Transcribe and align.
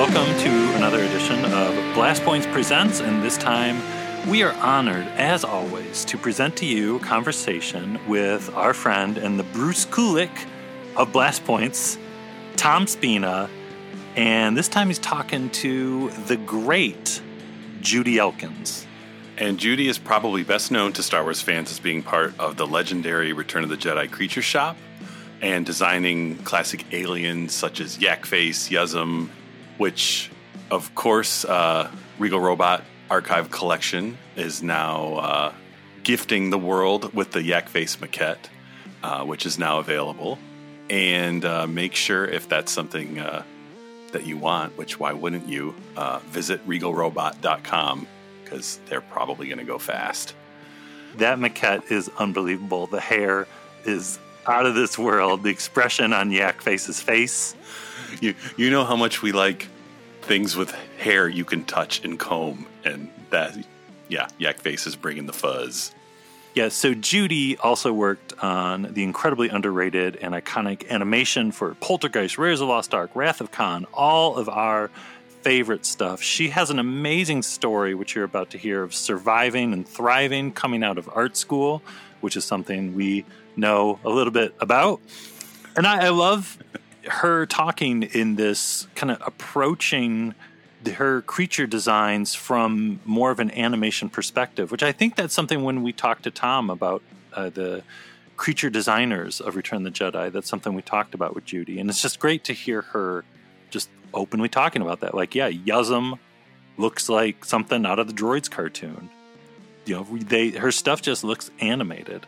welcome 0.00 0.38
to 0.38 0.48
another 0.76 1.02
edition 1.02 1.44
of 1.44 1.74
Blast 1.94 2.22
Points 2.22 2.46
Presents, 2.46 3.00
and 3.00 3.22
this 3.22 3.36
time 3.36 3.82
we 4.30 4.42
are 4.42 4.54
honored, 4.54 5.06
as 5.08 5.44
always, 5.44 6.06
to 6.06 6.16
present 6.16 6.56
to 6.56 6.64
you 6.64 6.96
a 6.96 7.00
conversation 7.00 8.00
with 8.08 8.48
our 8.54 8.72
friend 8.72 9.18
and 9.18 9.38
the 9.38 9.42
Bruce 9.42 9.84
Kulick 9.84 10.30
of 10.96 11.12
Blast 11.12 11.44
Points, 11.44 11.98
Tom 12.56 12.86
Spina, 12.86 13.50
and 14.16 14.56
this 14.56 14.68
time 14.68 14.86
he's 14.86 14.98
talking 14.98 15.50
to 15.50 16.08
the 16.28 16.38
great 16.38 17.20
Judy 17.82 18.16
Elkins. 18.16 18.86
And 19.36 19.58
Judy 19.58 19.86
is 19.86 19.98
probably 19.98 20.44
best 20.44 20.70
known 20.70 20.94
to 20.94 21.02
Star 21.02 21.24
Wars 21.24 21.42
fans 21.42 21.70
as 21.70 21.78
being 21.78 22.02
part 22.02 22.32
of 22.40 22.56
the 22.56 22.66
legendary 22.66 23.34
Return 23.34 23.64
of 23.64 23.68
the 23.68 23.76
Jedi 23.76 24.10
Creature 24.10 24.42
Shop 24.42 24.78
and 25.42 25.66
designing 25.66 26.38
classic 26.38 26.86
aliens 26.94 27.52
such 27.52 27.80
as 27.80 27.98
Yak 27.98 28.24
Face, 28.24 28.70
Yuzzum, 28.70 29.28
which, 29.80 30.30
of 30.70 30.94
course, 30.94 31.46
uh, 31.46 31.90
Regal 32.18 32.38
Robot 32.38 32.84
Archive 33.08 33.50
Collection 33.50 34.18
is 34.36 34.62
now 34.62 35.14
uh, 35.14 35.52
gifting 36.02 36.50
the 36.50 36.58
world 36.58 37.14
with 37.14 37.32
the 37.32 37.42
Yak 37.42 37.70
Face 37.70 37.96
maquette, 37.96 38.50
uh, 39.02 39.24
which 39.24 39.46
is 39.46 39.58
now 39.58 39.78
available. 39.78 40.38
And 40.90 41.46
uh, 41.46 41.66
make 41.66 41.94
sure 41.94 42.26
if 42.26 42.46
that's 42.46 42.70
something 42.70 43.20
uh, 43.20 43.42
that 44.12 44.26
you 44.26 44.36
want, 44.36 44.76
which 44.76 45.00
why 45.00 45.14
wouldn't 45.14 45.48
you, 45.48 45.74
uh, 45.96 46.18
visit 46.26 46.66
regalrobot.com 46.68 48.06
because 48.44 48.80
they're 48.86 49.00
probably 49.00 49.46
going 49.46 49.60
to 49.60 49.64
go 49.64 49.78
fast. 49.78 50.34
That 51.16 51.38
maquette 51.38 51.90
is 51.90 52.10
unbelievable. 52.18 52.86
The 52.86 53.00
hair 53.00 53.46
is 53.86 54.18
out 54.46 54.66
of 54.66 54.74
this 54.74 54.98
world. 54.98 55.42
The 55.42 55.50
expression 55.50 56.12
on 56.12 56.30
Yak 56.30 56.60
Face's 56.60 57.00
face. 57.00 57.54
You 58.20 58.34
you 58.56 58.70
know 58.70 58.84
how 58.84 58.96
much 58.96 59.22
we 59.22 59.32
like 59.32 59.68
things 60.22 60.56
with 60.56 60.70
hair 60.98 61.28
you 61.28 61.44
can 61.44 61.64
touch 61.64 62.04
and 62.04 62.18
comb, 62.18 62.66
and 62.84 63.10
that 63.30 63.56
yeah, 64.08 64.28
Yak 64.38 64.58
Face 64.58 64.86
is 64.86 64.96
bringing 64.96 65.26
the 65.26 65.32
fuzz. 65.32 65.94
Yeah, 66.54 66.68
so 66.68 66.94
Judy 66.94 67.56
also 67.58 67.92
worked 67.92 68.34
on 68.42 68.92
the 68.92 69.04
incredibly 69.04 69.48
underrated 69.48 70.16
and 70.16 70.34
iconic 70.34 70.88
animation 70.90 71.52
for 71.52 71.74
Poltergeist, 71.74 72.38
Raiders 72.38 72.60
of 72.60 72.68
Lost 72.68 72.92
Ark, 72.92 73.12
Wrath 73.14 73.40
of 73.40 73.52
Khan, 73.52 73.86
all 73.94 74.36
of 74.36 74.48
our 74.48 74.90
favorite 75.42 75.86
stuff. 75.86 76.20
She 76.20 76.48
has 76.48 76.70
an 76.70 76.80
amazing 76.80 77.42
story, 77.42 77.94
which 77.94 78.16
you're 78.16 78.24
about 78.24 78.50
to 78.50 78.58
hear, 78.58 78.82
of 78.82 78.94
surviving 78.94 79.72
and 79.72 79.86
thriving 79.86 80.52
coming 80.52 80.82
out 80.82 80.98
of 80.98 81.08
art 81.14 81.36
school, 81.36 81.82
which 82.20 82.36
is 82.36 82.44
something 82.44 82.94
we 82.94 83.24
know 83.56 84.00
a 84.04 84.10
little 84.10 84.32
bit 84.32 84.52
about. 84.58 85.00
And 85.76 85.86
I, 85.86 86.06
I 86.06 86.08
love 86.08 86.58
her 87.08 87.46
talking 87.46 88.02
in 88.02 88.36
this 88.36 88.86
kind 88.94 89.10
of 89.10 89.22
approaching 89.24 90.34
her 90.94 91.22
creature 91.22 91.66
designs 91.66 92.34
from 92.34 93.00
more 93.04 93.30
of 93.30 93.38
an 93.38 93.50
animation 93.52 94.08
perspective, 94.08 94.70
which 94.70 94.82
I 94.82 94.92
think 94.92 95.16
that's 95.16 95.34
something 95.34 95.62
when 95.62 95.82
we 95.82 95.92
talked 95.92 96.22
to 96.24 96.30
Tom 96.30 96.70
about 96.70 97.02
uh, 97.34 97.50
the 97.50 97.82
creature 98.36 98.70
designers 98.70 99.40
of 99.40 99.54
Return 99.54 99.84
of 99.86 99.92
the 99.92 99.98
Jedi, 99.98 100.32
that's 100.32 100.48
something 100.48 100.72
we 100.74 100.80
talked 100.80 101.14
about 101.14 101.34
with 101.34 101.44
Judy. 101.44 101.78
And 101.78 101.90
it's 101.90 102.00
just 102.00 102.18
great 102.18 102.44
to 102.44 102.54
hear 102.54 102.80
her 102.80 103.24
just 103.68 103.90
openly 104.14 104.48
talking 104.48 104.80
about 104.80 105.00
that. 105.00 105.14
Like, 105.14 105.34
yeah, 105.34 105.50
Yuzzum 105.50 106.18
looks 106.78 107.10
like 107.10 107.44
something 107.44 107.84
out 107.84 107.98
of 107.98 108.06
the 108.06 108.14
Droids 108.14 108.50
cartoon. 108.50 109.10
You 109.84 109.96
know, 109.96 110.06
they 110.18 110.50
her 110.50 110.72
stuff 110.72 111.02
just 111.02 111.22
looks 111.22 111.50
animated. 111.60 112.26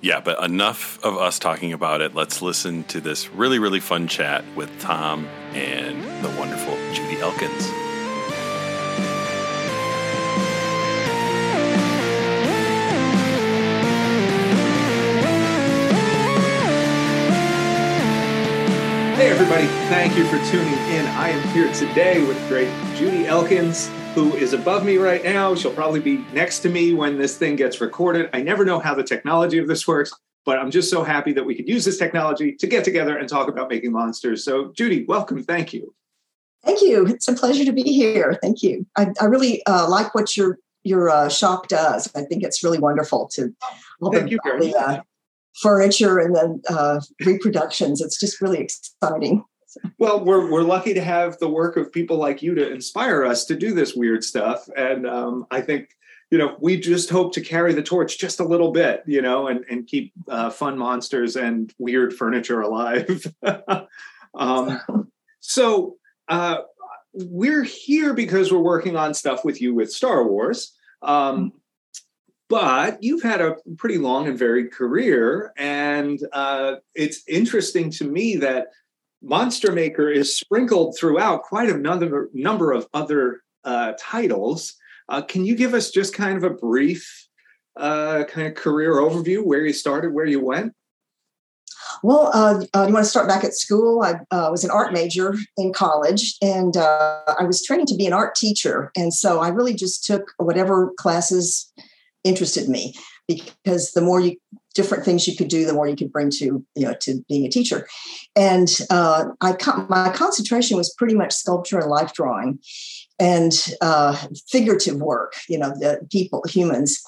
Yeah, 0.00 0.20
but 0.20 0.42
enough 0.44 1.02
of 1.02 1.16
us 1.16 1.38
talking 1.38 1.72
about 1.72 2.00
it. 2.00 2.14
Let's 2.14 2.42
listen 2.42 2.84
to 2.84 3.00
this 3.00 3.30
really, 3.30 3.58
really 3.58 3.80
fun 3.80 4.06
chat 4.06 4.44
with 4.54 4.70
Tom 4.80 5.26
and 5.54 6.02
the 6.24 6.28
wonderful 6.38 6.76
Judy 6.92 7.18
Elkins. 7.20 7.70
Hey, 19.16 19.30
everybody. 19.30 19.66
Thank 19.88 20.18
you 20.18 20.24
for 20.26 20.36
tuning 20.50 20.74
in. 20.90 21.06
I 21.06 21.30
am 21.30 21.48
here 21.54 21.72
today 21.72 22.26
with 22.26 22.36
great 22.48 22.68
Judy 22.94 23.26
Elkins, 23.26 23.88
who 24.14 24.32
is 24.34 24.52
above 24.52 24.84
me 24.84 24.96
right 24.96 25.24
now. 25.24 25.56
She'll 25.56 25.74
probably 25.74 25.98
be 25.98 26.18
next 26.32 26.60
to 26.60 26.68
me 26.68 26.94
when 26.94 27.18
this 27.18 27.36
thing 27.36 27.56
gets 27.56 27.80
recorded. 27.80 28.30
I 28.32 28.42
never 28.42 28.64
know 28.64 28.78
how 28.78 28.94
the 28.94 29.02
technology 29.02 29.58
of 29.58 29.66
this 29.66 29.88
works, 29.88 30.12
but 30.44 30.56
I'm 30.56 30.70
just 30.70 30.88
so 30.88 31.02
happy 31.02 31.32
that 31.32 31.44
we 31.44 31.56
could 31.56 31.68
use 31.68 31.84
this 31.84 31.98
technology 31.98 32.52
to 32.52 32.66
get 32.68 32.84
together 32.84 33.18
and 33.18 33.28
talk 33.28 33.48
about 33.48 33.68
making 33.68 33.90
monsters. 33.90 34.44
So, 34.44 34.72
Judy, 34.76 35.04
welcome. 35.08 35.42
Thank 35.42 35.72
you. 35.72 35.92
Thank 36.64 36.80
you. 36.80 37.04
It's 37.06 37.26
a 37.26 37.34
pleasure 37.34 37.64
to 37.64 37.72
be 37.72 37.82
here. 37.82 38.38
Thank 38.40 38.62
you. 38.62 38.86
I, 38.96 39.08
I 39.20 39.24
really 39.24 39.66
uh, 39.66 39.88
like 39.88 40.14
what 40.14 40.36
your 40.36 40.58
your 40.84 41.10
uh, 41.10 41.28
shop 41.28 41.66
does. 41.66 42.08
I 42.14 42.22
think 42.22 42.44
it's 42.44 42.62
really 42.62 42.78
wonderful 42.78 43.28
to 43.34 43.52
all 44.00 44.12
Thank 44.12 44.26
the, 44.26 44.30
you 44.30 44.38
very 44.44 44.70
the, 44.70 44.78
uh, 44.78 45.02
furniture 45.60 46.18
and 46.18 46.36
then 46.36 46.62
uh, 46.68 47.00
reproductions. 47.24 48.00
It's 48.00 48.20
just 48.20 48.40
really 48.40 48.60
exciting. 48.60 49.44
Well, 49.98 50.24
we're 50.24 50.50
we're 50.50 50.62
lucky 50.62 50.94
to 50.94 51.00
have 51.00 51.38
the 51.38 51.48
work 51.48 51.76
of 51.76 51.92
people 51.92 52.16
like 52.16 52.42
you 52.42 52.54
to 52.54 52.72
inspire 52.72 53.24
us 53.24 53.44
to 53.46 53.56
do 53.56 53.72
this 53.74 53.94
weird 53.94 54.24
stuff, 54.24 54.68
and 54.76 55.06
um, 55.06 55.46
I 55.50 55.60
think 55.60 55.90
you 56.30 56.38
know 56.38 56.56
we 56.60 56.78
just 56.78 57.10
hope 57.10 57.32
to 57.34 57.40
carry 57.40 57.72
the 57.72 57.82
torch 57.82 58.18
just 58.18 58.40
a 58.40 58.44
little 58.44 58.72
bit, 58.72 59.02
you 59.06 59.22
know, 59.22 59.48
and 59.48 59.64
and 59.70 59.86
keep 59.86 60.12
uh, 60.28 60.50
fun 60.50 60.78
monsters 60.78 61.36
and 61.36 61.72
weird 61.78 62.14
furniture 62.14 62.60
alive. 62.60 63.26
um, 64.34 64.80
so 65.40 65.96
uh, 66.28 66.58
we're 67.12 67.64
here 67.64 68.14
because 68.14 68.52
we're 68.52 68.58
working 68.58 68.96
on 68.96 69.14
stuff 69.14 69.44
with 69.44 69.60
you 69.60 69.74
with 69.74 69.92
Star 69.92 70.26
Wars. 70.26 70.74
Um, 71.02 71.52
but 72.48 73.02
you've 73.02 73.22
had 73.22 73.40
a 73.40 73.56
pretty 73.78 73.98
long 73.98 74.28
and 74.28 74.38
varied 74.38 74.70
career 74.70 75.52
and 75.56 76.20
uh, 76.32 76.76
it's 76.94 77.22
interesting 77.26 77.90
to 77.90 78.04
me 78.04 78.36
that 78.36 78.68
monster 79.24 79.72
maker 79.72 80.08
is 80.08 80.36
sprinkled 80.36 80.96
throughout 80.96 81.42
quite 81.42 81.70
a 81.70 81.76
number, 81.76 82.30
number 82.32 82.72
of 82.72 82.86
other 82.92 83.42
uh, 83.64 83.92
titles 83.98 84.74
uh, 85.08 85.22
can 85.22 85.44
you 85.44 85.54
give 85.54 85.74
us 85.74 85.90
just 85.90 86.14
kind 86.14 86.36
of 86.36 86.44
a 86.44 86.54
brief 86.54 87.28
uh, 87.76 88.24
kind 88.24 88.46
of 88.46 88.54
career 88.54 88.94
overview 88.94 89.44
where 89.44 89.64
you 89.64 89.72
started 89.72 90.12
where 90.12 90.26
you 90.26 90.40
went 90.40 90.72
well, 92.02 92.30
uh, 92.34 92.64
uh, 92.74 92.86
you 92.86 92.92
want 92.92 93.04
to 93.04 93.10
start 93.10 93.28
back 93.28 93.44
at 93.44 93.54
school? 93.54 94.02
I 94.02 94.14
uh, 94.34 94.50
was 94.50 94.64
an 94.64 94.70
art 94.70 94.92
major 94.92 95.36
in 95.56 95.72
college, 95.72 96.36
and 96.42 96.76
uh, 96.76 97.22
I 97.38 97.44
was 97.44 97.62
training 97.62 97.86
to 97.86 97.94
be 97.94 98.06
an 98.06 98.12
art 98.12 98.34
teacher. 98.34 98.90
And 98.96 99.14
so 99.14 99.40
I 99.40 99.48
really 99.48 99.74
just 99.74 100.04
took 100.04 100.32
whatever 100.38 100.92
classes 100.98 101.72
interested 102.22 102.68
me 102.68 102.94
because 103.26 103.92
the 103.92 104.00
more 104.00 104.20
you 104.20 104.36
different 104.74 105.04
things 105.04 105.26
you 105.26 105.36
could 105.36 105.48
do, 105.48 105.64
the 105.64 105.72
more 105.72 105.88
you 105.88 105.96
could 105.96 106.12
bring 106.12 106.30
to 106.30 106.64
you 106.74 106.86
know 106.86 106.94
to 107.00 107.24
being 107.28 107.46
a 107.46 107.50
teacher. 107.50 107.86
And 108.36 108.68
uh, 108.90 109.26
I 109.40 109.56
my 109.88 110.12
concentration 110.14 110.76
was 110.76 110.94
pretty 110.94 111.14
much 111.14 111.32
sculpture 111.32 111.78
and 111.78 111.90
life 111.90 112.12
drawing, 112.12 112.58
and 113.18 113.52
uh, 113.80 114.16
figurative 114.48 115.00
work. 115.00 115.34
You 115.48 115.58
know, 115.58 115.70
the 115.70 116.06
people, 116.10 116.42
humans. 116.48 117.02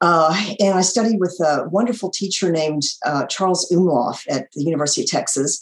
Uh, 0.00 0.36
and 0.60 0.74
I 0.74 0.82
studied 0.82 1.18
with 1.18 1.38
a 1.40 1.68
wonderful 1.70 2.10
teacher 2.10 2.50
named 2.50 2.82
uh, 3.06 3.24
Charles 3.26 3.70
Umlauf 3.70 4.22
at 4.28 4.50
the 4.52 4.64
University 4.64 5.02
of 5.02 5.08
Texas. 5.08 5.60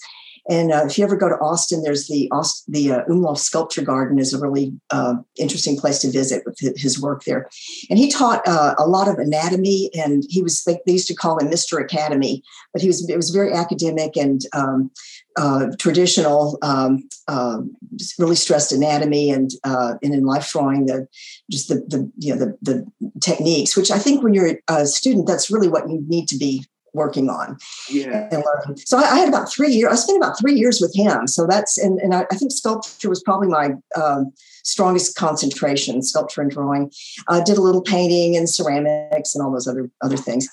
And 0.49 0.73
uh, 0.73 0.85
if 0.87 0.99
you 0.99 1.05
ever 1.05 1.17
go 1.17 1.29
to 1.29 1.37
Austin, 1.37 1.83
there's 1.83 2.09
the 2.09 2.29
the 2.67 2.93
uh, 2.93 3.35
Sculpture 3.35 3.83
Garden 3.83 4.19
is 4.19 4.35
a 4.35 4.41
really 4.41 4.73
uh, 4.91 5.15
interesting 5.39 5.77
place 5.77 6.01
to 6.01 6.11
visit 6.11 6.43
with 6.45 6.59
his 6.77 7.01
work 7.01 7.23
there. 7.25 7.49
And 7.89 7.99
he 7.99 8.11
taught 8.11 8.47
uh, 8.47 8.75
a 8.77 8.87
lot 8.87 9.09
of 9.09 9.19
anatomy, 9.19 9.91
and 9.95 10.25
he 10.29 10.43
was 10.43 10.65
they, 10.65 10.81
used 10.87 11.07
to 11.09 11.15
call 11.15 11.39
him 11.39 11.49
Mister 11.49 11.79
Academy, 11.79 12.43
but 12.73 12.83
he 12.83 12.89
was 12.89 13.09
it 13.09 13.17
was 13.17 13.31
very 13.31 13.53
academic 13.53 14.17
and 14.17 14.41
um, 14.53 14.91
uh, 15.37 15.67
traditional. 15.79 16.59
Um, 16.63 17.09
uh, 17.29 17.59
really 18.19 18.35
stressed 18.35 18.73
anatomy 18.73 19.31
and 19.31 19.53
and 19.65 19.99
in 20.03 20.25
life 20.25 20.51
drawing 20.51 20.87
the 20.87 21.07
just 21.51 21.69
the 21.69 21.77
the 21.87 22.11
you 22.19 22.35
know 22.35 22.39
the 22.39 22.59
the 22.63 23.21
techniques, 23.21 23.77
which 23.77 23.91
I 23.91 23.99
think 23.99 24.23
when 24.23 24.35
you're 24.35 24.59
a 24.69 24.87
student, 24.87 25.27
that's 25.29 25.51
really 25.51 25.69
what 25.69 25.89
you 25.89 26.05
need 26.09 26.27
to 26.29 26.37
be 26.37 26.67
working 26.93 27.31
on 27.31 27.57
yeah. 27.89 28.29
and 28.31 28.45
learning. 28.45 28.83
So 28.85 28.99
I, 28.99 29.03
I, 29.03 29.19
had 29.19 29.29
about 29.29 29.51
three 29.51 29.73
years. 29.73 29.93
I 29.93 29.97
spent 29.97 30.23
about 30.23 30.39
three 30.39 30.55
years 30.55 30.81
with 30.81 30.95
him. 30.95 31.27
So 31.27 31.47
that's 31.47 31.79
and, 31.79 31.99
and 32.01 32.15
I, 32.15 32.27
I 32.31 32.37
think 32.37 32.53
sculpture 32.53 33.09
was 33.09 33.23
probably 33.23 33.49
my 33.49 33.73
um, 34.01 34.33
strongest 34.65 35.17
concentration. 35.17 36.03
Sculpture 36.03 36.43
and 36.43 36.51
drawing. 36.51 36.93
I 37.29 37.43
did 37.43 37.59
a 37.59 37.63
little 37.63 37.83
painting 37.83 38.37
and 38.37 38.49
ceramics 38.49 39.35
and 39.35 39.45
all 39.45 39.53
those 39.53 39.67
other 39.67 39.91
other 40.03 40.17
things. 40.17 40.49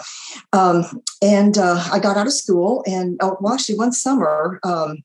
Um, 0.53 0.86
and 1.21 1.57
uh, 1.57 1.83
I 1.91 2.00
got 2.00 2.18
out 2.18 2.27
of 2.27 2.33
school 2.33 2.83
and 2.88 3.18
oh, 3.21 3.38
well, 3.41 3.53
actually 3.53 3.77
one 3.77 3.91
summer. 3.91 4.59
Um, 4.63 5.03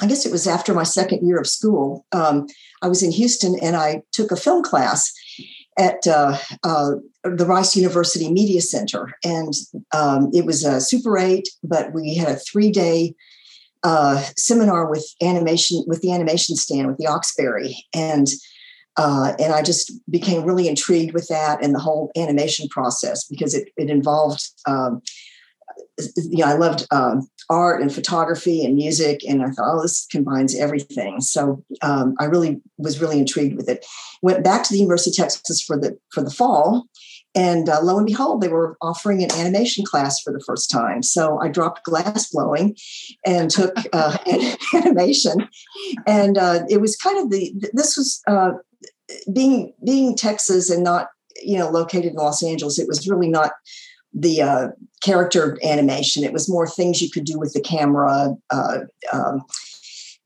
I 0.00 0.06
guess 0.06 0.24
it 0.24 0.30
was 0.30 0.46
after 0.46 0.74
my 0.74 0.84
second 0.84 1.26
year 1.26 1.38
of 1.38 1.48
school. 1.48 2.06
Um, 2.12 2.46
I 2.82 2.88
was 2.88 3.02
in 3.02 3.10
Houston 3.10 3.56
and 3.60 3.74
I 3.74 4.02
took 4.12 4.30
a 4.30 4.36
film 4.36 4.62
class 4.62 5.12
at 5.78 6.06
uh, 6.06 6.36
uh, 6.64 6.92
the 7.22 7.46
Rice 7.46 7.76
University 7.76 8.30
Media 8.30 8.60
Center. 8.60 9.12
And 9.24 9.54
um, 9.94 10.30
it 10.34 10.44
was 10.44 10.64
a 10.64 10.80
Super 10.80 11.16
8, 11.16 11.48
but 11.62 11.92
we 11.92 12.16
had 12.16 12.28
a 12.28 12.36
three 12.36 12.70
day 12.70 13.14
uh, 13.84 14.22
seminar 14.36 14.90
with 14.90 15.06
animation 15.22 15.84
with 15.86 16.00
the 16.02 16.12
animation 16.12 16.56
stand 16.56 16.88
with 16.88 16.98
the 16.98 17.06
Oxberry, 17.06 17.74
and 17.94 18.26
uh, 18.96 19.34
and 19.38 19.52
I 19.52 19.62
just 19.62 19.92
became 20.10 20.44
really 20.44 20.66
intrigued 20.66 21.14
with 21.14 21.28
that 21.28 21.62
and 21.62 21.74
the 21.74 21.78
whole 21.78 22.10
animation 22.16 22.68
process 22.68 23.24
because 23.24 23.54
it 23.54 23.68
it 23.76 23.88
involved. 23.88 24.48
Um, 24.66 25.00
you 26.16 26.44
I 26.44 26.54
loved 26.54 26.86
um, 26.90 27.28
art 27.50 27.82
and 27.82 27.92
photography 27.92 28.64
and 28.64 28.74
music, 28.74 29.20
and 29.28 29.42
I 29.42 29.50
thought, 29.50 29.76
oh, 29.76 29.82
this 29.82 30.06
combines 30.10 30.54
everything. 30.54 31.20
So 31.20 31.64
um, 31.82 32.14
I 32.20 32.24
really 32.24 32.60
was 32.76 33.00
really 33.00 33.18
intrigued 33.18 33.56
with 33.56 33.68
it. 33.68 33.84
Went 34.22 34.44
back 34.44 34.64
to 34.64 34.72
the 34.72 34.78
University 34.78 35.10
of 35.10 35.16
Texas 35.16 35.62
for 35.62 35.76
the 35.76 35.98
for 36.12 36.22
the 36.22 36.30
fall, 36.30 36.86
and 37.34 37.68
uh, 37.68 37.80
lo 37.82 37.98
and 37.98 38.06
behold, 38.06 38.40
they 38.40 38.48
were 38.48 38.76
offering 38.80 39.22
an 39.22 39.32
animation 39.32 39.84
class 39.84 40.20
for 40.20 40.32
the 40.32 40.42
first 40.46 40.70
time. 40.70 41.02
So 41.02 41.38
I 41.40 41.48
dropped 41.48 41.84
glass 41.84 42.30
blowing 42.30 42.76
and 43.24 43.50
took 43.50 43.76
uh, 43.92 44.18
animation, 44.74 45.48
and 46.06 46.38
uh, 46.38 46.60
it 46.68 46.80
was 46.80 46.96
kind 46.96 47.18
of 47.18 47.30
the 47.30 47.52
this 47.72 47.96
was 47.96 48.20
uh, 48.26 48.52
being 49.32 49.72
being 49.84 50.16
Texas 50.16 50.70
and 50.70 50.84
not 50.84 51.08
you 51.42 51.58
know 51.58 51.70
located 51.70 52.06
in 52.06 52.14
Los 52.14 52.42
Angeles. 52.42 52.78
It 52.78 52.88
was 52.88 53.08
really 53.08 53.28
not 53.28 53.52
the 54.12 54.42
uh, 54.42 54.68
character 55.02 55.58
animation. 55.62 56.24
It 56.24 56.32
was 56.32 56.48
more 56.48 56.66
things 56.66 57.02
you 57.02 57.10
could 57.10 57.24
do 57.24 57.38
with 57.38 57.52
the 57.52 57.60
camera, 57.60 58.34
uh, 58.50 58.78
um, 59.12 59.44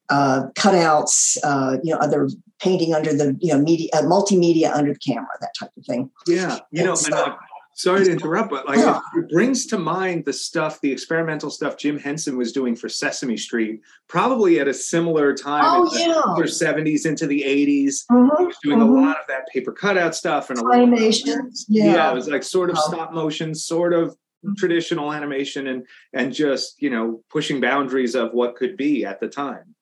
uh, 0.08 0.44
cutouts, 0.54 1.38
uh, 1.42 1.78
you 1.82 1.92
know, 1.92 1.98
other 1.98 2.28
painting 2.60 2.94
under 2.94 3.12
the 3.12 3.36
you 3.40 3.52
know 3.52 3.58
media, 3.58 3.88
uh, 3.92 4.02
multimedia 4.02 4.72
under 4.72 4.92
the 4.92 4.98
camera, 4.98 5.28
that 5.40 5.52
type 5.58 5.70
of 5.76 5.84
thing. 5.84 6.10
Yeah, 6.26 6.58
you 6.70 6.84
know, 6.84 6.94
so, 6.94 7.24
and, 7.24 7.34
sorry 7.74 8.04
to 8.04 8.10
interrupt, 8.12 8.50
but 8.50 8.66
like 8.66 8.78
yeah. 8.78 9.00
it, 9.16 9.28
brings 9.28 9.66
to 9.66 9.78
mind 9.78 10.24
the 10.24 10.32
stuff, 10.32 10.80
the 10.80 10.92
experimental 10.92 11.50
stuff 11.50 11.76
Jim 11.76 11.98
Henson 11.98 12.36
was 12.36 12.52
doing 12.52 12.76
for 12.76 12.88
Sesame 12.88 13.36
Street, 13.36 13.80
probably 14.08 14.60
at 14.60 14.68
a 14.68 14.74
similar 14.74 15.34
time 15.34 15.64
oh, 15.66 15.94
in 15.94 16.10
yeah. 16.10 16.22
the 16.36 16.44
70s 16.44 17.06
into 17.06 17.26
the 17.26 17.42
80s. 17.42 18.04
Mm-hmm, 18.10 18.42
he 18.42 18.46
was 18.46 18.56
doing 18.62 18.78
mm-hmm. 18.78 18.96
a 18.96 19.00
lot 19.00 19.16
of 19.18 19.26
that 19.28 19.48
paper 19.48 19.72
cutout 19.72 20.14
stuff 20.14 20.50
and 20.50 20.58
a 20.58 20.74
animation. 20.74 21.50
Yeah. 21.68 21.94
yeah, 21.94 22.10
it 22.10 22.14
was 22.14 22.28
like 22.28 22.42
sort 22.42 22.70
of 22.70 22.76
oh. 22.78 22.90
stop 22.90 23.12
motion, 23.12 23.54
sort 23.54 23.92
of 23.92 24.16
traditional 24.56 25.12
animation 25.12 25.68
and 25.68 25.86
and 26.12 26.32
just 26.32 26.80
you 26.82 26.90
know 26.90 27.22
pushing 27.30 27.60
boundaries 27.60 28.14
of 28.14 28.32
what 28.32 28.56
could 28.56 28.76
be 28.76 29.04
at 29.04 29.20
the 29.20 29.28
time 29.28 29.74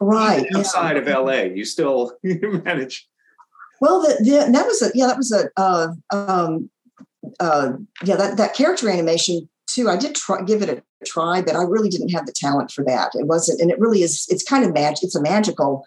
right 0.00 0.46
Even 0.46 0.56
outside 0.56 0.96
yeah. 0.96 1.18
of 1.18 1.26
la 1.26 1.32
you 1.32 1.64
still 1.64 2.12
manage 2.22 3.08
well 3.80 4.00
the, 4.00 4.14
the, 4.22 4.52
that 4.52 4.66
was 4.66 4.82
a 4.82 4.90
yeah 4.94 5.06
that 5.08 5.16
was 5.16 5.32
a 5.32 5.48
uh, 5.60 5.88
um, 6.12 6.70
uh, 7.38 7.72
yeah, 8.04 8.16
that, 8.16 8.36
that 8.36 8.54
character 8.54 8.88
animation 8.88 9.48
too. 9.66 9.88
I 9.88 9.96
did 9.96 10.14
try, 10.14 10.42
give 10.42 10.62
it 10.62 10.68
a 10.68 10.82
try, 11.04 11.42
but 11.42 11.56
I 11.56 11.62
really 11.62 11.88
didn't 11.88 12.10
have 12.10 12.26
the 12.26 12.32
talent 12.32 12.70
for 12.70 12.84
that. 12.84 13.12
It 13.14 13.26
wasn't, 13.26 13.60
and 13.60 13.70
it 13.70 13.78
really 13.78 14.02
is. 14.02 14.26
It's 14.28 14.42
kind 14.42 14.64
of 14.64 14.72
magic. 14.72 15.04
It's 15.04 15.14
a 15.14 15.22
magical 15.22 15.84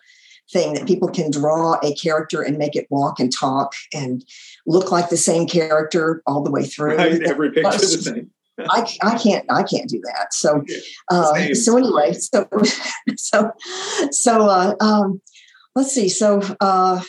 thing 0.51 0.73
that 0.73 0.87
people 0.87 1.07
can 1.07 1.31
draw 1.31 1.77
a 1.83 1.93
character 1.95 2.41
and 2.41 2.57
make 2.57 2.75
it 2.75 2.87
walk 2.89 3.19
and 3.19 3.31
talk 3.33 3.73
and 3.93 4.23
look 4.65 4.91
like 4.91 5.09
the 5.09 5.17
same 5.17 5.47
character 5.47 6.21
all 6.27 6.43
the 6.43 6.51
way 6.51 6.63
through. 6.63 6.97
Right, 6.97 7.21
every 7.25 7.51
picture 7.51 7.71
the 7.71 7.87
same. 7.87 8.31
I, 8.59 8.85
I 9.01 9.17
can't 9.17 9.45
I 9.49 9.63
can't 9.63 9.89
do 9.89 9.99
that. 10.05 10.33
So 10.33 10.63
uh, 11.09 11.53
so 11.53 11.77
anyway, 11.77 12.13
so 12.13 12.47
so 13.17 13.51
so 14.11 14.47
uh, 14.47 14.75
um, 14.79 15.21
let's 15.75 15.91
see. 15.91 16.09
So 16.09 16.41
uh, 16.59 17.01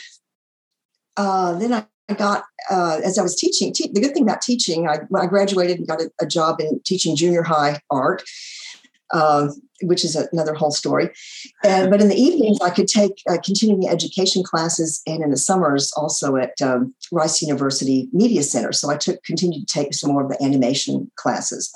uh, 1.17 1.53
then 1.59 1.73
I 1.73 1.85
I 2.09 2.13
got 2.13 2.43
uh, 2.69 2.99
as 3.03 3.17
I 3.17 3.23
was 3.23 3.35
teaching. 3.35 3.73
Te- 3.73 3.91
the 3.91 4.01
good 4.01 4.13
thing 4.13 4.23
about 4.23 4.41
teaching, 4.41 4.87
I, 4.87 4.99
I 5.15 5.25
graduated 5.25 5.77
and 5.77 5.87
got 5.87 6.01
a, 6.01 6.11
a, 6.21 6.25
job 6.25 6.59
in 6.59 6.79
teaching 6.85 7.15
junior 7.15 7.41
high 7.41 7.79
art, 7.89 8.23
uh, 9.11 9.47
which 9.81 10.03
is 10.03 10.15
another 10.15 10.53
whole 10.53 10.71
story. 10.71 11.09
But 11.63 12.01
in 12.01 12.09
the 12.09 12.15
evenings, 12.15 12.59
I 12.61 12.69
could 12.69 12.87
take 12.87 13.21
uh, 13.29 13.37
continuing 13.43 13.87
education 13.87 14.43
classes, 14.43 15.01
and 15.07 15.23
in 15.23 15.31
the 15.31 15.37
summers 15.37 15.91
also 15.97 16.35
at 16.35 16.61
um, 16.61 16.93
Rice 17.11 17.41
University 17.41 18.07
Media 18.13 18.43
Center. 18.43 18.71
So 18.71 18.89
I 18.91 18.97
took 18.97 19.23
continued 19.23 19.67
to 19.67 19.73
take 19.73 19.93
some 19.93 20.11
more 20.11 20.23
of 20.23 20.29
the 20.29 20.41
animation 20.43 21.11
classes. 21.15 21.73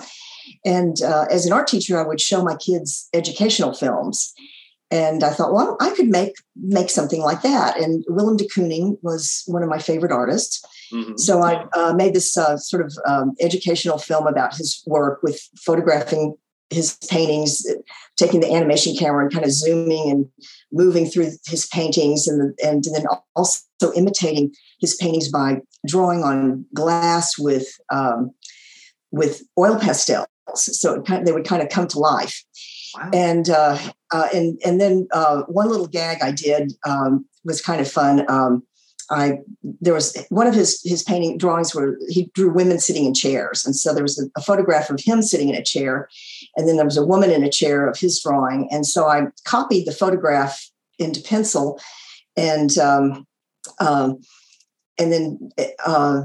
And 0.65 1.01
uh, 1.01 1.25
as 1.29 1.45
an 1.45 1.53
art 1.53 1.67
teacher, 1.67 1.99
I 1.99 2.07
would 2.07 2.21
show 2.21 2.43
my 2.43 2.55
kids 2.55 3.07
educational 3.13 3.73
films 3.73 4.33
and 4.91 5.23
I 5.23 5.29
thought, 5.29 5.53
well, 5.53 5.77
I 5.79 5.91
could 5.91 6.07
make 6.07 6.33
make 6.55 6.89
something 6.89 7.21
like 7.21 7.41
that. 7.43 7.79
And 7.79 8.03
Willem 8.07 8.37
de 8.37 8.45
Kooning 8.45 8.97
was 9.01 9.43
one 9.45 9.63
of 9.63 9.69
my 9.69 9.79
favorite 9.79 10.11
artists. 10.11 10.63
Mm-hmm. 10.93 11.17
So 11.17 11.41
I 11.41 11.65
uh, 11.73 11.93
made 11.93 12.13
this 12.13 12.37
uh, 12.37 12.57
sort 12.57 12.85
of 12.85 12.93
um, 13.07 13.35
educational 13.39 13.97
film 13.97 14.25
about 14.27 14.55
his 14.55 14.83
work 14.87 15.21
with 15.21 15.39
photographing 15.57 16.35
his 16.71 16.97
paintings, 17.09 17.65
taking 18.15 18.41
the 18.41 18.53
animation 18.53 18.95
camera 18.95 19.23
and 19.23 19.33
kind 19.33 19.45
of 19.45 19.51
zooming 19.51 20.09
and 20.11 20.27
moving 20.71 21.07
through 21.07 21.31
his 21.47 21.67
paintings, 21.67 22.27
and 22.27 22.57
and 22.63 22.83
then 22.83 23.05
also 23.35 23.91
imitating 23.95 24.53
his 24.79 24.95
paintings 24.95 25.29
by 25.29 25.61
drawing 25.87 26.23
on 26.23 26.65
glass 26.73 27.37
with 27.37 27.67
um, 27.91 28.31
with 29.11 29.43
oil 29.57 29.79
pastels. 29.79 30.27
So 30.55 31.01
kind 31.03 31.21
of, 31.21 31.25
they 31.25 31.31
would 31.31 31.45
kind 31.45 31.61
of 31.61 31.69
come 31.69 31.87
to 31.87 31.99
life. 31.99 32.43
Wow. 32.95 33.11
And 33.13 33.49
uh, 33.49 33.77
uh, 34.11 34.27
and 34.33 34.59
and 34.65 34.79
then 34.79 35.07
uh, 35.11 35.43
one 35.43 35.69
little 35.69 35.87
gag 35.87 36.21
I 36.21 36.31
did 36.31 36.73
um, 36.85 37.25
was 37.43 37.61
kind 37.61 37.81
of 37.81 37.89
fun. 37.89 38.29
Um, 38.29 38.63
I 39.11 39.39
there 39.63 39.93
was 39.93 40.15
one 40.29 40.47
of 40.47 40.53
his 40.53 40.81
his 40.83 41.03
painting 41.03 41.37
drawings 41.37 41.73
where 41.73 41.97
he 42.09 42.29
drew 42.33 42.51
women 42.51 42.79
sitting 42.79 43.05
in 43.05 43.13
chairs, 43.13 43.65
and 43.65 43.75
so 43.75 43.93
there 43.93 44.03
was 44.03 44.19
a, 44.19 44.39
a, 44.39 44.41
photograph 44.41 44.89
of 44.89 44.99
him 44.99 45.21
sitting 45.21 45.49
in 45.49 45.55
a 45.55 45.63
chair, 45.63 46.07
and 46.55 46.67
then 46.67 46.75
there 46.75 46.85
was 46.85 46.97
a 46.97 47.05
woman 47.05 47.31
in 47.31 47.43
a 47.43 47.49
chair 47.49 47.87
of 47.87 47.97
his 47.97 48.19
drawing, 48.21 48.67
and 48.71 48.85
so 48.85 49.07
I 49.07 49.27
copied 49.45 49.85
the 49.85 49.91
photograph 49.91 50.69
into 50.99 51.21
pencil, 51.21 51.79
and 52.37 52.77
um, 52.77 53.25
um 53.79 54.19
and 54.99 55.11
then 55.11 55.49
uh, 55.85 56.23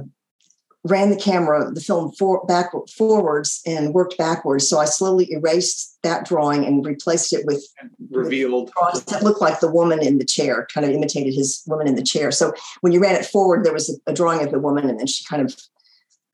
ran 0.84 1.08
the 1.08 1.16
camera, 1.16 1.70
the 1.72 1.80
film 1.80 2.12
for, 2.12 2.44
back, 2.46 2.70
forwards 2.96 3.62
and 3.66 3.94
worked 3.94 4.18
backwards. 4.18 4.68
So 4.68 4.78
I 4.78 4.84
slowly 4.84 5.32
erased 5.32 5.98
that 6.02 6.26
drawing 6.26 6.64
and 6.66 6.84
replaced 6.84 7.32
it 7.32 7.46
with 7.46 7.66
revealed 8.10 8.70
with 8.92 9.06
that 9.06 9.22
looked 9.22 9.40
like 9.40 9.60
the 9.60 9.70
woman 9.70 10.02
in 10.02 10.18
the 10.18 10.26
chair, 10.26 10.68
kind 10.72 10.86
of 10.86 10.92
imitated 10.92 11.34
his 11.34 11.62
woman 11.66 11.88
in 11.88 11.94
the 11.96 12.02
chair. 12.02 12.30
So 12.30 12.52
when 12.82 12.92
you 12.92 13.00
ran 13.00 13.16
it 13.16 13.24
forward, 13.24 13.64
there 13.64 13.72
was 13.72 13.88
a, 13.88 14.10
a 14.10 14.14
drawing 14.14 14.44
of 14.44 14.52
the 14.52 14.60
woman, 14.60 14.88
and 14.88 15.00
then 15.00 15.06
she 15.06 15.24
kind 15.24 15.40
of, 15.40 15.56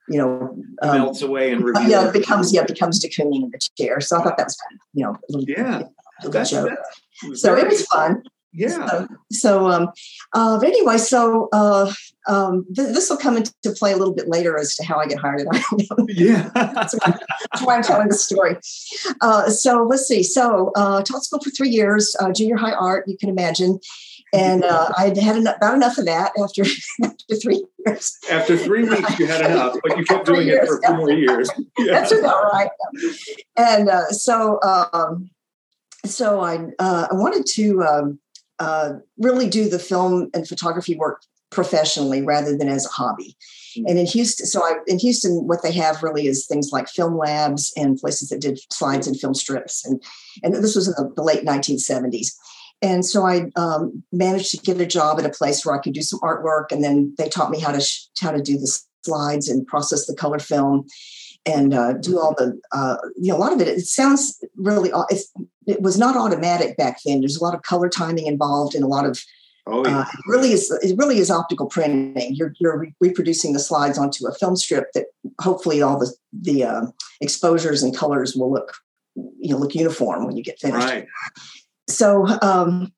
you 0.09 0.19
know, 0.19 0.57
um, 0.83 0.99
melts 0.99 1.23
away 1.23 1.52
and 1.52 1.62
reveals. 1.62 1.88
Yeah, 1.88 2.11
becomes 2.11 2.52
yeah 2.52 2.64
becomes 2.64 2.99
de 2.99 3.09
Kooning 3.09 3.45
in 3.45 3.50
the 3.52 3.61
chair. 3.78 4.00
So 4.00 4.19
I 4.19 4.25
thought 4.25 4.37
that 4.37 4.47
was 4.47 4.57
kind 4.57 4.80
of 4.80 4.87
you 4.92 5.04
know, 5.04 5.16
little, 5.28 5.49
yeah, 5.49 5.83
little 6.25 6.45
joke. 6.45 6.78
So 7.35 7.57
it 7.57 7.69
was 7.69 7.87
fun. 7.87 8.25
Yeah. 8.52 8.87
So, 8.87 9.09
so 9.30 9.69
um, 9.69 9.88
uh, 10.33 10.59
but 10.59 10.66
anyway, 10.66 10.99
so 10.99 11.49
uh, 11.52 11.92
um, 12.26 12.66
th- 12.75 12.95
this 12.95 13.09
will 13.09 13.16
come 13.16 13.37
into 13.37 13.52
play 13.76 13.92
a 13.92 13.97
little 13.97 14.14
bit 14.14 14.28
later 14.28 14.59
as 14.59 14.75
to 14.76 14.85
how 14.85 14.99
I 14.99 15.07
get 15.07 15.19
hired 15.19 15.47
at 15.52 15.64
Yeah. 16.09 16.50
that's, 16.54 16.95
why, 16.95 17.19
that's, 17.52 17.62
why, 17.62 17.76
I'm 17.76 17.83
telling 17.83 18.09
the 18.09 18.14
story. 18.14 18.57
Uh, 19.21 19.49
so 19.50 19.85
let's 19.85 20.07
see. 20.07 20.23
So 20.23 20.73
uh, 20.76 21.02
taught 21.02 21.25
school 21.25 21.40
for 21.42 21.50
three 21.50 21.71
years, 21.71 22.14
uh, 22.21 22.33
junior 22.33 22.57
high 22.57 22.73
art, 22.73 23.04
you 23.07 23.16
can 23.16 23.28
imagine. 23.28 23.78
And 24.33 24.64
uh, 24.64 24.90
I 24.99 25.07
had 25.21 25.37
enough, 25.37 25.57
about 25.57 25.75
enough 25.75 25.99
of 25.99 26.07
that 26.07 26.33
after, 26.42 26.62
after 27.04 27.37
three 27.37 27.64
years. 27.87 28.19
After 28.30 28.57
three 28.57 28.88
weeks, 28.88 29.19
you 29.19 29.26
had 29.26 29.45
enough, 29.45 29.76
but 29.83 29.97
you 29.97 30.04
kept 30.04 30.26
doing 30.26 30.49
years, 30.49 30.64
it 30.64 30.66
for 30.66 30.78
a 30.78 30.87
few 30.87 30.97
more 30.97 31.12
years. 31.12 31.50
Yeah. 31.78 31.92
That's 31.92 32.12
about 32.12 32.52
right. 32.52 32.71
And 33.57 33.88
uh, 33.88 34.09
so, 34.09 34.61
um, 34.62 35.30
so 36.04 36.40
I, 36.40 36.66
uh, 36.78 37.09
I 37.11 37.14
wanted 37.14 37.47
to 37.54 37.83
um, 37.83 38.19
uh, 38.61 38.93
really 39.19 39.49
do 39.49 39.69
the 39.69 39.79
film 39.79 40.31
and 40.35 40.47
photography 40.47 40.95
work 40.95 41.23
professionally 41.50 42.23
rather 42.23 42.57
than 42.57 42.69
as 42.69 42.87
a 42.87 42.90
hobby. 42.90 43.37
Mm-hmm. 43.76 43.88
And 43.88 43.99
in 43.99 44.07
Houston, 44.07 44.47
so 44.47 44.62
I, 44.62 44.75
in 44.87 44.99
Houston, 44.99 45.49
what 45.49 45.62
they 45.62 45.73
have 45.73 46.02
really 46.02 46.26
is 46.26 46.47
things 46.47 46.71
like 46.73 46.88
film 46.88 47.17
labs 47.17 47.73
and 47.76 47.99
places 47.99 48.29
that 48.29 48.40
did 48.40 48.61
slides 48.73 49.07
and 49.07 49.19
film 49.19 49.35
strips. 49.35 49.85
And, 49.85 50.02
and 50.43 50.55
this 50.55 50.76
was 50.76 50.87
in 50.87 50.95
the, 50.97 51.12
the 51.17 51.23
late 51.23 51.45
1970s. 51.45 52.29
And 52.83 53.05
so 53.05 53.26
I 53.26 53.50
um, 53.57 54.02
managed 54.12 54.52
to 54.52 54.57
get 54.59 54.81
a 54.81 54.87
job 54.87 55.19
at 55.19 55.26
a 55.26 55.31
place 55.31 55.67
where 55.67 55.75
I 55.75 55.83
could 55.83 55.93
do 55.93 56.02
some 56.02 56.21
artwork. 56.21 56.71
And 56.71 56.83
then 56.83 57.14
they 57.19 57.29
taught 57.29 57.50
me 57.50 57.61
how 57.61 57.73
to, 57.73 57.81
sh- 57.81 58.07
how 58.21 58.31
to 58.31 58.40
do 58.40 58.57
the 58.57 58.81
slides 59.05 59.49
and 59.49 59.67
process 59.67 60.07
the 60.07 60.14
color 60.14 60.38
film 60.38 60.87
and 61.47 61.73
uh, 61.73 61.95
do 61.95 62.19
all 62.19 62.35
the 62.37 62.61
uh, 62.73 62.97
you 63.17 63.31
know 63.31 63.37
a 63.37 63.39
lot 63.39 63.53
of 63.53 63.61
it 63.61 63.69
it 63.69 63.81
sounds 63.87 64.43
really 64.57 64.91
it 65.67 65.81
was 65.81 65.99
not 65.99 66.17
automatic 66.17 66.77
back 66.77 66.99
then 67.05 67.21
there's 67.21 67.37
a 67.37 67.45
lot 67.45 67.55
of 67.55 67.63
color 67.63 67.89
timing 67.89 68.27
involved 68.27 68.75
and 68.75 68.85
a 68.85 68.89
lot 68.89 69.07
of 69.07 69.23
oh, 69.67 69.87
yeah. 69.87 70.01
uh, 70.01 70.03
it 70.03 70.21
really 70.27 70.53
is 70.53 70.71
it 70.83 70.97
really 70.99 71.19
is 71.19 71.31
optical 71.31 71.67
printing 71.67 72.35
you're, 72.35 72.53
you're 72.61 72.79
re- 72.79 72.95
reproducing 73.01 73.53
the 73.53 73.59
slides 73.59 73.99
onto 73.99 74.27
a 74.27 74.35
film 74.35 74.57
strip 74.57 74.93
that 74.93 75.07
hopefully 75.41 75.81
all 75.81 75.99
the 75.99 76.13
the 76.33 76.65
uh, 76.65 76.87
exposures 77.21 77.83
and 77.83 77.97
colors 77.97 78.35
will 78.37 78.53
look 78.53 78.75
you 79.15 79.51
know 79.51 79.59
look 79.59 79.75
uniform 79.75 80.27
when 80.27 80.37
you 80.37 80.43
get 80.43 80.59
finished 80.59 80.87
right. 80.87 81.07
so 81.89 82.27
um, 82.43 82.93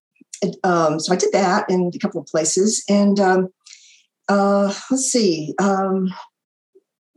um, 0.65 0.99
so 0.99 1.13
I 1.13 1.17
did 1.17 1.33
that 1.33 1.71
in 1.71 1.93
a 1.95 1.99
couple 1.99 2.21
of 2.21 2.27
places 2.27 2.85
and 2.89 3.21
um, 3.21 3.49
uh, 4.29 4.73
let's 4.91 5.05
see 5.05 5.55
um, 5.61 6.13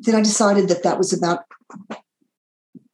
then 0.06 0.16
I 0.16 0.22
decided 0.22 0.70
that 0.70 0.84
that 0.84 0.98
was 0.98 1.14
about 1.14 1.46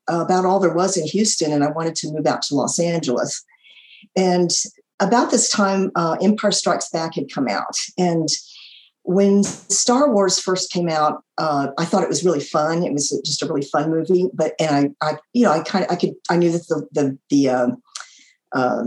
about 0.08 0.46
all 0.46 0.60
there 0.60 0.74
was 0.74 0.98
in 0.98 1.06
Houston, 1.08 1.51
and 1.51 1.63
I 1.63 1.72
wanted 1.72 1.96
to 1.96 2.12
move 2.12 2.25
out 2.25 2.41
to 2.44 2.56
Los 2.56 2.80
Angeles. 2.80 3.44
And 4.15 4.51
about 5.00 5.32
this 5.32 5.50
time, 5.50 5.91
uh, 5.96 6.18
Empire 6.22 6.51
Strikes 6.51 6.89
Back 6.89 7.15
had 7.15 7.32
come 7.32 7.48
out, 7.48 7.75
and 7.98 8.30
when 9.03 9.44
Star 9.44 10.12
Wars 10.12 10.39
first 10.39 10.72
came 10.72 10.88
out, 10.88 11.24
uh, 11.38 11.68
I 11.77 11.86
thought 11.86 12.03
it 12.03 12.10
was 12.10 12.24
really 12.24 12.39
fun. 12.39 12.84
It 12.84 12.94
was 12.94 13.10
just 13.25 13.41
a 13.41 13.48
really 13.48 13.65
fun 13.65 13.89
movie. 13.89 14.27
But 14.34 14.53
and 14.60 14.96
I, 15.01 15.10
I 15.10 15.18
you 15.34 15.44
know, 15.44 15.51
I 15.51 15.62
kind 15.62 15.86
of 15.86 15.91
I 15.91 15.96
could 15.96 16.13
I 16.30 16.38
knew 16.38 16.51
that 16.51 16.68
the 16.68 16.88
the 16.91 17.18
the 17.30 17.50
uh, 17.50 17.68
uh, 18.53 18.84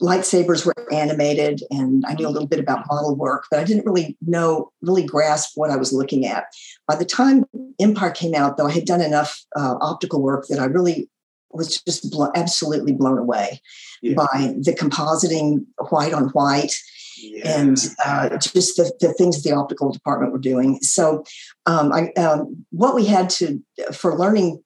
lightsabers 0.00 0.64
were 0.64 0.74
animated, 0.92 1.62
and 1.70 2.04
I 2.06 2.14
knew 2.14 2.26
a 2.26 2.30
little 2.30 2.48
bit 2.48 2.60
about 2.60 2.86
model 2.90 3.14
work, 3.14 3.44
but 3.50 3.60
I 3.60 3.64
didn't 3.64 3.86
really 3.86 4.16
know 4.22 4.72
really 4.80 5.04
grasp 5.04 5.52
what 5.54 5.70
I 5.70 5.76
was 5.76 5.92
looking 5.92 6.26
at. 6.26 6.46
By 6.86 6.96
the 6.96 7.04
time 7.04 7.44
Empire 7.80 8.10
came 8.10 8.34
out, 8.34 8.56
though, 8.56 8.66
I 8.66 8.72
had 8.72 8.86
done 8.86 9.00
enough 9.00 9.44
uh, 9.56 9.76
optical 9.80 10.22
work 10.22 10.46
that 10.48 10.58
I 10.58 10.64
really 10.64 11.08
was 11.50 11.80
just 11.82 12.10
blo- 12.10 12.32
absolutely 12.34 12.92
blown 12.92 13.18
away 13.18 13.60
yeah. 14.00 14.14
by 14.14 14.54
the 14.58 14.72
compositing 14.72 15.66
white 15.90 16.14
on 16.14 16.28
white 16.30 16.74
yeah. 17.18 17.60
and 17.60 17.76
uh, 18.04 18.30
just 18.38 18.76
the, 18.76 18.90
the 19.00 19.12
things 19.12 19.42
the 19.42 19.52
optical 19.52 19.92
department 19.92 20.32
were 20.32 20.38
doing. 20.38 20.80
So, 20.80 21.24
um, 21.66 21.92
I, 21.92 22.12
um, 22.12 22.64
what 22.70 22.94
we 22.94 23.04
had 23.04 23.28
to 23.30 23.62
for 23.92 24.16
learning 24.16 24.62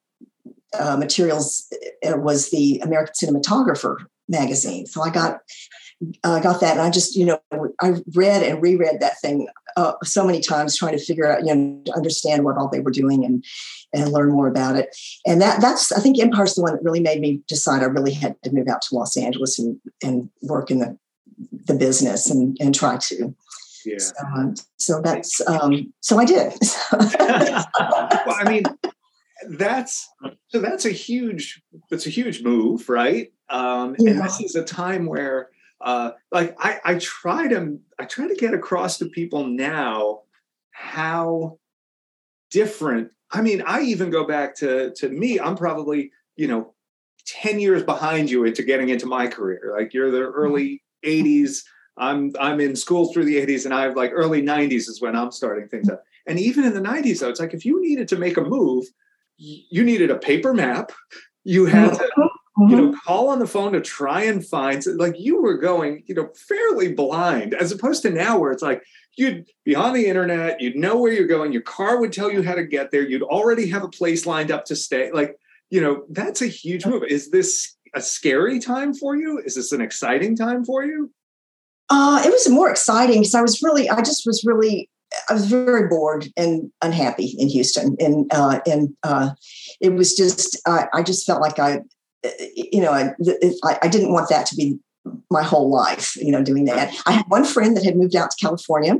uh, 0.78 0.96
materials 0.96 1.66
uh, 2.06 2.16
was 2.16 2.50
the 2.50 2.80
American 2.84 3.14
Cinematographer 3.14 3.96
magazine. 4.28 4.86
So 4.86 5.02
I 5.02 5.10
got 5.10 5.40
I 6.24 6.40
got 6.40 6.60
that, 6.60 6.72
and 6.72 6.80
I 6.80 6.90
just 6.90 7.16
you 7.16 7.24
know 7.24 7.40
I 7.80 7.94
read 8.14 8.42
and 8.42 8.62
reread 8.62 9.00
that 9.00 9.20
thing 9.20 9.48
uh, 9.76 9.94
so 10.04 10.24
many 10.26 10.40
times, 10.40 10.76
trying 10.76 10.96
to 10.96 11.04
figure 11.04 11.30
out 11.30 11.46
you 11.46 11.54
know 11.54 11.82
understand 11.94 12.44
what 12.44 12.56
all 12.56 12.68
they 12.68 12.80
were 12.80 12.90
doing 12.90 13.24
and 13.24 13.44
and 13.94 14.12
learn 14.12 14.30
more 14.30 14.48
about 14.48 14.76
it. 14.76 14.94
And 15.26 15.40
that 15.40 15.60
that's 15.60 15.92
I 15.92 16.00
think 16.00 16.18
Empire's 16.18 16.54
the 16.54 16.62
one 16.62 16.74
that 16.74 16.84
really 16.84 17.00
made 17.00 17.20
me 17.20 17.42
decide 17.48 17.82
I 17.82 17.86
really 17.86 18.12
had 18.12 18.36
to 18.42 18.52
move 18.52 18.68
out 18.68 18.82
to 18.82 18.94
Los 18.94 19.16
Angeles 19.16 19.58
and 19.58 19.78
and 20.02 20.28
work 20.42 20.70
in 20.70 20.80
the 20.80 20.98
the 21.66 21.74
business 21.74 22.30
and 22.30 22.56
and 22.60 22.74
try 22.74 22.98
to. 22.98 23.34
Yeah. 23.86 23.98
So, 23.98 24.14
um, 24.34 24.54
so 24.78 25.00
that's 25.00 25.40
um, 25.46 25.92
so 26.00 26.18
I 26.18 26.24
did. 26.24 26.52
well, 26.92 28.36
I 28.36 28.44
mean, 28.48 28.64
that's 29.48 30.08
so 30.48 30.60
that's 30.60 30.84
a 30.84 30.90
huge 30.90 31.62
that's 31.90 32.06
a 32.06 32.10
huge 32.10 32.42
move, 32.42 32.88
right? 32.88 33.32
Um, 33.48 33.96
yeah. 33.98 34.12
And 34.12 34.24
this 34.24 34.40
is 34.40 34.54
a 34.54 34.64
time 34.64 35.06
where, 35.06 35.50
uh, 35.80 36.12
like, 36.32 36.56
I 36.58 36.80
I 36.84 36.94
try 36.96 37.48
to 37.48 37.78
I 37.98 38.04
try 38.04 38.28
to 38.28 38.34
get 38.34 38.54
across 38.54 38.98
to 38.98 39.06
people 39.06 39.46
now 39.46 40.20
how 40.70 41.58
different. 42.50 43.10
I 43.30 43.42
mean, 43.42 43.62
I 43.66 43.82
even 43.82 44.10
go 44.10 44.26
back 44.26 44.54
to 44.56 44.92
to 44.94 45.08
me. 45.08 45.38
I'm 45.38 45.56
probably 45.56 46.12
you 46.36 46.48
know 46.48 46.74
10 47.26 47.60
years 47.60 47.82
behind 47.82 48.30
you 48.30 48.44
into 48.44 48.62
getting 48.62 48.88
into 48.88 49.06
my 49.06 49.26
career. 49.26 49.74
Like 49.76 49.92
you're 49.92 50.10
the 50.10 50.22
early 50.22 50.82
80s. 51.04 51.62
I'm 51.98 52.32
I'm 52.38 52.60
in 52.60 52.76
school 52.76 53.12
through 53.12 53.24
the 53.24 53.36
80s, 53.36 53.64
and 53.64 53.74
I 53.74 53.82
have 53.82 53.96
like 53.96 54.12
early 54.14 54.42
90s 54.42 54.88
is 54.88 55.00
when 55.00 55.16
I'm 55.16 55.32
starting 55.32 55.68
things 55.68 55.88
up. 55.88 56.02
And 56.26 56.38
even 56.38 56.64
in 56.64 56.74
the 56.74 56.80
90s, 56.80 57.20
though, 57.20 57.28
it's 57.28 57.40
like 57.40 57.54
if 57.54 57.64
you 57.64 57.80
needed 57.80 58.08
to 58.08 58.16
make 58.16 58.36
a 58.36 58.42
move, 58.42 58.84
you 59.38 59.84
needed 59.84 60.10
a 60.10 60.16
paper 60.18 60.52
map. 60.52 60.92
You 61.44 61.66
had 61.66 61.94
to, 61.94 62.28
mm-hmm. 62.58 62.70
you 62.70 62.76
know, 62.76 62.98
call 63.04 63.28
on 63.28 63.38
the 63.38 63.46
phone 63.46 63.72
to 63.72 63.80
try 63.80 64.22
and 64.22 64.46
find. 64.46 64.82
Like 64.86 65.18
you 65.18 65.40
were 65.42 65.58
going, 65.58 66.02
you 66.06 66.14
know, 66.14 66.28
fairly 66.48 66.92
blind, 66.92 67.54
as 67.54 67.72
opposed 67.72 68.02
to 68.02 68.10
now 68.10 68.38
where 68.38 68.52
it's 68.52 68.62
like 68.62 68.82
you'd 69.16 69.46
be 69.64 69.74
on 69.74 69.94
the 69.94 70.06
internet, 70.06 70.60
you'd 70.60 70.76
know 70.76 70.98
where 70.98 71.12
you're 71.12 71.26
going, 71.26 71.52
your 71.52 71.62
car 71.62 72.00
would 72.00 72.12
tell 72.12 72.30
you 72.30 72.42
how 72.42 72.54
to 72.54 72.64
get 72.64 72.90
there, 72.90 73.02
you'd 73.02 73.22
already 73.22 73.68
have 73.68 73.82
a 73.82 73.88
place 73.88 74.26
lined 74.26 74.50
up 74.50 74.64
to 74.66 74.76
stay. 74.76 75.10
Like, 75.10 75.36
you 75.70 75.80
know, 75.80 76.04
that's 76.10 76.42
a 76.42 76.46
huge 76.46 76.86
move. 76.86 77.02
Is 77.08 77.30
this 77.30 77.76
a 77.94 78.00
scary 78.00 78.58
time 78.58 78.94
for 78.94 79.16
you? 79.16 79.40
Is 79.44 79.54
this 79.54 79.72
an 79.72 79.80
exciting 79.80 80.36
time 80.36 80.64
for 80.64 80.84
you? 80.84 81.10
Uh, 81.88 82.20
it 82.24 82.30
was 82.30 82.48
more 82.48 82.70
exciting 82.70 83.20
because 83.20 83.34
I 83.34 83.42
was 83.42 83.62
really, 83.62 83.88
I 83.88 83.98
just 83.98 84.26
was 84.26 84.44
really, 84.44 84.90
I 85.30 85.34
was 85.34 85.46
very 85.46 85.88
bored 85.88 86.26
and 86.36 86.70
unhappy 86.82 87.36
in 87.38 87.48
Houston, 87.48 87.96
and 88.00 88.30
uh, 88.34 88.58
and 88.66 88.94
uh, 89.04 89.30
it 89.80 89.94
was 89.94 90.16
just, 90.16 90.60
I, 90.66 90.88
I 90.92 91.02
just 91.02 91.24
felt 91.24 91.40
like 91.40 91.60
I, 91.60 91.80
you 92.54 92.80
know, 92.80 92.92
I, 92.92 93.14
I 93.82 93.88
didn't 93.88 94.12
want 94.12 94.28
that 94.30 94.46
to 94.46 94.56
be 94.56 94.78
my 95.30 95.42
whole 95.42 95.70
life, 95.70 96.16
you 96.16 96.30
know, 96.30 96.42
doing 96.42 96.64
that. 96.64 96.94
I 97.06 97.12
had 97.12 97.24
one 97.28 97.44
friend 97.44 97.76
that 97.76 97.84
had 97.84 97.96
moved 97.96 98.16
out 98.16 98.30
to 98.30 98.36
California, 98.40 98.96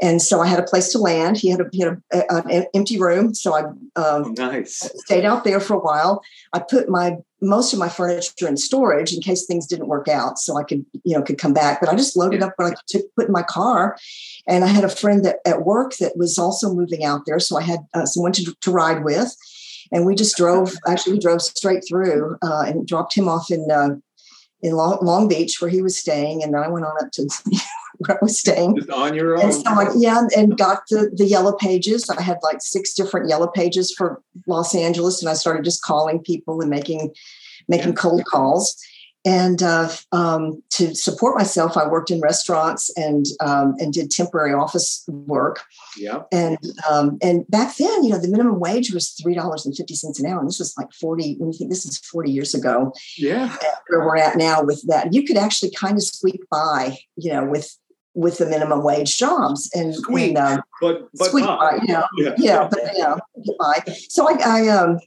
and 0.00 0.20
so 0.20 0.40
I 0.40 0.46
had 0.46 0.58
a 0.58 0.64
place 0.64 0.90
to 0.92 0.98
land. 0.98 1.36
He 1.36 1.50
had 1.50 1.60
a, 1.60 1.64
he 1.72 1.80
had 1.80 2.00
a, 2.12 2.18
a, 2.30 2.42
an 2.48 2.66
empty 2.74 2.98
room, 2.98 3.34
so 3.34 3.54
I 3.54 4.00
um, 4.00 4.34
nice 4.34 4.90
stayed 5.04 5.24
out 5.24 5.44
there 5.44 5.60
for 5.60 5.74
a 5.74 5.78
while. 5.78 6.22
I 6.52 6.60
put 6.60 6.88
my 6.88 7.16
most 7.40 7.72
of 7.72 7.78
my 7.78 7.88
furniture 7.88 8.46
in 8.46 8.56
storage 8.56 9.12
in 9.12 9.20
case 9.20 9.46
things 9.46 9.66
didn't 9.66 9.88
work 9.88 10.08
out, 10.08 10.38
so 10.38 10.56
I 10.56 10.62
could 10.62 10.84
you 11.04 11.16
know 11.16 11.22
could 11.22 11.38
come 11.38 11.54
back. 11.54 11.80
But 11.80 11.88
I 11.88 11.96
just 11.96 12.16
loaded 12.16 12.40
yeah. 12.40 12.46
up 12.46 12.54
what 12.56 12.72
I 12.72 12.74
could 12.90 13.02
put 13.16 13.26
in 13.26 13.32
my 13.32 13.42
car, 13.42 13.96
and 14.46 14.64
I 14.64 14.68
had 14.68 14.84
a 14.84 14.88
friend 14.88 15.24
that 15.24 15.36
at 15.46 15.64
work 15.64 15.96
that 15.96 16.16
was 16.16 16.38
also 16.38 16.72
moving 16.72 17.04
out 17.04 17.22
there, 17.26 17.38
so 17.38 17.56
I 17.56 17.62
had 17.62 17.80
uh, 17.94 18.06
someone 18.06 18.32
to, 18.32 18.54
to 18.60 18.70
ride 18.70 19.04
with. 19.04 19.34
And 19.92 20.06
we 20.06 20.14
just 20.14 20.36
drove. 20.36 20.74
Actually, 20.86 21.14
we 21.14 21.18
drove 21.20 21.42
straight 21.42 21.84
through 21.86 22.36
uh, 22.42 22.64
and 22.66 22.86
dropped 22.86 23.14
him 23.14 23.28
off 23.28 23.50
in 23.50 23.70
uh, 23.70 23.96
in 24.62 24.74
Long, 24.74 24.98
Long 25.02 25.28
Beach 25.28 25.60
where 25.60 25.70
he 25.70 25.82
was 25.82 25.98
staying, 25.98 26.42
and 26.42 26.54
then 26.54 26.62
I 26.62 26.68
went 26.68 26.86
on 26.86 26.92
up 27.00 27.10
to 27.12 27.28
where 27.98 28.16
I 28.16 28.18
was 28.22 28.38
staying. 28.38 28.76
Just 28.76 28.90
on 28.90 29.14
your 29.14 29.36
own. 29.36 29.44
And 29.44 29.54
so 29.54 29.62
I, 29.66 29.88
yeah, 29.96 30.22
and 30.36 30.56
got 30.56 30.82
the 30.88 31.10
the 31.14 31.26
yellow 31.26 31.52
pages. 31.52 32.08
I 32.08 32.22
had 32.22 32.38
like 32.42 32.62
six 32.62 32.94
different 32.94 33.28
yellow 33.28 33.48
pages 33.48 33.92
for 33.96 34.22
Los 34.46 34.74
Angeles, 34.74 35.20
and 35.20 35.28
I 35.28 35.34
started 35.34 35.64
just 35.64 35.82
calling 35.82 36.20
people 36.20 36.60
and 36.60 36.70
making 36.70 37.12
making 37.68 37.88
yeah. 37.88 37.94
cold 37.94 38.24
calls. 38.24 38.76
And 39.24 39.62
uh, 39.62 39.88
um, 40.10 40.62
to 40.70 40.96
support 40.96 41.38
myself, 41.38 41.76
I 41.76 41.86
worked 41.86 42.10
in 42.10 42.20
restaurants 42.20 42.90
and 42.96 43.24
um, 43.40 43.76
and 43.78 43.92
did 43.92 44.10
temporary 44.10 44.52
office 44.52 45.04
work. 45.06 45.62
Yeah. 45.96 46.22
And 46.32 46.58
um, 46.90 47.18
and 47.22 47.46
back 47.48 47.76
then, 47.76 48.02
you 48.02 48.10
know, 48.10 48.18
the 48.18 48.28
minimum 48.28 48.58
wage 48.58 48.92
was 48.92 49.10
three 49.10 49.34
dollars 49.34 49.64
and 49.64 49.76
fifty 49.76 49.94
cents 49.94 50.18
an 50.18 50.26
hour, 50.26 50.40
and 50.40 50.48
this 50.48 50.58
was 50.58 50.74
like 50.76 50.92
forty. 50.92 51.36
When 51.38 51.52
you 51.52 51.58
think 51.58 51.70
this 51.70 51.86
is 51.86 51.98
forty 51.98 52.32
years 52.32 52.52
ago, 52.52 52.92
yeah, 53.16 53.56
where 53.88 54.00
we're 54.00 54.16
at 54.16 54.36
now 54.36 54.62
with 54.64 54.82
that, 54.88 55.14
you 55.14 55.24
could 55.24 55.36
actually 55.36 55.70
kind 55.70 55.96
of 55.96 56.02
squeak 56.02 56.40
by, 56.50 56.98
you 57.16 57.32
know, 57.32 57.44
with 57.44 57.78
with 58.14 58.38
the 58.38 58.46
minimum 58.46 58.82
wage 58.82 59.16
jobs 59.16 59.70
and 59.72 59.94
squeak, 59.94 60.36
and, 60.36 60.38
uh, 60.38 60.62
but 60.80 61.08
but 61.14 61.28
squeak 61.28 61.46
by, 61.46 61.78
you 61.80 61.94
know, 61.94 62.04
yeah, 62.18 62.34
yeah 62.38 62.68
but 62.68 62.80
you 62.92 63.02
know, 63.02 63.18
get 63.44 63.56
by. 63.58 63.94
So 64.08 64.28
I, 64.28 64.36
I 64.44 64.68
um 64.68 64.98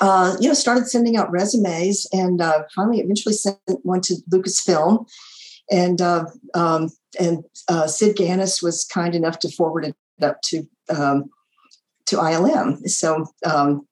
uh, 0.00 0.36
you 0.40 0.48
know, 0.48 0.54
started 0.54 0.86
sending 0.86 1.16
out 1.16 1.30
resumes 1.30 2.06
and 2.12 2.40
uh, 2.40 2.64
finally 2.74 3.00
eventually 3.00 3.34
sent 3.34 3.58
one 3.82 4.00
to 4.02 4.16
Lucasfilm. 4.30 5.06
And 5.70 6.00
uh, 6.00 6.26
um, 6.54 6.90
and 7.18 7.44
uh, 7.68 7.86
Sid 7.86 8.16
Ganis 8.16 8.62
was 8.62 8.84
kind 8.84 9.14
enough 9.14 9.38
to 9.40 9.50
forward 9.50 9.84
it 9.84 9.96
up 10.22 10.40
to 10.42 10.68
um, 10.94 11.30
to 12.06 12.16
ILM. 12.16 12.88
So 12.88 13.26
um, 13.44 13.86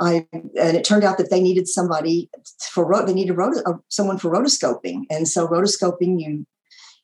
I 0.00 0.26
and 0.32 0.76
it 0.76 0.84
turned 0.84 1.04
out 1.04 1.18
that 1.18 1.30
they 1.30 1.40
needed 1.40 1.68
somebody 1.68 2.28
for 2.72 3.04
they 3.06 3.14
needed 3.14 3.34
roto, 3.34 3.60
uh, 3.64 3.78
someone 3.88 4.18
for 4.18 4.30
rotoscoping, 4.30 5.02
and 5.10 5.28
so 5.28 5.46
rotoscoping 5.46 6.20
you 6.20 6.46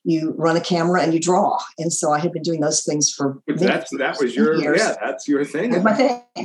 you 0.05 0.35
run 0.37 0.57
a 0.57 0.61
camera 0.61 1.03
and 1.03 1.13
you 1.13 1.21
draw. 1.21 1.59
And 1.79 1.93
so 1.93 2.11
I 2.13 2.19
had 2.19 2.33
been 2.33 2.43
doing 2.43 2.61
those 2.61 2.83
things 2.83 3.11
for 3.11 3.41
that's 3.47 3.97
that 3.99 4.19
was 4.19 4.35
your 4.35 4.55
years. 4.55 4.81
yeah 4.81 4.95
that's 5.01 5.29
your 5.29 5.45
thing. 5.45 5.81
my 5.83 5.93
thing. 5.93 6.23
Yeah. 6.35 6.45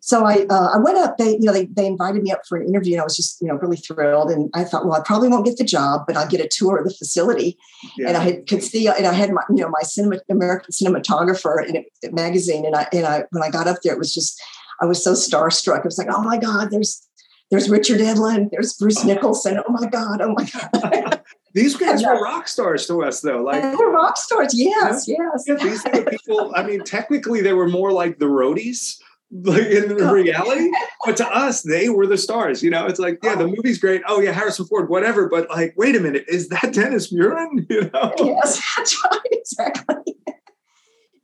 So 0.00 0.24
I 0.24 0.46
uh, 0.50 0.70
I 0.74 0.78
went 0.78 0.98
up. 0.98 1.18
They 1.18 1.32
you 1.32 1.44
know 1.44 1.52
they 1.52 1.66
they 1.66 1.86
invited 1.86 2.22
me 2.22 2.32
up 2.32 2.40
for 2.48 2.58
an 2.58 2.66
interview 2.66 2.94
and 2.94 3.00
I 3.00 3.04
was 3.04 3.16
just 3.16 3.40
you 3.40 3.48
know 3.48 3.54
really 3.54 3.76
thrilled. 3.76 4.30
And 4.30 4.50
I 4.54 4.64
thought, 4.64 4.84
well, 4.84 4.94
I 4.94 5.00
probably 5.04 5.28
won't 5.28 5.44
get 5.44 5.56
the 5.56 5.64
job, 5.64 6.02
but 6.06 6.16
I'll 6.16 6.28
get 6.28 6.40
a 6.40 6.48
tour 6.48 6.78
of 6.78 6.84
the 6.84 6.94
facility. 6.94 7.56
Yeah. 7.96 8.08
And 8.08 8.16
I 8.16 8.20
had, 8.24 8.46
could 8.46 8.62
see 8.62 8.88
and 8.88 9.06
I 9.06 9.12
had 9.12 9.30
my 9.30 9.42
you 9.50 9.62
know 9.62 9.68
my 9.68 9.82
cinema, 9.82 10.20
American 10.30 10.72
cinematographer 10.72 11.64
in 11.66 11.76
a 11.76 12.12
magazine. 12.12 12.64
And 12.66 12.74
I 12.74 12.88
and 12.92 13.06
I 13.06 13.24
when 13.30 13.42
I 13.42 13.50
got 13.50 13.68
up 13.68 13.78
there, 13.82 13.94
it 13.94 13.98
was 13.98 14.12
just 14.12 14.40
I 14.80 14.86
was 14.86 15.02
so 15.02 15.12
starstruck. 15.12 15.80
I 15.80 15.84
was 15.84 15.98
like, 15.98 16.08
oh 16.10 16.22
my 16.22 16.38
god, 16.38 16.70
there's 16.70 17.06
there's 17.50 17.70
Richard 17.70 18.00
Edlund, 18.00 18.50
there's 18.50 18.74
Bruce 18.74 19.04
Nicholson. 19.04 19.60
Oh 19.66 19.72
my 19.72 19.86
God, 19.88 20.20
oh 20.20 20.34
my 20.34 20.44
God. 20.44 21.22
These 21.54 21.76
guys 21.76 22.04
were 22.04 22.20
rock 22.22 22.46
stars 22.46 22.86
to 22.86 23.02
us, 23.02 23.20
though. 23.20 23.42
Like 23.42 23.62
they 23.62 23.74
were 23.74 23.90
rock 23.90 24.16
stars, 24.16 24.52
yes, 24.54 25.08
yes. 25.08 25.44
Yeah, 25.46 25.54
these 25.54 25.84
are 25.86 25.92
the 25.92 26.10
people. 26.10 26.52
I 26.54 26.62
mean, 26.62 26.84
technically, 26.84 27.40
they 27.40 27.54
were 27.54 27.68
more 27.68 27.90
like 27.90 28.18
the 28.18 28.26
roadies, 28.26 29.00
like 29.30 29.66
in 29.66 29.94
reality. 29.94 30.70
But 31.04 31.16
to 31.18 31.28
us, 31.28 31.62
they 31.62 31.88
were 31.88 32.06
the 32.06 32.18
stars. 32.18 32.62
You 32.62 32.70
know, 32.70 32.86
it's 32.86 32.98
like, 32.98 33.18
yeah, 33.22 33.36
the 33.36 33.44
oh. 33.44 33.54
movie's 33.54 33.78
great. 33.78 34.02
Oh 34.06 34.20
yeah, 34.20 34.32
Harrison 34.32 34.66
Ford, 34.66 34.90
whatever. 34.90 35.28
But 35.28 35.48
like, 35.48 35.72
wait 35.76 35.96
a 35.96 36.00
minute, 36.00 36.24
is 36.28 36.48
that 36.48 36.72
Dennis 36.72 37.12
Muren? 37.12 37.66
You 37.70 37.90
know? 37.90 38.14
Yes, 38.18 38.60
that's 38.76 39.04
right, 39.04 39.20
exactly. 39.30 40.14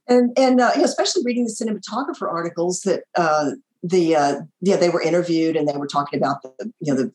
And 0.06 0.36
and 0.38 0.60
uh, 0.60 0.70
you 0.74 0.80
know, 0.80 0.84
especially 0.84 1.22
reading 1.24 1.44
the 1.44 1.50
cinematographer 1.50 2.30
articles 2.30 2.82
that 2.82 3.04
uh, 3.16 3.52
the 3.82 4.14
uh, 4.14 4.40
yeah 4.60 4.76
they 4.76 4.90
were 4.90 5.00
interviewed 5.00 5.56
and 5.56 5.66
they 5.66 5.78
were 5.78 5.86
talking 5.86 6.18
about 6.18 6.42
the 6.42 6.70
you 6.78 6.92
know 6.92 7.00
the 7.00 7.10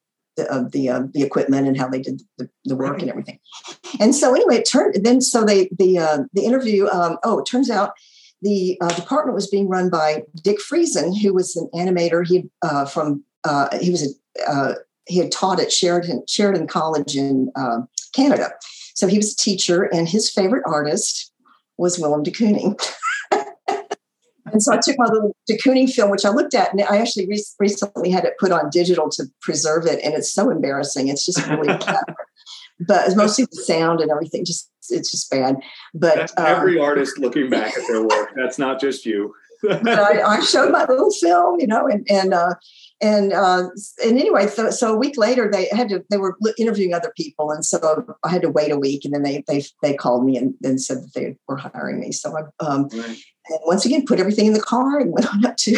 of 0.48 0.72
the 0.72 0.89
uh, 0.89 1.03
the 1.13 1.22
equipment 1.22 1.67
and 1.67 1.77
how 1.77 1.88
they 1.88 2.01
did 2.01 2.22
the, 2.38 2.50
the 2.65 2.75
work 2.75 2.93
right. 2.93 3.01
and 3.01 3.12
everything. 3.12 3.39
And 4.00 4.15
so 4.15 4.34
anyway, 4.34 4.58
it 4.58 4.67
turned 4.67 4.96
then 5.03 5.22
so 5.22 5.43
they 5.43 5.69
the 5.77 6.00
uh, 6.00 6.17
the 6.34 6.43
interview. 6.43 6.88
Um, 6.88 7.17
oh, 7.24 7.39
it 7.39 7.46
turns 7.46 7.69
out 7.69 7.91
the 8.41 8.77
uh, 8.81 8.93
department 8.96 9.36
was 9.36 9.48
being 9.48 9.67
run 9.67 9.89
by 9.89 10.24
Dick 10.43 10.58
Friesen, 10.60 11.19
who 11.19 11.34
was 11.34 11.55
an 11.55 11.69
animator. 11.74 12.25
He 12.25 12.50
uh, 12.62 12.86
from 12.86 13.24
uh, 13.43 13.77
he 13.79 13.89
was 13.89 14.03
a 14.03 14.50
uh, 14.50 14.75
he 15.08 15.17
had 15.17 15.31
taught 15.31 15.60
at 15.60 15.72
Sheridan 15.72 16.24
Sheridan 16.27 16.67
College 16.67 17.15
in 17.15 17.51
uh, 17.55 17.81
Canada, 18.15 18.51
so 18.93 19.08
he 19.08 19.17
was 19.17 19.34
a 19.34 19.38
teacher, 19.38 19.84
and 19.84 20.08
his 20.08 20.29
favorite 20.29 20.63
artist 20.65 21.31
was 21.77 22.00
Willem 22.00 22.24
de 22.24 22.31
Kooning. 22.31 22.79
and 23.31 24.62
so 24.62 24.74
I 24.74 24.77
took 24.77 24.98
my 24.98 25.05
little 25.05 25.36
de 25.48 25.58
Kooning 25.58 25.89
film, 25.89 26.10
which 26.12 26.25
I 26.25 26.29
looked 26.29 26.53
at, 26.53 26.72
and 26.72 26.81
I 26.81 26.98
actually 26.98 27.27
re- 27.27 27.43
recently 27.60 28.10
had 28.10 28.25
it 28.25 28.38
put 28.39 28.51
on 28.51 28.69
digital 28.69 29.10
to 29.12 29.25
preserve 29.41 29.86
it, 29.86 30.00
and 30.03 30.13
it's 30.13 30.31
so 30.31 30.50
embarrassing. 30.50 31.08
It's 31.08 31.25
just 31.25 31.46
really 31.48 31.67
but 32.80 33.06
it's 33.06 33.16
mostly 33.16 33.46
the 33.52 33.62
sound 33.62 34.02
and 34.02 34.12
everything. 34.12 34.46
Just 34.46 34.70
it's 34.90 35.12
just 35.12 35.30
bad. 35.30 35.58
But 35.94 36.32
um, 36.38 36.46
every 36.46 36.80
artist 36.80 37.18
looking 37.20 37.50
back 37.50 37.78
at 37.78 37.88
their 37.88 38.02
work. 38.02 38.32
That's 38.36 38.58
not 38.58 38.80
just 38.80 39.06
you. 39.06 39.34
but 39.62 39.88
I, 39.88 40.22
I, 40.22 40.40
showed 40.40 40.72
my 40.72 40.86
little 40.86 41.12
film, 41.12 41.60
you 41.60 41.68
know, 41.68 41.86
and 41.86 42.08
and 42.10 42.34
uh, 42.34 42.56
and 43.02 43.34
uh, 43.34 43.68
and 44.04 44.18
anyway, 44.18 44.48
so, 44.48 44.70
so, 44.72 44.94
a 44.94 44.98
week 44.98 45.18
later 45.18 45.50
they 45.52 45.68
had 45.74 45.90
to 45.90 46.04
they 46.10 46.18
were 46.18 46.38
interviewing 46.58 46.94
other 46.94 47.12
people, 47.18 47.52
and 47.52 47.66
so 47.66 48.06
I 48.24 48.30
had 48.30 48.42
to 48.44 48.50
wait 48.50 48.72
a 48.72 48.78
week, 48.78 49.04
and 49.04 49.14
then 49.14 49.24
they 49.24 49.44
they 49.48 49.66
they 49.82 49.94
called 49.94 50.26
me 50.26 50.38
and, 50.38 50.54
and 50.64 50.82
said 50.82 51.00
that 51.00 51.14
they 51.14 51.36
were 51.48 51.58
hiring 51.58 52.00
me. 52.00 52.14
So 52.14 52.38
I 52.38 52.44
um, 52.66 52.88
right. 52.94 53.18
and 53.50 53.60
once 53.66 53.86
again 53.86 54.06
put 54.06 54.20
everything 54.20 54.46
in 54.46 54.54
the 54.54 54.62
car 54.62 54.98
and 54.98 55.12
went 55.14 55.28
on 55.28 55.46
up 55.46 55.58
to. 55.58 55.72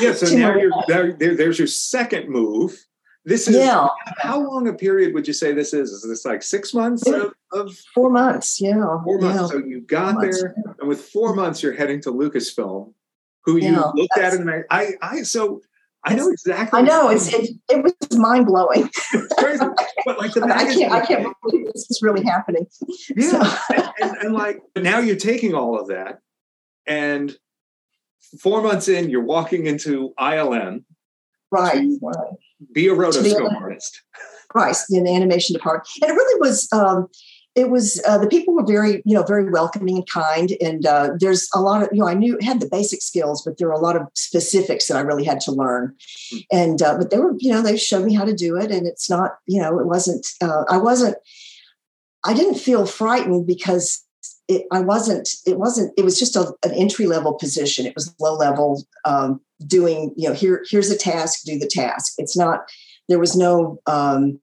yeah, 0.00 0.14
so 0.14 0.34
now 0.34 0.56
you're 0.56 0.72
there, 0.88 1.12
there's 1.12 1.58
your 1.58 1.68
second 1.68 2.30
move 2.30 2.86
this 3.26 3.48
is 3.48 3.56
yeah. 3.56 3.88
how 4.18 4.40
long 4.40 4.68
a 4.68 4.72
period 4.72 5.12
would 5.12 5.26
you 5.26 5.32
say 5.32 5.52
this 5.52 5.74
is? 5.74 5.90
Is 5.90 6.08
this 6.08 6.24
like 6.24 6.44
six 6.44 6.72
months 6.72 7.04
of, 7.08 7.34
of 7.52 7.76
four 7.92 8.08
months? 8.08 8.60
Yeah. 8.60 8.74
Four 9.04 9.18
months. 9.18 9.40
Yeah. 9.40 9.46
So 9.48 9.58
you 9.58 9.80
got 9.80 10.14
four 10.14 10.22
there, 10.22 10.54
months. 10.64 10.78
and 10.78 10.88
with 10.88 11.00
four 11.00 11.34
months, 11.34 11.60
you're 11.60 11.74
heading 11.74 12.00
to 12.02 12.12
Lucasfilm, 12.12 12.94
who 13.42 13.56
you 13.56 13.72
yeah, 13.72 13.90
looked 13.94 14.16
at 14.16 14.34
in 14.34 14.46
the 14.46 14.64
I 14.70 14.92
I 15.02 15.22
so 15.22 15.60
I 16.04 16.14
know 16.14 16.28
exactly. 16.28 16.78
I 16.78 16.82
know 16.82 17.08
it's 17.08 17.32
it, 17.34 17.50
it 17.68 17.82
was 17.82 17.94
mind 18.16 18.46
blowing. 18.46 18.88
crazy, 19.38 19.64
but 20.04 20.18
like 20.18 20.32
the 20.32 20.44
I 20.44 20.72
can't 20.72 20.92
I 20.92 21.04
can't 21.04 21.36
believe 21.42 21.66
this 21.72 21.90
is 21.90 22.00
really 22.02 22.24
happening. 22.24 22.68
Yeah, 23.16 23.42
so. 23.42 23.74
and, 23.74 23.92
and, 24.00 24.16
and 24.18 24.34
like 24.34 24.60
now 24.76 25.00
you're 25.00 25.16
taking 25.16 25.52
all 25.52 25.80
of 25.80 25.88
that, 25.88 26.20
and 26.86 27.36
four 28.38 28.62
months 28.62 28.86
in, 28.86 29.10
you're 29.10 29.24
walking 29.24 29.66
into 29.66 30.14
ILM, 30.16 30.84
right, 31.50 31.86
right 32.02 32.34
be 32.72 32.88
a 32.88 32.92
rotoscope 32.92 33.54
artist. 33.60 34.02
Right, 34.54 34.76
in 34.90 35.04
the 35.04 35.14
animation 35.14 35.52
department. 35.52 35.88
And 36.00 36.10
it 36.10 36.14
really 36.14 36.40
was, 36.40 36.68
um, 36.72 37.08
it 37.54 37.68
was, 37.68 38.02
uh, 38.06 38.16
the 38.16 38.28
people 38.28 38.54
were 38.54 38.64
very, 38.64 39.02
you 39.04 39.14
know, 39.14 39.22
very 39.22 39.50
welcoming 39.50 39.96
and 39.96 40.08
kind. 40.08 40.52
And 40.60 40.86
uh, 40.86 41.10
there's 41.18 41.48
a 41.54 41.60
lot 41.60 41.82
of, 41.82 41.88
you 41.92 42.00
know, 42.00 42.06
I 42.06 42.14
knew, 42.14 42.38
had 42.40 42.60
the 42.60 42.68
basic 42.68 43.02
skills, 43.02 43.42
but 43.42 43.58
there 43.58 43.68
were 43.68 43.74
a 43.74 43.80
lot 43.80 43.96
of 43.96 44.06
specifics 44.14 44.88
that 44.88 44.96
I 44.96 45.00
really 45.00 45.24
had 45.24 45.40
to 45.40 45.52
learn. 45.52 45.94
Mm-hmm. 46.32 46.38
And, 46.56 46.82
uh, 46.82 46.96
but 46.96 47.10
they 47.10 47.18
were, 47.18 47.34
you 47.38 47.52
know, 47.52 47.60
they 47.60 47.76
showed 47.76 48.06
me 48.06 48.14
how 48.14 48.24
to 48.24 48.34
do 48.34 48.56
it. 48.56 48.70
And 48.70 48.86
it's 48.86 49.10
not, 49.10 49.36
you 49.46 49.60
know, 49.60 49.78
it 49.78 49.86
wasn't, 49.86 50.26
uh, 50.40 50.64
I 50.68 50.78
wasn't, 50.78 51.16
I 52.24 52.32
didn't 52.32 52.56
feel 52.56 52.86
frightened 52.86 53.46
because 53.46 54.04
it, 54.48 54.66
I 54.70 54.80
wasn't, 54.80 55.28
it 55.44 55.58
wasn't, 55.58 55.92
it 55.98 56.04
was 56.04 56.18
just 56.18 56.36
a, 56.36 56.54
an 56.64 56.72
entry 56.72 57.06
level 57.06 57.34
position. 57.34 57.84
It 57.84 57.94
was 57.94 58.14
low 58.20 58.36
level, 58.36 58.84
um, 59.04 59.40
doing, 59.64 60.12
you 60.16 60.28
know, 60.28 60.34
here, 60.34 60.64
here's 60.68 60.90
a 60.90 60.98
task, 60.98 61.44
do 61.44 61.58
the 61.58 61.70
task. 61.72 62.14
It's 62.18 62.36
not, 62.36 62.60
there 63.08 63.18
was 63.18 63.36
no, 63.36 63.78
um, 63.86 64.40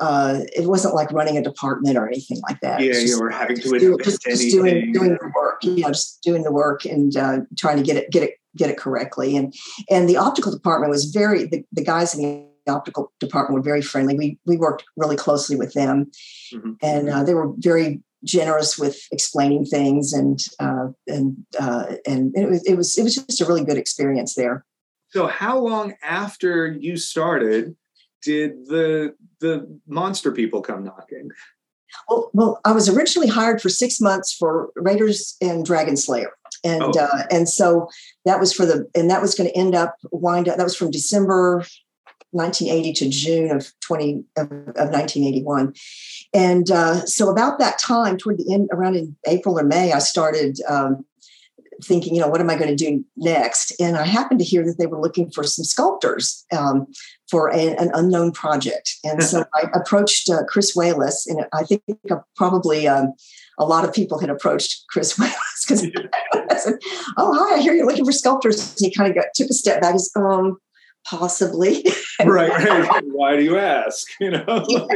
uh, 0.00 0.40
it 0.56 0.66
wasn't 0.68 0.94
like 0.94 1.12
running 1.12 1.36
a 1.36 1.42
department 1.42 1.96
or 1.96 2.06
anything 2.08 2.40
like 2.48 2.58
that. 2.60 2.80
Yeah, 2.80 2.98
you 2.98 3.20
were 3.20 3.30
having 3.30 3.56
to 3.56 3.78
do, 3.78 3.96
just, 4.02 4.22
just 4.22 4.50
doing, 4.50 4.92
doing 4.92 5.10
the 5.20 5.32
work. 5.34 5.60
Yeah, 5.62 5.88
just 5.88 6.22
doing 6.22 6.42
the 6.42 6.52
work 6.52 6.84
and 6.84 7.16
uh, 7.16 7.40
trying 7.56 7.76
to 7.76 7.82
get 7.82 7.96
it, 7.96 8.10
get 8.10 8.22
it, 8.22 8.34
get 8.56 8.68
it 8.68 8.76
correctly. 8.76 9.36
And 9.36 9.54
and 9.88 10.08
the 10.08 10.18
optical 10.18 10.52
department 10.52 10.90
was 10.90 11.06
very 11.06 11.44
the, 11.44 11.64
the 11.72 11.82
guys 11.82 12.14
in 12.14 12.46
the 12.66 12.72
optical 12.72 13.12
department 13.18 13.54
were 13.54 13.62
very 13.62 13.80
friendly. 13.80 14.14
We 14.14 14.38
we 14.44 14.56
worked 14.56 14.84
really 14.96 15.16
closely 15.16 15.56
with 15.56 15.72
them, 15.72 16.10
mm-hmm. 16.52 16.72
and 16.82 17.08
uh, 17.08 17.24
they 17.24 17.34
were 17.34 17.52
very 17.56 18.02
generous 18.24 18.78
with 18.78 19.00
explaining 19.10 19.64
things 19.64 20.12
and 20.12 20.40
uh, 20.60 20.88
and 21.06 21.36
uh, 21.58 21.94
and 22.06 22.32
it 22.36 22.48
was, 22.48 22.64
it 22.64 22.74
was 22.76 22.96
it 22.98 23.02
was 23.02 23.14
just 23.16 23.40
a 23.40 23.46
really 23.46 23.64
good 23.64 23.76
experience 23.76 24.34
there. 24.34 24.64
So, 25.10 25.26
how 25.26 25.58
long 25.58 25.94
after 26.02 26.72
you 26.72 26.96
started 26.96 27.76
did 28.22 28.66
the 28.66 29.14
the 29.40 29.80
monster 29.86 30.32
people 30.32 30.62
come 30.62 30.84
knocking? 30.84 31.30
Well, 32.08 32.30
well, 32.32 32.60
I 32.64 32.72
was 32.72 32.88
originally 32.88 33.28
hired 33.28 33.60
for 33.60 33.68
six 33.68 34.00
months 34.00 34.32
for 34.32 34.70
Raiders 34.76 35.36
and 35.42 35.64
Dragon 35.64 35.96
Slayer, 35.96 36.32
and 36.64 36.82
oh. 36.82 36.92
uh, 37.00 37.24
and 37.30 37.48
so 37.48 37.88
that 38.24 38.40
was 38.40 38.52
for 38.52 38.64
the 38.64 38.88
and 38.94 39.10
that 39.10 39.20
was 39.20 39.34
going 39.34 39.50
to 39.50 39.56
end 39.56 39.74
up 39.74 39.96
wind 40.10 40.48
up. 40.48 40.56
That 40.56 40.64
was 40.64 40.76
from 40.76 40.90
December 40.90 41.64
1980 42.32 42.92
to 42.94 43.08
June 43.08 43.50
of 43.50 43.72
20 43.80 44.24
of, 44.36 44.50
of 44.50 44.90
1981. 44.90 45.74
And 46.34 46.70
uh, 46.70 47.04
so 47.06 47.30
about 47.30 47.58
that 47.58 47.78
time, 47.78 48.16
toward 48.16 48.38
the 48.38 48.52
end, 48.52 48.68
around 48.72 48.96
in 48.96 49.16
April 49.26 49.58
or 49.58 49.64
May, 49.64 49.92
I 49.92 49.98
started 49.98 50.58
um, 50.68 51.04
thinking, 51.84 52.14
you 52.14 52.20
know, 52.20 52.28
what 52.28 52.40
am 52.40 52.50
I 52.50 52.56
going 52.56 52.74
to 52.74 52.76
do 52.76 53.04
next? 53.16 53.72
And 53.80 53.96
I 53.96 54.04
happened 54.04 54.40
to 54.40 54.44
hear 54.44 54.64
that 54.64 54.76
they 54.78 54.86
were 54.86 55.00
looking 55.00 55.30
for 55.30 55.44
some 55.44 55.64
sculptors 55.64 56.44
um, 56.52 56.86
for 57.30 57.48
a, 57.48 57.76
an 57.76 57.90
unknown 57.94 58.32
project. 58.32 58.96
And 59.04 59.22
so 59.22 59.44
I 59.54 59.68
approached 59.74 60.30
uh, 60.30 60.44
Chris 60.44 60.76
Walas, 60.76 61.26
and 61.26 61.46
I 61.52 61.64
think 61.64 61.82
probably 62.36 62.86
um, 62.86 63.12
a 63.58 63.64
lot 63.64 63.84
of 63.84 63.92
people 63.92 64.18
had 64.18 64.30
approached 64.30 64.84
Chris 64.90 65.14
Walas 65.18 65.32
because 65.66 65.86
I 66.50 66.56
said, 66.56 66.74
"Oh, 67.16 67.32
hi, 67.34 67.56
I 67.56 67.60
hear 67.60 67.74
you're 67.74 67.86
looking 67.86 68.04
for 68.04 68.12
sculptors." 68.12 68.70
And 68.76 68.86
he 68.86 68.94
kind 68.94 69.10
of 69.10 69.16
got, 69.16 69.26
took 69.34 69.50
a 69.50 69.54
step 69.54 69.80
back. 69.80 69.92
He's, 69.92 70.10
um, 70.16 70.58
possibly. 71.08 71.84
right, 72.24 72.50
right. 72.50 73.02
Why 73.06 73.36
do 73.36 73.42
you 73.42 73.58
ask? 73.58 74.06
You 74.20 74.30
know. 74.32 74.66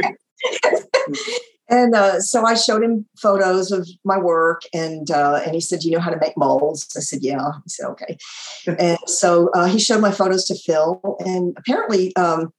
and 1.69 1.95
uh, 1.95 2.19
so 2.19 2.45
I 2.45 2.55
showed 2.55 2.83
him 2.83 3.05
photos 3.21 3.71
of 3.71 3.87
my 4.03 4.17
work, 4.17 4.61
and 4.73 5.09
uh, 5.11 5.41
and 5.45 5.53
he 5.53 5.61
said, 5.61 5.83
"You 5.83 5.91
know 5.91 5.99
how 5.99 6.11
to 6.11 6.19
make 6.19 6.37
molds?" 6.37 6.87
I 6.95 7.01
said, 7.01 7.19
"Yeah." 7.21 7.51
He 7.63 7.69
said, 7.69 7.87
"Okay." 7.87 8.17
and 8.67 8.97
so 9.05 9.49
uh, 9.53 9.65
he 9.65 9.79
showed 9.79 10.01
my 10.01 10.11
photos 10.11 10.45
to 10.45 10.55
Phil, 10.55 11.01
and 11.19 11.55
apparently. 11.57 12.15
Um, 12.15 12.51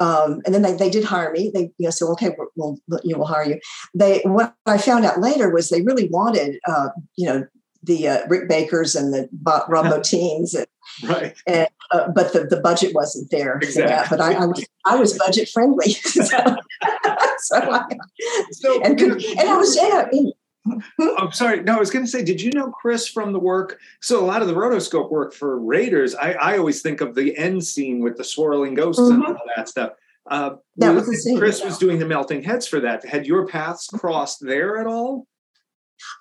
um, 0.00 0.40
and 0.44 0.52
then 0.52 0.62
they, 0.62 0.72
they 0.72 0.90
did 0.90 1.04
hire 1.04 1.30
me. 1.30 1.52
They 1.54 1.70
you 1.78 1.84
know 1.84 1.90
said, 1.90 2.06
okay, 2.06 2.34
we'll, 2.56 2.76
we'll 2.88 3.00
you 3.04 3.12
know, 3.12 3.18
we'll 3.18 3.28
hire 3.28 3.44
you. 3.44 3.60
They 3.94 4.20
what 4.24 4.52
I 4.66 4.76
found 4.76 5.04
out 5.04 5.20
later 5.20 5.48
was 5.48 5.68
they 5.68 5.82
really 5.82 6.08
wanted 6.08 6.58
uh, 6.66 6.88
you 7.16 7.28
know 7.28 7.46
the 7.84 8.08
uh, 8.08 8.26
Rick 8.26 8.48
Bakers 8.48 8.96
and 8.96 9.12
the 9.12 9.28
Rob 9.44 9.86
Bottin's 9.86 10.54
and 10.54 10.66
right. 11.04 11.34
And, 11.46 11.68
uh, 11.90 12.08
but 12.14 12.32
the, 12.32 12.44
the 12.44 12.60
budget 12.60 12.94
wasn't 12.94 13.30
there 13.30 13.56
exactly. 13.56 14.16
But 14.16 14.24
I, 14.24 14.34
I, 14.34 14.46
was 14.46 14.66
I 14.84 14.96
was 14.96 15.18
budget 15.18 15.48
friendly, 15.48 15.90
so, 15.92 16.22
so, 17.38 17.72
I, 17.72 17.84
so 18.52 18.82
and, 18.82 18.98
could, 18.98 19.24
and 19.24 19.48
I 19.48 19.56
was 19.56 19.76
yeah. 19.76 20.06
Mean, 20.12 20.32
I'm 21.18 21.32
sorry. 21.32 21.62
No, 21.62 21.76
I 21.76 21.78
was 21.78 21.90
going 21.90 22.04
to 22.04 22.10
say, 22.10 22.22
did 22.22 22.40
you 22.40 22.52
know 22.52 22.70
Chris 22.70 23.08
from 23.08 23.32
the 23.32 23.38
work? 23.38 23.78
So 24.00 24.22
a 24.22 24.26
lot 24.26 24.42
of 24.42 24.48
the 24.48 24.54
rotoscope 24.54 25.10
work 25.10 25.34
for 25.34 25.58
Raiders, 25.58 26.14
I, 26.14 26.32
I 26.34 26.58
always 26.58 26.82
think 26.82 27.00
of 27.00 27.14
the 27.14 27.36
end 27.36 27.64
scene 27.64 28.00
with 28.00 28.16
the 28.16 28.24
swirling 28.24 28.74
ghosts 28.74 29.02
mm-hmm. 29.02 29.22
and 29.22 29.36
all 29.36 29.42
that 29.56 29.68
stuff. 29.68 29.92
Uh, 30.30 30.54
that 30.76 30.94
was, 30.94 31.28
Chris 31.36 31.64
was 31.64 31.78
doing 31.78 31.98
the 31.98 32.06
melting 32.06 32.44
heads 32.44 32.68
for 32.68 32.78
that. 32.80 33.04
Had 33.04 33.26
your 33.26 33.46
paths 33.48 33.88
crossed 33.88 34.38
there 34.40 34.78
at 34.78 34.86
all? 34.86 35.26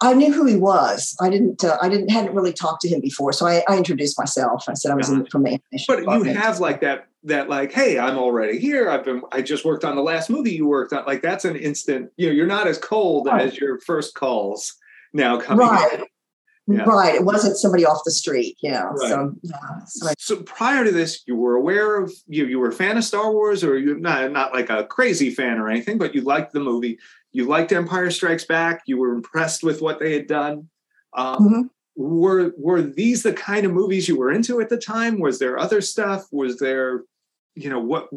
I 0.01 0.13
knew 0.13 0.33
who 0.33 0.45
he 0.45 0.55
was. 0.55 1.15
I 1.21 1.29
didn't. 1.29 1.63
Uh, 1.63 1.77
I 1.81 1.89
didn't. 1.89 2.09
hadn't 2.09 2.33
really 2.33 2.53
talked 2.53 2.81
to 2.81 2.89
him 2.89 3.01
before, 3.01 3.33
so 3.33 3.45
I, 3.45 3.63
I 3.67 3.77
introduced 3.77 4.17
myself. 4.17 4.65
I 4.67 4.73
said 4.73 4.91
I 4.91 4.95
was 4.95 5.09
in, 5.09 5.25
from 5.27 5.43
the 5.43 5.49
animation. 5.49 5.85
But 5.87 5.99
department. 5.99 6.35
you 6.35 6.41
have 6.41 6.59
like 6.59 6.81
that. 6.81 7.07
That 7.25 7.49
like, 7.49 7.71
hey, 7.71 7.99
I'm 7.99 8.17
already 8.17 8.57
here. 8.57 8.89
I've 8.89 9.05
been. 9.05 9.21
I 9.31 9.43
just 9.43 9.63
worked 9.63 9.85
on 9.85 9.95
the 9.95 10.01
last 10.01 10.29
movie 10.29 10.53
you 10.53 10.67
worked 10.67 10.91
on. 10.91 11.05
Like 11.05 11.21
that's 11.21 11.45
an 11.45 11.55
instant. 11.55 12.11
You 12.17 12.27
know, 12.27 12.33
you're 12.33 12.47
not 12.47 12.65
as 12.65 12.79
cold 12.79 13.27
right. 13.27 13.45
as 13.45 13.57
your 13.57 13.79
first 13.81 14.15
calls 14.15 14.73
now 15.13 15.39
coming. 15.39 15.67
Right. 15.67 16.01
Yeah. 16.67 16.83
Right. 16.83 17.15
It 17.15 17.25
wasn't 17.25 17.57
somebody 17.57 17.85
off 17.85 18.01
the 18.05 18.11
street. 18.11 18.55
Yeah. 18.61 18.83
Right. 18.83 19.09
So, 19.09 19.33
yeah. 19.41 19.57
So, 19.87 20.07
I, 20.07 20.13
so, 20.17 20.37
prior 20.43 20.83
to 20.83 20.91
this, 20.91 21.23
you 21.27 21.35
were 21.35 21.55
aware 21.55 21.97
of 22.01 22.13
you. 22.27 22.45
You 22.45 22.59
were 22.59 22.69
a 22.69 22.73
fan 22.73 22.97
of 22.97 23.03
Star 23.03 23.31
Wars, 23.31 23.63
or 23.63 23.77
you 23.77 23.97
not 23.99 24.31
not 24.31 24.53
like 24.53 24.69
a 24.69 24.85
crazy 24.85 25.31
fan 25.31 25.57
or 25.57 25.69
anything, 25.69 25.97
but 25.97 26.15
you 26.15 26.21
liked 26.21 26.53
the 26.53 26.59
movie 26.59 26.99
you 27.31 27.45
liked 27.45 27.71
Empire 27.71 28.11
Strikes 28.11 28.45
Back. 28.45 28.83
You 28.85 28.97
were 28.97 29.13
impressed 29.13 29.63
with 29.63 29.81
what 29.81 29.99
they 29.99 30.13
had 30.13 30.27
done. 30.27 30.69
Um, 31.13 31.37
mm-hmm. 31.37 31.61
Were 31.95 32.53
were 32.57 32.81
these 32.81 33.23
the 33.23 33.33
kind 33.33 33.65
of 33.65 33.73
movies 33.73 34.07
you 34.07 34.17
were 34.17 34.31
into 34.31 34.61
at 34.61 34.69
the 34.69 34.77
time? 34.77 35.19
Was 35.19 35.39
there 35.39 35.59
other 35.59 35.81
stuff? 35.81 36.25
Was 36.31 36.57
there, 36.57 37.03
you 37.55 37.69
know, 37.69 37.79
what 37.79 38.09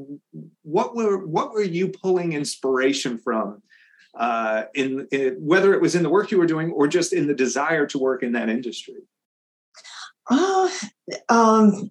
what 0.63 0.95
were 0.95 1.27
what 1.27 1.53
were 1.53 1.63
you 1.63 1.89
pulling 1.89 2.33
inspiration 2.33 3.19
from? 3.19 3.63
Uh, 4.15 4.65
in, 4.75 5.09
in 5.11 5.35
whether 5.41 5.75
it 5.75 5.81
was 5.81 5.97
in 5.97 6.05
the 6.05 6.09
work 6.09 6.31
you 6.31 6.39
were 6.39 6.47
doing 6.47 6.71
or 6.71 6.87
just 6.87 7.13
in 7.13 7.27
the 7.27 7.35
desire 7.35 7.85
to 7.85 7.99
work 7.99 8.23
in 8.23 8.31
that 8.33 8.49
industry. 8.49 9.03
Uh, 10.31 10.71
um, 11.29 11.91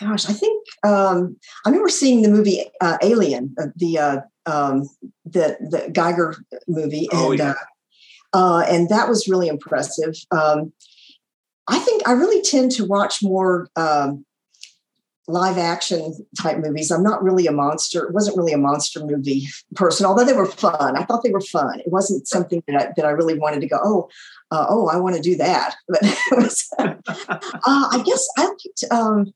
gosh, 0.00 0.28
I 0.28 0.32
think 0.32 0.66
um, 0.84 1.36
I 1.64 1.70
remember 1.70 1.88
seeing 1.88 2.22
the 2.22 2.28
movie 2.30 2.64
uh, 2.80 2.98
Alien, 3.02 3.54
uh, 3.60 3.66
the 3.76 3.98
uh, 3.98 4.20
um, 4.46 4.88
the 5.24 5.56
the 5.60 5.90
Giger 5.92 6.36
movie, 6.66 7.08
oh, 7.12 7.32
and 7.32 7.40
oh, 7.40 7.44
yeah. 7.44 7.54
uh, 8.32 8.36
uh, 8.36 8.64
and 8.68 8.88
that 8.88 9.08
was 9.08 9.28
really 9.28 9.48
impressive. 9.48 10.14
Um, 10.30 10.72
I 11.68 11.78
think 11.78 12.06
I 12.08 12.12
really 12.12 12.42
tend 12.42 12.72
to 12.72 12.84
watch 12.84 13.22
more 13.22 13.68
um, 13.76 14.24
live 15.28 15.58
action 15.58 16.14
type 16.40 16.58
movies. 16.58 16.90
I'm 16.90 17.02
not 17.02 17.22
really 17.22 17.46
a 17.46 17.52
monster. 17.52 18.04
It 18.04 18.12
wasn't 18.12 18.36
really 18.36 18.52
a 18.52 18.58
monster 18.58 19.04
movie 19.04 19.46
person, 19.74 20.06
although 20.06 20.24
they 20.24 20.32
were 20.32 20.46
fun. 20.46 20.96
I 20.96 21.04
thought 21.04 21.22
they 21.22 21.30
were 21.30 21.40
fun. 21.40 21.80
It 21.80 21.92
wasn't 21.92 22.26
something 22.26 22.62
that 22.66 22.76
I, 22.76 22.92
that 22.96 23.06
I 23.06 23.10
really 23.10 23.38
wanted 23.38 23.60
to 23.60 23.68
go. 23.68 23.78
Oh, 23.82 24.08
uh, 24.50 24.66
oh, 24.68 24.88
I 24.88 24.96
want 24.96 25.16
to 25.16 25.22
do 25.22 25.36
that. 25.36 25.76
But 25.88 26.02
was, 26.32 26.68
uh, 26.78 26.94
I 27.64 28.02
guess 28.04 28.26
I 28.38 28.46
liked. 28.46 28.84
Um, 28.90 29.32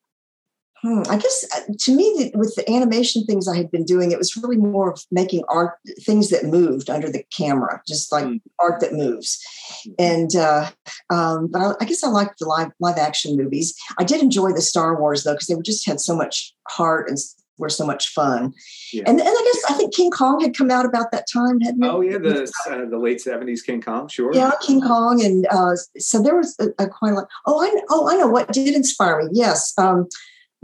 Hmm, 0.84 1.00
I 1.08 1.16
guess 1.16 1.46
uh, 1.56 1.72
to 1.80 1.96
me, 1.96 2.04
the, 2.18 2.38
with 2.38 2.54
the 2.56 2.70
animation 2.70 3.24
things 3.24 3.48
I 3.48 3.56
had 3.56 3.70
been 3.70 3.84
doing, 3.84 4.12
it 4.12 4.18
was 4.18 4.36
really 4.36 4.58
more 4.58 4.92
of 4.92 5.02
making 5.10 5.42
art, 5.48 5.78
things 6.02 6.28
that 6.28 6.44
moved 6.44 6.90
under 6.90 7.10
the 7.10 7.24
camera, 7.34 7.80
just 7.88 8.12
like 8.12 8.26
mm. 8.26 8.40
art 8.60 8.80
that 8.80 8.92
moves. 8.92 9.42
Mm-hmm. 9.86 9.92
And 9.98 10.36
uh, 10.36 10.70
um, 11.08 11.48
but 11.50 11.62
I, 11.62 11.72
I, 11.80 11.84
guess 11.86 12.04
I 12.04 12.08
liked 12.08 12.38
the 12.38 12.44
live 12.44 12.70
live 12.80 12.98
action 12.98 13.34
movies. 13.34 13.74
I 13.98 14.04
did 14.04 14.20
enjoy 14.20 14.52
the 14.52 14.60
Star 14.60 15.00
Wars 15.00 15.24
though, 15.24 15.32
because 15.32 15.46
they 15.46 15.54
just 15.62 15.86
had 15.86 16.00
so 16.00 16.14
much 16.14 16.54
heart 16.68 17.08
and 17.08 17.16
were 17.56 17.70
so 17.70 17.86
much 17.86 18.08
fun. 18.08 18.52
Yeah. 18.92 19.04
And, 19.06 19.20
and 19.20 19.28
I 19.28 19.50
guess 19.52 19.70
I 19.70 19.74
think 19.78 19.94
King 19.94 20.10
Kong 20.10 20.40
had 20.40 20.54
come 20.54 20.70
out 20.70 20.84
about 20.84 21.12
that 21.12 21.24
time, 21.32 21.60
hadn't 21.60 21.82
it? 21.82 21.88
Oh 21.88 22.02
yeah, 22.02 22.18
the 22.18 22.52
uh, 22.68 22.84
the 22.90 22.98
late 22.98 23.22
seventies 23.22 23.62
King 23.62 23.80
Kong, 23.80 24.08
sure. 24.08 24.34
Yeah, 24.34 24.52
King 24.60 24.82
Kong, 24.82 25.24
and 25.24 25.46
uh, 25.50 25.76
so 25.98 26.22
there 26.22 26.36
was 26.36 26.54
a, 26.60 26.66
a 26.78 26.88
quite 26.88 27.12
a 27.12 27.14
lot. 27.14 27.28
Oh, 27.46 27.62
I 27.64 27.80
oh 27.88 28.10
I 28.10 28.16
know 28.18 28.28
what 28.28 28.52
did 28.52 28.74
inspire 28.74 29.22
me. 29.22 29.30
Yes. 29.32 29.72
Um, 29.78 30.08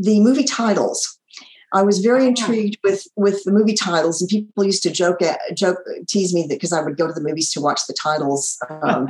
the 0.01 0.21
movie 0.21 0.45
titles. 0.45 1.19
I 1.73 1.83
was 1.83 2.01
very 2.01 2.25
oh. 2.25 2.29
intrigued 2.29 2.79
with 2.83 3.07
with 3.17 3.45
the 3.45 3.53
movie 3.53 3.75
titles, 3.75 4.21
and 4.21 4.29
people 4.29 4.65
used 4.65 4.83
to 4.83 4.91
joke 4.91 5.23
at, 5.23 5.39
joke 5.55 5.79
tease 6.09 6.35
me 6.35 6.43
that 6.43 6.55
because 6.55 6.73
I 6.73 6.83
would 6.83 6.97
go 6.97 7.07
to 7.07 7.13
the 7.13 7.21
movies 7.21 7.53
to 7.53 7.61
watch 7.61 7.87
the 7.87 7.95
titles. 7.95 8.59
Um, 8.69 9.09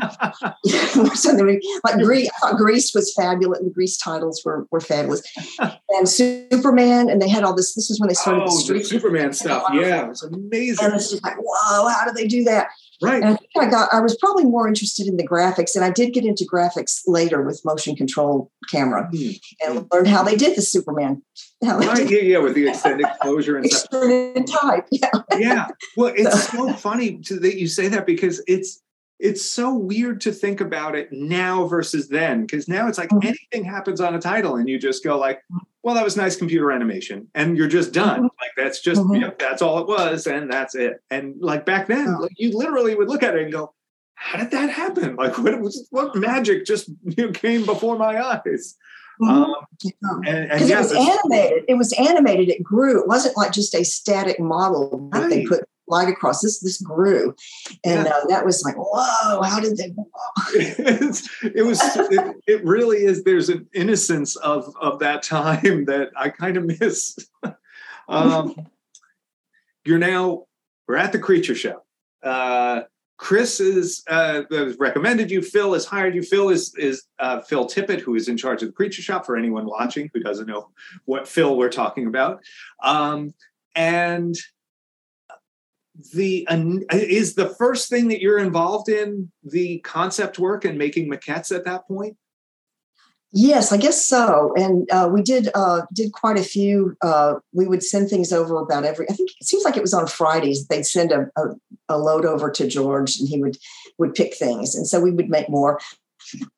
something 1.14 1.60
like 1.84 1.98
Grease, 1.98 2.30
I 2.36 2.38
thought 2.40 2.58
Grease 2.58 2.94
was 2.94 3.14
fabulous. 3.14 3.60
And 3.60 3.70
the 3.70 3.74
Grease 3.74 3.96
titles 3.96 4.42
were 4.44 4.66
were 4.70 4.80
fabulous, 4.80 5.22
and 5.88 6.08
Superman, 6.08 7.08
and 7.08 7.20
they 7.22 7.28
had 7.28 7.44
all 7.44 7.54
this. 7.54 7.74
This 7.74 7.90
is 7.90 7.98
when 7.98 8.08
they 8.08 8.14
started 8.14 8.42
oh, 8.46 8.66
the, 8.66 8.74
the 8.74 8.84
Superman 8.84 9.32
stuff. 9.32 9.64
Yeah, 9.72 10.04
it 10.04 10.08
was 10.08 10.22
amazing. 10.22 10.84
And 10.84 10.94
it's 10.94 11.10
just 11.10 11.24
like, 11.24 11.36
whoa, 11.38 11.88
how 11.88 12.04
did 12.04 12.14
they 12.14 12.26
do 12.26 12.44
that? 12.44 12.68
Right. 13.02 13.22
And 13.22 13.32
I 13.32 13.36
think 13.36 13.50
I 13.58 13.70
got 13.70 13.88
I 13.92 14.00
was 14.00 14.16
probably 14.16 14.44
more 14.44 14.68
interested 14.68 15.06
in 15.06 15.16
the 15.16 15.26
graphics, 15.26 15.74
and 15.74 15.84
I 15.84 15.90
did 15.90 16.12
get 16.12 16.24
into 16.24 16.44
graphics 16.44 17.00
later 17.06 17.42
with 17.42 17.60
motion 17.64 17.96
control 17.96 18.50
camera 18.70 19.08
mm-hmm. 19.12 19.70
and 19.70 19.86
learned 19.90 20.08
how 20.08 20.22
they 20.22 20.36
did 20.36 20.56
the 20.56 20.62
Superman. 20.62 21.22
Right, 21.62 22.10
yeah, 22.10 22.20
yeah, 22.20 22.38
with 22.38 22.54
the 22.54 22.68
extended 22.68 23.06
closure 23.20 23.56
and 23.56 23.66
extended 23.66 24.46
type. 24.46 24.86
Yeah. 24.90 25.08
yeah. 25.38 25.68
Well, 25.96 26.12
it's 26.16 26.48
so, 26.48 26.68
so 26.68 26.72
funny 26.74 27.18
to, 27.18 27.38
that 27.40 27.58
you 27.58 27.66
say 27.66 27.88
that 27.88 28.06
because 28.06 28.42
it's 28.46 28.80
it's 29.20 29.44
so 29.44 29.74
weird 29.74 30.20
to 30.22 30.32
think 30.32 30.60
about 30.60 30.96
it 30.96 31.12
now 31.12 31.66
versus 31.66 32.08
then 32.08 32.42
because 32.42 32.68
now 32.68 32.88
it's 32.88 32.98
like 32.98 33.10
mm-hmm. 33.10 33.28
anything 33.28 33.64
happens 33.64 34.00
on 34.00 34.14
a 34.14 34.20
title 34.20 34.56
and 34.56 34.68
you 34.68 34.78
just 34.78 35.04
go 35.04 35.18
like 35.18 35.42
well 35.82 35.94
that 35.94 36.04
was 36.04 36.16
nice 36.16 36.36
computer 36.36 36.72
animation 36.72 37.28
and 37.34 37.56
you're 37.56 37.68
just 37.68 37.92
done. 37.92 38.16
Mm-hmm. 38.16 38.40
like 38.40 38.52
that's 38.56 38.80
just 38.80 39.02
mm-hmm. 39.02 39.22
yep, 39.22 39.38
that's 39.38 39.62
all 39.62 39.78
it 39.78 39.86
was 39.86 40.26
and 40.26 40.50
that's 40.50 40.74
it. 40.74 41.02
And 41.10 41.36
like 41.40 41.66
back 41.66 41.86
then 41.86 42.18
like, 42.18 42.32
you 42.36 42.56
literally 42.56 42.94
would 42.94 43.08
look 43.08 43.22
at 43.22 43.36
it 43.36 43.42
and 43.42 43.52
go 43.52 43.74
how 44.14 44.38
did 44.38 44.50
that 44.50 44.70
happen? 44.70 45.16
Like 45.16 45.38
what 45.38 45.60
was 45.60 45.86
what 45.90 46.16
magic 46.16 46.64
just 46.64 46.88
you 47.04 47.26
know, 47.26 47.32
came 47.32 47.64
before 47.64 47.98
my 47.98 48.22
eyes? 48.22 48.76
Mm-hmm. 49.20 50.08
um, 50.08 50.22
and, 50.26 50.50
and 50.50 50.66
yes, 50.68 50.92
it 50.92 50.98
was 50.98 51.08
animated. 51.22 51.64
It 51.68 51.74
was 51.74 51.92
animated. 51.92 52.48
It 52.48 52.62
grew. 52.62 53.00
It 53.02 53.06
wasn't 53.06 53.36
like 53.36 53.52
just 53.52 53.74
a 53.74 53.84
static 53.84 54.40
model 54.40 55.10
that 55.12 55.20
right. 55.20 55.28
they 55.28 55.44
put 55.44 55.64
light 55.90 56.08
across. 56.08 56.40
This 56.40 56.60
this 56.60 56.80
grew, 56.80 57.34
and 57.84 58.06
yeah. 58.06 58.12
uh, 58.12 58.26
that 58.28 58.44
was 58.44 58.62
like, 58.64 58.76
whoa! 58.76 59.42
How 59.42 59.60
did 59.60 59.76
they? 59.76 59.92
it 60.54 61.64
was. 61.64 61.82
It, 61.96 62.36
it, 62.46 62.64
really 62.64 63.04
is. 63.04 63.24
There's 63.24 63.48
an 63.48 63.68
innocence 63.74 64.36
of 64.36 64.74
of 64.80 64.98
that 65.00 65.22
time 65.22 65.84
that 65.86 66.10
I 66.16 66.30
kind 66.30 66.56
of 66.56 66.64
miss. 66.64 67.18
um, 68.08 68.54
you're 69.84 69.98
now 69.98 70.44
we're 70.88 70.96
at 70.96 71.12
the 71.12 71.18
creature 71.18 71.54
show. 71.54 71.82
Uh, 72.22 72.82
Chris 73.20 73.60
is 73.60 74.02
uh, 74.08 74.42
recommended 74.78 75.30
you. 75.30 75.42
Phil 75.42 75.74
has 75.74 75.84
hired 75.84 76.14
you. 76.14 76.22
Phil 76.22 76.48
is 76.48 76.74
is 76.76 77.04
uh, 77.18 77.40
Phil 77.42 77.68
Tippett, 77.68 78.00
who 78.00 78.14
is 78.14 78.28
in 78.28 78.36
charge 78.36 78.62
of 78.62 78.68
the 78.68 78.72
Creature 78.72 79.02
Shop. 79.02 79.26
For 79.26 79.36
anyone 79.36 79.66
watching 79.66 80.10
who 80.14 80.20
doesn't 80.20 80.46
know 80.46 80.70
what 81.04 81.28
Phil 81.28 81.56
we're 81.56 81.68
talking 81.68 82.06
about, 82.06 82.40
um, 82.82 83.34
and 83.74 84.34
the 86.12 86.46
is 86.92 87.34
the 87.34 87.48
first 87.48 87.88
thing 87.88 88.08
that 88.08 88.20
you're 88.20 88.38
involved 88.38 88.88
in 88.88 89.30
the 89.42 89.78
concept 89.80 90.38
work 90.38 90.64
and 90.64 90.78
making 90.78 91.10
maquettes 91.10 91.54
at 91.54 91.64
that 91.64 91.86
point? 91.86 92.16
Yes 93.32 93.70
i 93.70 93.76
guess 93.76 94.04
so. 94.04 94.52
And 94.56 94.90
uh, 94.90 95.08
we 95.12 95.22
did 95.22 95.50
uh, 95.54 95.82
did 95.92 96.12
quite 96.12 96.36
a 96.36 96.42
few 96.42 96.96
uh, 97.02 97.34
we 97.52 97.66
would 97.66 97.82
send 97.82 98.10
things 98.10 98.32
over 98.32 98.58
about 98.58 98.84
every 98.84 99.08
i 99.08 99.12
think 99.12 99.30
it 99.40 99.46
seems 99.46 99.64
like 99.64 99.76
it 99.76 99.82
was 99.82 99.94
on 99.94 100.06
fridays 100.06 100.66
they'd 100.66 100.86
send 100.86 101.12
a, 101.12 101.30
a, 101.36 101.42
a 101.88 101.98
load 101.98 102.24
over 102.24 102.50
to 102.50 102.66
george 102.66 103.18
and 103.18 103.28
he 103.28 103.40
would 103.40 103.56
would 104.00 104.14
pick 104.14 104.34
things. 104.34 104.74
And 104.74 104.88
so 104.88 104.98
we 104.98 105.12
would 105.12 105.28
make 105.28 105.48
more 105.48 105.78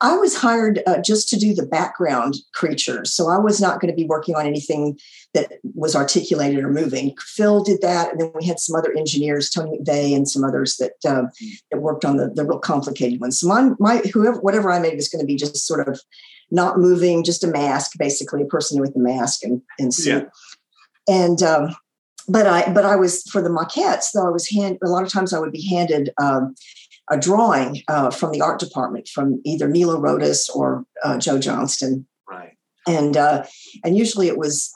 I 0.01 0.15
was 0.15 0.35
hired 0.35 0.81
uh, 0.85 1.01
just 1.01 1.29
to 1.29 1.37
do 1.37 1.53
the 1.53 1.65
background 1.65 2.35
creatures. 2.53 3.13
So 3.13 3.29
I 3.29 3.37
was 3.37 3.59
not 3.61 3.79
going 3.79 3.91
to 3.91 3.95
be 3.95 4.05
working 4.07 4.35
on 4.35 4.45
anything 4.45 4.99
that 5.33 5.53
was 5.73 5.95
articulated 5.95 6.63
or 6.63 6.69
moving. 6.69 7.15
Phil 7.19 7.63
did 7.63 7.81
that. 7.81 8.11
And 8.11 8.21
then 8.21 8.31
we 8.35 8.45
had 8.45 8.59
some 8.59 8.75
other 8.75 8.93
engineers, 8.95 9.49
Tony 9.49 9.77
McVey 9.77 10.15
and 10.15 10.27
some 10.27 10.43
others 10.43 10.77
that, 10.77 10.93
uh, 11.07 11.23
that 11.71 11.81
worked 11.81 12.05
on 12.05 12.17
the, 12.17 12.29
the 12.29 12.45
real 12.45 12.59
complicated 12.59 13.19
ones. 13.19 13.39
So 13.39 13.47
my, 13.47 13.71
my, 13.79 13.97
whoever, 14.13 14.39
whatever 14.41 14.71
I 14.71 14.79
made 14.79 14.95
was 14.95 15.09
going 15.09 15.21
to 15.21 15.25
be 15.25 15.35
just 15.35 15.65
sort 15.65 15.87
of 15.87 15.99
not 16.51 16.77
moving, 16.77 17.23
just 17.23 17.43
a 17.43 17.47
mask, 17.47 17.93
basically 17.97 18.43
a 18.43 18.45
person 18.45 18.79
with 18.79 18.95
a 18.95 18.99
mask 18.99 19.43
and, 19.43 19.61
and 19.79 19.93
suit. 19.93 20.29
Yeah. 21.07 21.15
And, 21.15 21.41
um, 21.41 21.75
but 22.27 22.47
I, 22.47 22.71
but 22.71 22.85
I 22.85 22.95
was 22.95 23.23
for 23.23 23.41
the 23.41 23.49
maquettes 23.49 24.11
though 24.13 24.25
I 24.25 24.29
was 24.29 24.49
hand, 24.49 24.77
a 24.83 24.87
lot 24.87 25.03
of 25.03 25.11
times 25.11 25.33
I 25.33 25.39
would 25.39 25.51
be 25.51 25.67
handed, 25.67 26.11
um, 26.21 26.55
a 27.09 27.19
drawing 27.19 27.81
uh, 27.87 28.09
from 28.09 28.31
the 28.31 28.41
art 28.41 28.59
department 28.59 29.07
from 29.07 29.41
either 29.45 29.67
Nilo 29.67 29.99
Rodis 29.99 30.49
or 30.49 30.85
uh, 31.03 31.17
Joe 31.17 31.39
Johnston. 31.39 32.07
Right. 32.29 32.53
And 32.87 33.15
uh, 33.17 33.45
and 33.83 33.97
usually 33.97 34.27
it 34.27 34.37
was 34.37 34.71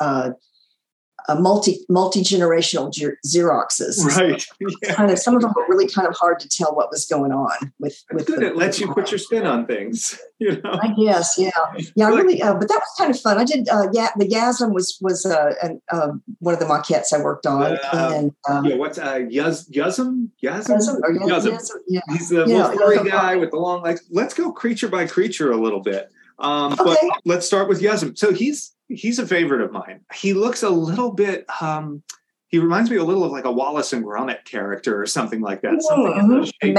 uh, 1.27 1.35
multi 1.35 1.85
multi 1.89 2.21
generational 2.21 2.93
Xeroxes. 3.25 4.03
Right. 4.05 4.45
Yeah. 4.83 4.93
Kind 4.93 5.11
of 5.11 5.19
some 5.19 5.35
of 5.35 5.41
them 5.41 5.53
were 5.55 5.65
really 5.69 5.87
kind 5.87 6.07
of 6.07 6.15
hard 6.15 6.39
to 6.39 6.49
tell 6.49 6.75
what 6.75 6.91
was 6.91 7.05
going 7.05 7.31
on 7.31 7.71
with. 7.79 8.03
with 8.11 8.27
good. 8.27 8.41
The, 8.41 8.47
it 8.47 8.57
lets 8.57 8.79
you 8.79 8.93
put 8.93 9.11
your 9.11 9.17
spin 9.17 9.45
on 9.45 9.65
things. 9.65 10.19
You 10.39 10.61
know. 10.61 10.77
I 10.79 10.93
guess. 10.93 11.33
Yeah. 11.35 11.49
Yeah. 11.95 12.09
Like, 12.09 12.23
really. 12.23 12.43
Uh, 12.43 12.53
but 12.53 12.67
that 12.67 12.75
was 12.75 12.93
kind 12.95 13.09
of 13.09 13.19
fun. 13.19 13.39
I 13.39 13.43
did. 13.43 13.67
Uh, 13.67 13.87
yeah. 13.91 14.09
The 14.17 14.27
Yasm 14.27 14.71
was 14.71 14.95
was 15.01 15.25
uh, 15.25 15.55
an, 15.63 15.81
uh, 15.91 16.09
one 16.37 16.53
of 16.53 16.59
the 16.59 16.67
maquettes 16.67 17.11
I 17.11 17.19
worked 17.23 17.47
on. 17.47 17.63
Uh, 17.63 18.11
and 18.13 18.35
um, 18.47 18.65
yeah. 18.65 18.75
What's 18.75 18.99
uh, 18.99 19.15
Yaz 19.15 19.67
Yasm 19.71 20.29
Yasm? 20.43 20.77
Yasm. 21.25 21.69
Yeah. 21.87 22.01
He's 22.09 22.29
the 22.29 22.45
yeah, 22.45 22.71
furry 22.71 23.09
guy 23.09 23.35
with 23.35 23.49
the 23.49 23.57
long 23.57 23.81
legs. 23.81 24.03
Let's 24.11 24.35
go 24.35 24.51
creature 24.51 24.89
by 24.89 25.07
creature 25.07 25.51
a 25.51 25.57
little 25.57 25.81
bit. 25.81 26.11
Um, 26.37 26.73
okay. 26.73 26.83
But 26.83 26.99
let's 27.25 27.47
start 27.47 27.67
with 27.67 27.81
Yasm. 27.81 28.15
So 28.15 28.31
he's 28.31 28.75
he's 28.87 29.19
a 29.19 29.27
favorite 29.27 29.61
of 29.61 29.71
mine. 29.71 30.01
He 30.13 30.33
looks 30.33 30.63
a 30.63 30.69
little 30.69 31.11
bit. 31.11 31.45
Um, 31.61 32.03
he 32.49 32.59
reminds 32.59 32.89
me 32.89 32.95
a 32.95 33.03
little 33.03 33.25
of 33.25 33.31
like 33.31 33.43
a 33.43 33.51
Wallace 33.51 33.91
and 33.91 34.05
Gromit 34.05 34.45
character 34.45 35.01
or 35.01 35.05
something 35.05 35.41
like 35.41 35.61
that. 35.61 35.81
Something 35.81 36.13
mm-hmm. 36.13 36.73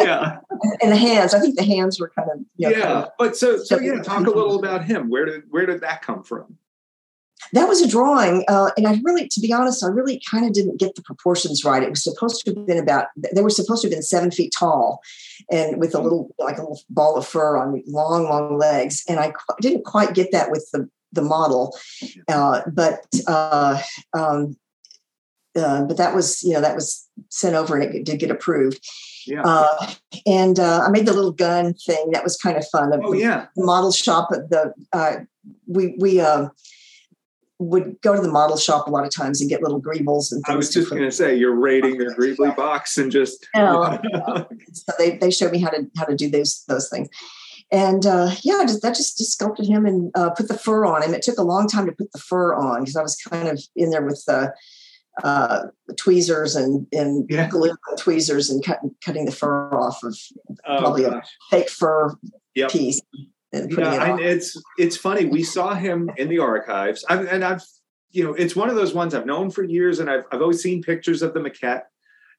Yeah, 0.00 0.38
and 0.82 0.92
the 0.92 0.96
hands. 0.96 1.32
I 1.32 1.40
think 1.40 1.56
the 1.56 1.64
hands 1.64 2.00
were 2.00 2.10
kind 2.10 2.28
of 2.32 2.40
you 2.56 2.70
know, 2.70 2.76
yeah. 2.76 2.82
Kind 2.82 3.04
of 3.04 3.10
but 3.18 3.36
so 3.36 3.58
so 3.58 3.78
yeah, 3.78 4.02
talk 4.02 4.26
a 4.26 4.30
little 4.30 4.58
about 4.58 4.84
him. 4.84 5.10
Where 5.10 5.24
did 5.24 5.44
where 5.50 5.64
did 5.64 5.80
that 5.82 6.02
come 6.02 6.24
from? 6.24 6.58
That 7.52 7.68
was 7.68 7.80
a 7.80 7.88
drawing, 7.88 8.44
uh, 8.48 8.70
and 8.76 8.86
I 8.86 9.00
really, 9.04 9.28
to 9.28 9.40
be 9.40 9.52
honest, 9.52 9.84
I 9.84 9.88
really 9.88 10.20
kind 10.30 10.44
of 10.44 10.52
didn't 10.52 10.78
get 10.78 10.94
the 10.94 11.02
proportions 11.02 11.64
right. 11.64 11.82
It 11.82 11.90
was 11.90 12.02
supposed 12.02 12.44
to 12.44 12.54
have 12.54 12.66
been 12.66 12.78
about. 12.78 13.06
They 13.16 13.42
were 13.42 13.50
supposed 13.50 13.82
to 13.82 13.88
have 13.88 13.92
been 13.92 14.02
seven 14.02 14.30
feet 14.30 14.52
tall, 14.58 15.00
and 15.50 15.78
with 15.78 15.94
a 15.94 16.00
little 16.00 16.34
like 16.38 16.58
a 16.58 16.62
little 16.62 16.80
ball 16.90 17.16
of 17.16 17.26
fur 17.26 17.56
on 17.56 17.82
long, 17.86 18.24
long 18.24 18.58
legs. 18.58 19.04
And 19.08 19.18
I 19.18 19.32
didn't 19.60 19.84
quite 19.84 20.14
get 20.14 20.32
that 20.32 20.50
with 20.50 20.68
the 20.72 20.88
the 21.12 21.22
model, 21.22 21.76
uh, 22.28 22.62
but 22.66 23.04
uh, 23.26 23.80
um, 24.14 24.56
uh, 25.56 25.84
but 25.84 25.96
that 25.96 26.14
was 26.14 26.42
you 26.42 26.52
know 26.52 26.60
that 26.60 26.74
was 26.74 27.08
sent 27.30 27.54
over 27.54 27.76
and 27.76 27.94
it 27.94 28.04
did 28.04 28.18
get 28.18 28.30
approved. 28.30 28.84
Yeah. 29.26 29.42
Uh, 29.44 29.92
and 30.26 30.58
uh, 30.58 30.82
I 30.86 30.90
made 30.90 31.06
the 31.06 31.12
little 31.12 31.32
gun 31.32 31.74
thing. 31.74 32.10
That 32.12 32.24
was 32.24 32.36
kind 32.36 32.56
of 32.56 32.66
fun. 32.68 32.90
The, 32.90 33.00
oh 33.02 33.12
yeah. 33.12 33.46
The 33.56 33.64
model 33.64 33.92
shop. 33.92 34.30
The 34.30 34.72
uh, 34.92 35.16
we 35.66 35.96
we 35.98 36.20
uh, 36.20 36.48
would 37.58 38.00
go 38.02 38.14
to 38.14 38.22
the 38.22 38.30
model 38.30 38.56
shop 38.56 38.86
a 38.86 38.90
lot 38.90 39.04
of 39.04 39.14
times 39.14 39.40
and 39.40 39.50
get 39.50 39.62
little 39.62 39.82
greebles 39.82 40.30
and 40.30 40.42
things. 40.44 40.54
I 40.54 40.56
was 40.56 40.72
just 40.72 40.90
going 40.90 41.02
to 41.02 41.10
say 41.10 41.34
you're 41.34 41.54
raiding 41.54 41.98
their 41.98 42.14
greebly 42.16 42.54
box 42.56 42.98
and 42.98 43.10
just. 43.10 43.46
You 43.54 43.62
know, 43.62 43.98
so 44.72 44.92
they 44.98 45.16
they 45.16 45.30
showed 45.30 45.52
me 45.52 45.58
how 45.58 45.70
to 45.70 45.88
how 45.96 46.04
to 46.04 46.14
do 46.14 46.30
those 46.30 46.64
those 46.68 46.88
things, 46.88 47.08
and 47.72 48.06
uh, 48.06 48.30
yeah, 48.42 48.62
just, 48.62 48.82
that 48.82 48.94
just, 48.94 49.18
just 49.18 49.32
sculpted 49.32 49.66
him 49.66 49.86
and 49.86 50.12
uh, 50.14 50.30
put 50.30 50.48
the 50.48 50.56
fur 50.56 50.84
on 50.84 51.02
him. 51.02 51.14
It 51.14 51.22
took 51.22 51.38
a 51.38 51.42
long 51.42 51.68
time 51.68 51.86
to 51.86 51.92
put 51.92 52.12
the 52.12 52.18
fur 52.18 52.54
on 52.54 52.80
because 52.80 52.96
I 52.96 53.02
was 53.02 53.16
kind 53.16 53.48
of 53.48 53.60
in 53.74 53.90
there 53.90 54.04
with 54.04 54.22
the 54.26 54.54
uh, 55.24 55.64
tweezers 55.96 56.54
and 56.54 56.86
and 56.92 57.26
yeah. 57.28 57.48
glue 57.48 57.74
tweezers 57.98 58.50
and 58.50 58.64
cut, 58.64 58.80
cutting 59.04 59.24
the 59.24 59.32
fur 59.32 59.74
off 59.74 60.02
of 60.04 60.16
oh, 60.66 60.78
probably 60.78 61.02
gosh. 61.02 61.26
a 61.52 61.56
fake 61.56 61.70
fur 61.70 62.14
yep. 62.54 62.70
piece 62.70 63.00
and 63.52 63.70
Yeah, 63.70 63.76
putting 63.76 63.92
it 63.92 64.02
I, 64.02 64.10
on. 64.12 64.22
it's 64.22 64.60
it's 64.78 64.96
funny. 64.96 65.24
We 65.26 65.42
saw 65.42 65.74
him 65.74 66.10
in 66.16 66.28
the 66.28 66.38
archives, 66.38 67.04
I've, 67.08 67.26
and 67.26 67.44
I've 67.44 67.62
you 68.10 68.24
know 68.24 68.34
it's 68.34 68.56
one 68.56 68.68
of 68.70 68.76
those 68.76 68.94
ones 68.94 69.14
I've 69.14 69.26
known 69.26 69.50
for 69.50 69.62
years, 69.62 69.98
and 70.00 70.10
I've 70.10 70.24
I've 70.32 70.42
always 70.42 70.62
seen 70.62 70.82
pictures 70.82 71.22
of 71.22 71.34
the 71.34 71.40
maquette, 71.40 71.82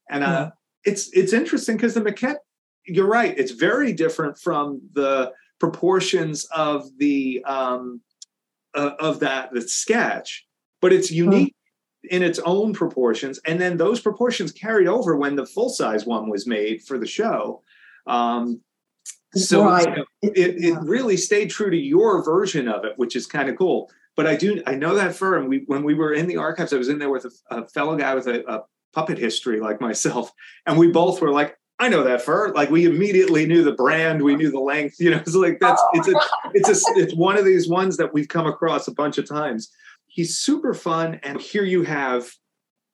and 0.09 0.23
uh, 0.23 0.51
it's 0.83 1.09
it's 1.13 1.33
interesting 1.33 1.77
because 1.77 1.93
the 1.93 2.01
maquette, 2.01 2.37
you're 2.85 3.07
right, 3.07 3.37
it's 3.37 3.51
very 3.51 3.93
different 3.93 4.37
from 4.37 4.81
the 4.93 5.31
proportions 5.59 6.45
of 6.55 6.85
the 6.97 7.43
um 7.45 8.01
uh, 8.73 8.91
of 8.99 9.19
that 9.21 9.51
the 9.53 9.61
sketch, 9.61 10.45
but 10.81 10.93
it's 10.93 11.11
unique. 11.11 11.55
In 12.09 12.23
its 12.23 12.39
own 12.45 12.71
proportions, 12.71 13.41
and 13.45 13.59
then 13.59 13.75
those 13.75 13.99
proportions 13.99 14.53
carried 14.53 14.87
over 14.87 15.17
when 15.17 15.35
the 15.35 15.45
full 15.45 15.67
size 15.67 16.05
one 16.05 16.29
was 16.29 16.47
made 16.47 16.81
for 16.81 16.97
the 16.97 17.05
show. 17.05 17.61
Um, 18.07 18.61
so 19.35 19.65
Right. 19.65 19.99
it, 20.21 20.63
it 20.63 20.79
really 20.81 21.17
stayed 21.17 21.49
true 21.49 21.69
to 21.69 21.77
your 21.77 22.23
version 22.23 22.67
of 22.67 22.83
it, 22.85 22.93
which 22.97 23.15
is 23.15 23.27
kind 23.27 23.49
of 23.49 23.57
cool. 23.57 23.89
But 24.15 24.27
I 24.27 24.35
do 24.35 24.61
I 24.65 24.75
know 24.75 24.95
that 24.95 25.15
fur, 25.15 25.41
we 25.45 25.63
when 25.67 25.83
we 25.83 25.93
were 25.93 26.13
in 26.13 26.27
the 26.27 26.37
archives, 26.37 26.73
I 26.73 26.77
was 26.77 26.89
in 26.89 26.99
there 26.99 27.09
with 27.09 27.25
a, 27.25 27.31
a 27.51 27.67
fellow 27.69 27.95
guy 27.95 28.15
with 28.15 28.27
a, 28.27 28.43
a 28.51 28.63
puppet 28.93 29.17
history 29.17 29.59
like 29.59 29.79
myself, 29.79 30.31
and 30.65 30.77
we 30.77 30.89
both 30.89 31.21
were 31.21 31.31
like, 31.31 31.55
I 31.79 31.87
know 31.87 32.03
that 32.03 32.21
fur. 32.21 32.51
Like 32.53 32.69
we 32.69 32.85
immediately 32.85 33.45
knew 33.45 33.63
the 33.63 33.71
brand, 33.71 34.21
we 34.21 34.35
knew 34.35 34.51
the 34.51 34.59
length. 34.59 34.95
You 34.99 35.11
know, 35.11 35.17
it's 35.25 35.35
like 35.35 35.59
that's 35.59 35.81
it's 35.93 36.07
a 36.07 36.13
it's 36.53 36.69
a 36.69 36.99
it's 36.99 37.15
one 37.15 37.37
of 37.37 37.45
these 37.45 37.69
ones 37.69 37.97
that 37.97 38.13
we've 38.13 38.27
come 38.27 38.47
across 38.47 38.87
a 38.87 38.93
bunch 38.93 39.17
of 39.17 39.27
times. 39.27 39.71
He's 40.07 40.37
super 40.39 40.73
fun, 40.73 41.19
and 41.23 41.39
here 41.39 41.63
you 41.63 41.83
have 41.83 42.29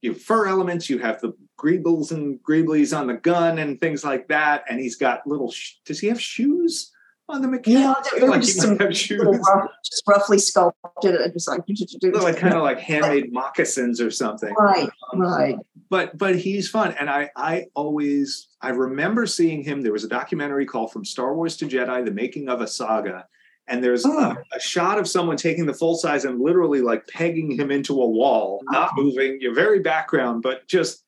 you 0.02 0.14
have 0.14 0.22
fur 0.22 0.46
elements. 0.46 0.90
You 0.90 1.00
have 1.00 1.20
the 1.22 1.34
greebles 1.58 2.12
and 2.12 2.40
greeblies 2.44 2.98
on 2.98 3.08
the 3.08 3.14
gun 3.16 3.60
and 3.60 3.80
things 3.80 4.04
like 4.04 4.28
that. 4.28 4.64
And 4.70 4.80
he's 4.80 4.96
got 4.96 5.26
little. 5.26 5.52
Sh- 5.52 5.74
does 5.86 6.00
he 6.00 6.08
have 6.08 6.20
shoes 6.22 6.92
on 7.30 7.42
the 7.42 7.48
mechanic? 7.48 7.80
Yeah, 8.14 8.20
there 8.20 8.30
like 8.30 8.42
he 8.42 8.46
just 8.48 8.62
some 8.62 8.78
have 8.80 8.96
shoes. 8.96 9.22
rough, 9.24 9.70
just 9.84 10.04
roughly 10.08 10.38
sculpted. 10.38 11.16
It 11.16 11.34
was 11.34 11.48
like, 11.48 11.62
like 11.68 12.38
kind 12.38 12.54
of 12.54 12.62
like 12.64 12.80
handmade 12.80 13.32
moccasins 13.34 14.00
or 14.02 14.12
something. 14.12 14.54
right, 14.60 14.90
right. 15.14 15.56
but 15.90 16.18
but 16.18 16.36
he's 16.36 16.70
fun 16.70 16.96
and 17.00 17.10
i 17.10 17.30
i 17.36 17.66
always 17.76 18.48
i 18.62 18.70
remember 18.70 19.26
seeing 19.28 19.64
him 19.64 19.82
there 19.82 19.92
was 19.94 20.04
a 20.04 20.08
documentary 20.10 20.66
called 20.66 20.92
from 20.92 21.06
star 21.06 21.36
wars 21.36 21.56
to 21.58 21.66
jedi 21.68 22.04
the 22.04 22.12
making 22.12 22.50
of 22.50 22.62
a 22.62 22.68
saga 22.68 23.26
and 23.68 23.84
there's 23.84 24.04
Oh. 24.06 24.20
a, 24.20 24.38
a 24.56 24.60
shot 24.60 24.98
of 25.00 25.08
someone 25.08 25.38
taking 25.38 25.66
the 25.66 25.74
full 25.74 25.96
size 25.96 26.26
and 26.26 26.40
literally 26.42 26.82
like 26.82 27.08
pegging 27.08 27.52
him 27.52 27.70
into 27.72 27.94
a 28.02 28.08
wall 28.08 28.62
not 28.72 28.92
moving 28.96 29.38
you're 29.40 29.54
very 29.54 29.80
background 29.80 30.42
but 30.42 30.68
just 30.68 31.04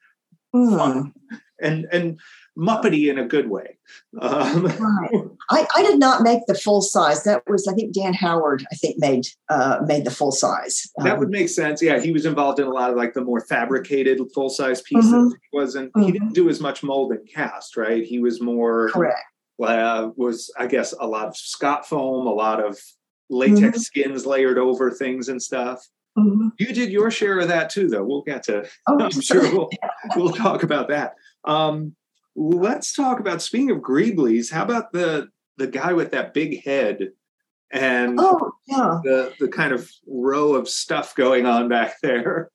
Hmm, 0.58 1.10
and 1.62 1.86
and 1.91 2.20
muppety 2.58 3.10
in 3.12 3.20
a 3.20 3.26
good 3.26 3.50
way 3.52 3.78
um, 4.20 4.65
right. 4.65 5.24
I, 5.52 5.67
I 5.76 5.84
did 5.84 6.00
not 6.00 6.24
make 6.24 6.39
the 6.48 6.56
full 6.56 6.82
size. 6.82 7.24
That 7.24 7.43
was, 7.48 7.67
I 7.67 7.74
think, 7.74 7.93
Dan 7.93 8.13
Howard. 8.15 8.65
I 8.72 8.76
think 8.76 8.96
made 8.98 9.26
uh, 9.50 9.80
made 9.86 10.06
the 10.06 10.12
full 10.12 10.32
size. 10.32 10.89
that 10.98 11.13
Um, 11.13 11.20
would 11.20 11.30
make 11.30 11.50
sense 11.50 11.82
yeah 11.82 12.00
he 12.00 12.12
was 12.12 12.26
involved 12.26 12.60
in 12.60 12.65
a 12.67 12.72
lot 12.72 12.89
of 12.89 12.96
like 12.98 13.13
the 13.13 13.22
more 13.24 13.41
fabricated 13.41 14.20
full 14.34 14.50
size 14.50 14.82
pieces 14.82 15.12
Mhm. 15.12 15.32
he 15.52 15.58
wasn't 15.58 15.91
he 15.98 16.12
didn't 16.12 16.34
do 16.34 16.50
as 16.50 16.60
much 16.60 16.84
mold 16.84 17.12
and 17.12 17.28
cast 17.30 17.78
right 17.78 18.04
he 18.04 18.20
was 18.20 18.41
more 18.41 18.89
correct. 18.89 19.20
uh, 19.62 20.10
was 20.15 20.52
I 20.58 20.65
guess 20.67 20.93
a 21.00 21.06
lot 21.08 21.28
of 21.28 21.38
Scotfoam, 21.38 22.26
a 22.28 22.34
lot 22.34 22.60
of 22.63 22.78
latex 23.30 23.82
skins 23.82 24.26
layered 24.26 24.58
over 24.58 24.89
things 24.91 25.30
and 25.30 25.41
stuff. 25.41 25.86
Mhm. 26.17 26.51
You 26.58 26.73
did 26.73 26.91
your 26.91 27.12
share 27.12 27.39
of 27.39 27.47
that 27.49 27.69
too, 27.69 27.88
though. 27.88 28.03
We'll 28.03 28.23
get 28.23 28.43
to. 28.43 28.67
Oh, 28.88 28.99
I'm 28.99 29.12
sure 29.12 29.43
we'll 29.53 29.69
we'll 30.15 30.34
talk 30.34 30.63
about 30.63 30.88
that. 30.89 31.15
Um, 31.45 31.95
let's 32.36 32.93
talk 32.93 33.19
about 33.19 33.41
speaking 33.41 33.71
of 33.71 33.80
Greeblies. 33.80 34.51
How 34.51 34.63
about 34.63 34.91
the 34.91 35.30
the 35.58 35.67
guy 35.67 35.93
with 35.93 36.12
that 36.12 36.34
big 36.34 36.63
head 36.63 37.10
and 37.71 38.19
oh, 38.19 38.51
yeah. 38.67 38.99
the 39.03 39.34
the 39.39 39.47
kind 39.47 39.73
of 39.73 39.91
row 40.08 40.56
of 40.56 40.67
stuff 40.67 41.15
going 41.15 41.45
on 41.45 41.69
back 41.69 41.95
there? 42.01 42.49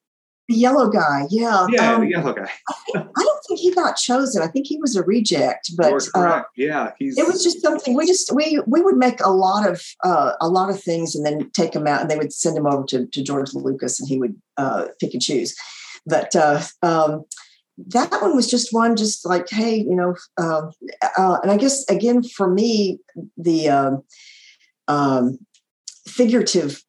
The 0.48 0.56
yellow 0.56 0.90
guy. 0.90 1.26
Yeah. 1.30 1.66
Yeah, 1.70 1.94
Um, 1.94 2.00
the 2.02 2.10
yellow 2.10 2.32
guy. 2.32 2.50
I 2.94 3.00
don't 3.02 3.44
think 3.46 3.60
he 3.60 3.72
got 3.72 3.96
chosen. 3.96 4.42
I 4.42 4.48
think 4.48 4.66
he 4.66 4.78
was 4.78 4.96
a 4.96 5.02
reject, 5.02 5.70
but 5.76 5.92
uh, 6.14 6.42
yeah, 6.56 6.92
he's 6.98 7.16
it 7.16 7.26
was 7.26 7.42
just 7.44 7.62
something 7.62 7.94
we 7.94 8.06
just 8.06 8.34
we 8.34 8.60
we 8.66 8.82
would 8.82 8.96
make 8.96 9.20
a 9.20 9.30
lot 9.30 9.68
of 9.68 9.82
uh, 10.04 10.32
a 10.40 10.48
lot 10.48 10.68
of 10.68 10.82
things 10.82 11.14
and 11.14 11.24
then 11.24 11.50
take 11.52 11.72
them 11.72 11.86
out 11.86 12.00
and 12.00 12.10
they 12.10 12.16
would 12.16 12.32
send 12.32 12.56
them 12.56 12.66
over 12.66 12.84
to, 12.88 13.06
to 13.06 13.22
George 13.22 13.54
Lucas 13.54 14.00
and 14.00 14.08
he 14.08 14.18
would 14.18 14.34
uh, 14.56 14.86
pick 15.00 15.12
and 15.12 15.22
choose. 15.22 15.54
But 16.06 16.34
uh, 16.34 16.60
um, 16.82 17.24
that 17.78 18.10
one 18.10 18.34
was 18.34 18.50
just 18.50 18.72
one, 18.72 18.96
just 18.96 19.24
like 19.24 19.48
hey, 19.48 19.76
you 19.76 19.94
know, 19.94 20.16
uh, 20.38 20.70
uh, 21.16 21.38
and 21.42 21.52
I 21.52 21.56
guess 21.56 21.88
again 21.88 22.22
for 22.22 22.50
me 22.50 22.98
the 23.36 23.68
um, 23.68 24.02
um, 24.88 25.38
figurative 26.06 26.82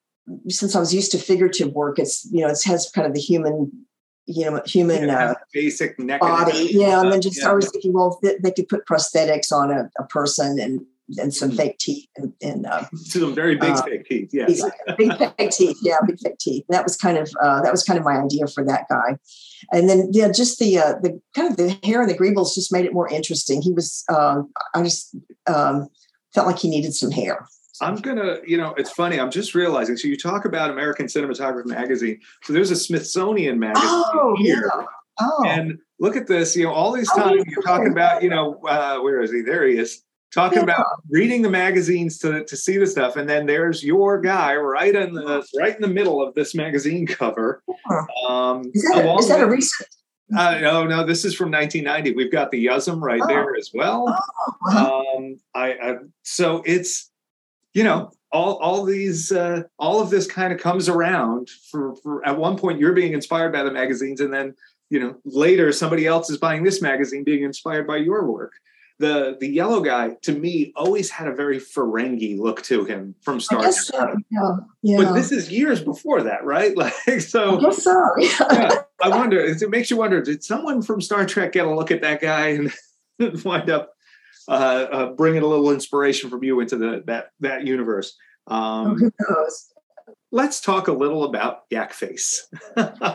since 0.49 0.75
I 0.75 0.79
was 0.79 0.93
used 0.93 1.11
to 1.11 1.17
figurative 1.17 1.73
work, 1.73 1.99
it's 1.99 2.25
you 2.31 2.41
know 2.41 2.49
it 2.49 2.61
has 2.65 2.89
kind 2.93 3.07
of 3.07 3.13
the 3.13 3.19
human 3.19 3.71
you 4.25 4.49
know 4.49 4.61
human. 4.65 5.07
Yeah, 5.07 5.31
Uh, 5.31 5.35
basic 5.53 5.99
neck 5.99 6.21
body. 6.21 6.69
Yeah, 6.71 7.01
and 7.01 7.11
then 7.11 7.21
just 7.21 7.41
Yeah. 7.41 7.51
I 7.51 7.53
was 7.53 7.69
thinking, 7.71 7.93
well, 7.93 8.19
they, 8.23 8.37
they 8.41 8.51
could 8.51 8.69
put 8.69 8.85
prosthetics 8.85 9.51
on 9.51 9.71
a, 9.71 9.89
a 9.99 10.05
person 10.07 10.59
and 10.59 10.81
and 11.17 11.33
some 11.33 11.51
Mhm. 11.51 11.57
fake 11.57 11.77
teeth 11.79 12.07
and, 12.15 12.31
and 12.41 12.65
uh, 12.65 12.85
some 12.95 13.35
very 13.35 13.55
big 13.55 13.71
Uh, 13.71 13.83
fake 13.83 14.05
teeth. 14.05 14.29
Yeah, 14.31 14.45
big 14.97 15.11
fake 15.37 15.51
teeth. 15.51 15.77
Yeah, 15.81 15.97
big 16.07 16.17
fake 16.23 16.37
teeth. 16.39 16.63
That 16.69 16.85
was 16.85 16.95
kind 16.95 17.17
of 17.17 17.29
uh, 17.43 17.61
that 17.61 17.73
was 17.73 17.83
kind 17.83 17.99
of 17.99 18.05
my 18.05 18.15
idea 18.17 18.47
for 18.47 18.63
that 18.63 18.85
guy. 18.89 19.17
And 19.73 19.89
then 19.89 20.09
yeah, 20.13 20.31
just 20.31 20.59
the 20.59 20.77
uh, 20.77 20.93
the 21.03 21.19
kind 21.35 21.51
of 21.51 21.57
the 21.57 21.77
hair 21.83 22.01
and 22.01 22.09
the 22.09 22.17
greebles 22.17 22.55
just 22.55 22.71
made 22.71 22.85
it 22.85 22.93
more 22.93 23.09
interesting. 23.09 23.61
He 23.61 23.73
was 23.73 24.05
um, 24.09 24.49
I 24.73 24.81
just 24.83 25.13
um, 25.47 25.89
felt 26.33 26.47
like 26.47 26.59
he 26.59 26.69
needed 26.69 26.93
some 26.95 27.11
hair. 27.11 27.45
I'm 27.83 27.95
gonna, 27.97 28.37
you 28.45 28.57
know, 28.57 28.73
it's 28.75 28.91
funny. 28.91 29.19
I'm 29.19 29.31
just 29.31 29.53
realizing. 29.55 29.97
So 29.97 30.07
you 30.07 30.17
talk 30.17 30.45
about 30.45 30.69
American 30.71 31.05
Cinematography 31.07 31.65
Magazine. 31.67 32.19
So 32.43 32.53
there's 32.53 32.71
a 32.71 32.75
Smithsonian 32.75 33.59
magazine 33.59 33.87
Oh, 33.89 34.35
here, 34.39 34.71
yeah. 34.77 34.85
Oh, 35.21 35.43
and 35.47 35.77
look 35.99 36.15
at 36.15 36.27
this. 36.27 36.55
You 36.55 36.65
know, 36.65 36.71
all 36.71 36.91
these 36.91 37.09
Oh, 37.13 37.19
times 37.19 37.37
yeah. 37.37 37.43
you're 37.51 37.61
talking 37.61 37.91
about, 37.91 38.23
you 38.23 38.29
know, 38.29 38.59
uh, 38.67 38.99
where 38.99 39.21
is 39.21 39.31
he? 39.31 39.41
There 39.41 39.67
he 39.67 39.77
is. 39.77 40.01
Talking 40.33 40.59
Yeah. 40.59 40.63
about 40.63 40.85
reading 41.11 41.43
the 41.43 41.49
magazines 41.49 42.17
to 42.19 42.43
to 42.45 42.57
see 42.57 42.77
the 42.79 42.87
stuff, 42.87 43.17
and 43.17 43.29
then 43.29 43.45
there's 43.45 43.83
your 43.83 44.19
guy 44.19 44.55
right 44.55 44.95
in 44.95 45.13
the 45.13 45.45
right 45.59 45.75
in 45.75 45.81
the 45.81 45.87
middle 45.87 46.25
of 46.25 46.33
this 46.33 46.55
magazine 46.55 47.05
cover. 47.05 47.61
Um, 48.27 48.71
is 48.73 48.81
that, 48.83 49.05
a, 49.05 49.15
is 49.15 49.27
that 49.27 49.41
a 49.41 49.45
recent? 49.47 49.89
Uh, 50.35 50.57
no, 50.59 50.85
no, 50.87 51.05
this 51.05 51.25
is 51.25 51.35
from 51.35 51.51
1990. 51.51 52.15
We've 52.15 52.31
got 52.31 52.49
the 52.49 52.65
Yuzzum 52.65 52.99
right 53.01 53.21
Oh. 53.23 53.27
there 53.27 53.55
as 53.55 53.69
well. 53.75 54.07
Uh-huh. 54.07 55.01
um 55.17 55.35
I, 55.53 55.73
I 55.73 55.95
so 56.23 56.63
it's 56.65 57.11
you 57.73 57.83
know 57.83 58.11
all 58.31 58.55
all 58.57 58.83
these 58.83 59.31
uh 59.31 59.63
all 59.77 60.01
of 60.01 60.09
this 60.09 60.27
kind 60.27 60.51
of 60.53 60.59
comes 60.59 60.89
around 60.89 61.49
for, 61.71 61.95
for 61.97 62.25
at 62.25 62.37
one 62.37 62.57
point 62.57 62.79
you're 62.79 62.93
being 62.93 63.13
inspired 63.13 63.51
by 63.51 63.63
the 63.63 63.71
magazines 63.71 64.19
and 64.19 64.33
then 64.33 64.55
you 64.89 64.99
know 64.99 65.15
later 65.25 65.71
somebody 65.71 66.05
else 66.05 66.29
is 66.29 66.37
buying 66.37 66.63
this 66.63 66.81
magazine 66.81 67.23
being 67.23 67.43
inspired 67.43 67.87
by 67.87 67.97
your 67.97 68.29
work 68.29 68.53
the 68.99 69.37
the 69.39 69.47
yellow 69.47 69.81
guy 69.81 70.15
to 70.21 70.33
me 70.33 70.71
always 70.75 71.09
had 71.09 71.27
a 71.27 71.33
very 71.33 71.59
ferengi 71.59 72.37
look 72.39 72.61
to 72.63 72.85
him 72.85 73.15
from 73.21 73.39
Star 73.39 73.61
Trek. 73.61 73.73
so. 73.73 74.15
Yeah, 74.29 74.55
yeah. 74.81 74.97
But 74.97 75.13
this 75.13 75.31
is 75.31 75.51
years 75.51 75.81
before 75.81 76.23
that, 76.23 76.43
right? 76.43 76.75
Like 76.83 76.93
I 77.07 77.17
so 77.17 77.57
guess 77.57 77.83
so. 77.83 78.11
Yeah. 78.17 78.29
yeah, 78.51 78.81
I 79.01 79.09
wonder. 79.09 79.39
It 79.39 79.69
makes 79.69 79.89
you 79.89 79.97
wonder. 79.97 80.21
Did 80.21 80.43
someone 80.43 80.81
from 80.81 81.01
Star 81.01 81.25
Trek 81.25 81.53
get 81.53 81.65
a 81.65 81.73
look 81.73 81.91
at 81.91 82.01
that 82.01 82.21
guy 82.21 82.49
and 82.49 82.73
wind 83.43 83.69
up 83.69 83.92
uh, 84.47 84.51
uh, 84.91 85.05
bringing 85.11 85.43
a 85.43 85.47
little 85.47 85.71
inspiration 85.71 86.29
from 86.29 86.43
you 86.43 86.59
into 86.59 86.77
the 86.77 87.03
that 87.07 87.29
that 87.39 87.65
universe? 87.65 88.15
Um, 88.47 88.97
who 88.97 89.11
knows? 89.29 89.73
let's 90.33 90.59
talk 90.59 90.89
a 90.89 90.91
little 90.91 91.23
about 91.23 91.61
Yak 91.69 91.93
Face. 91.93 92.49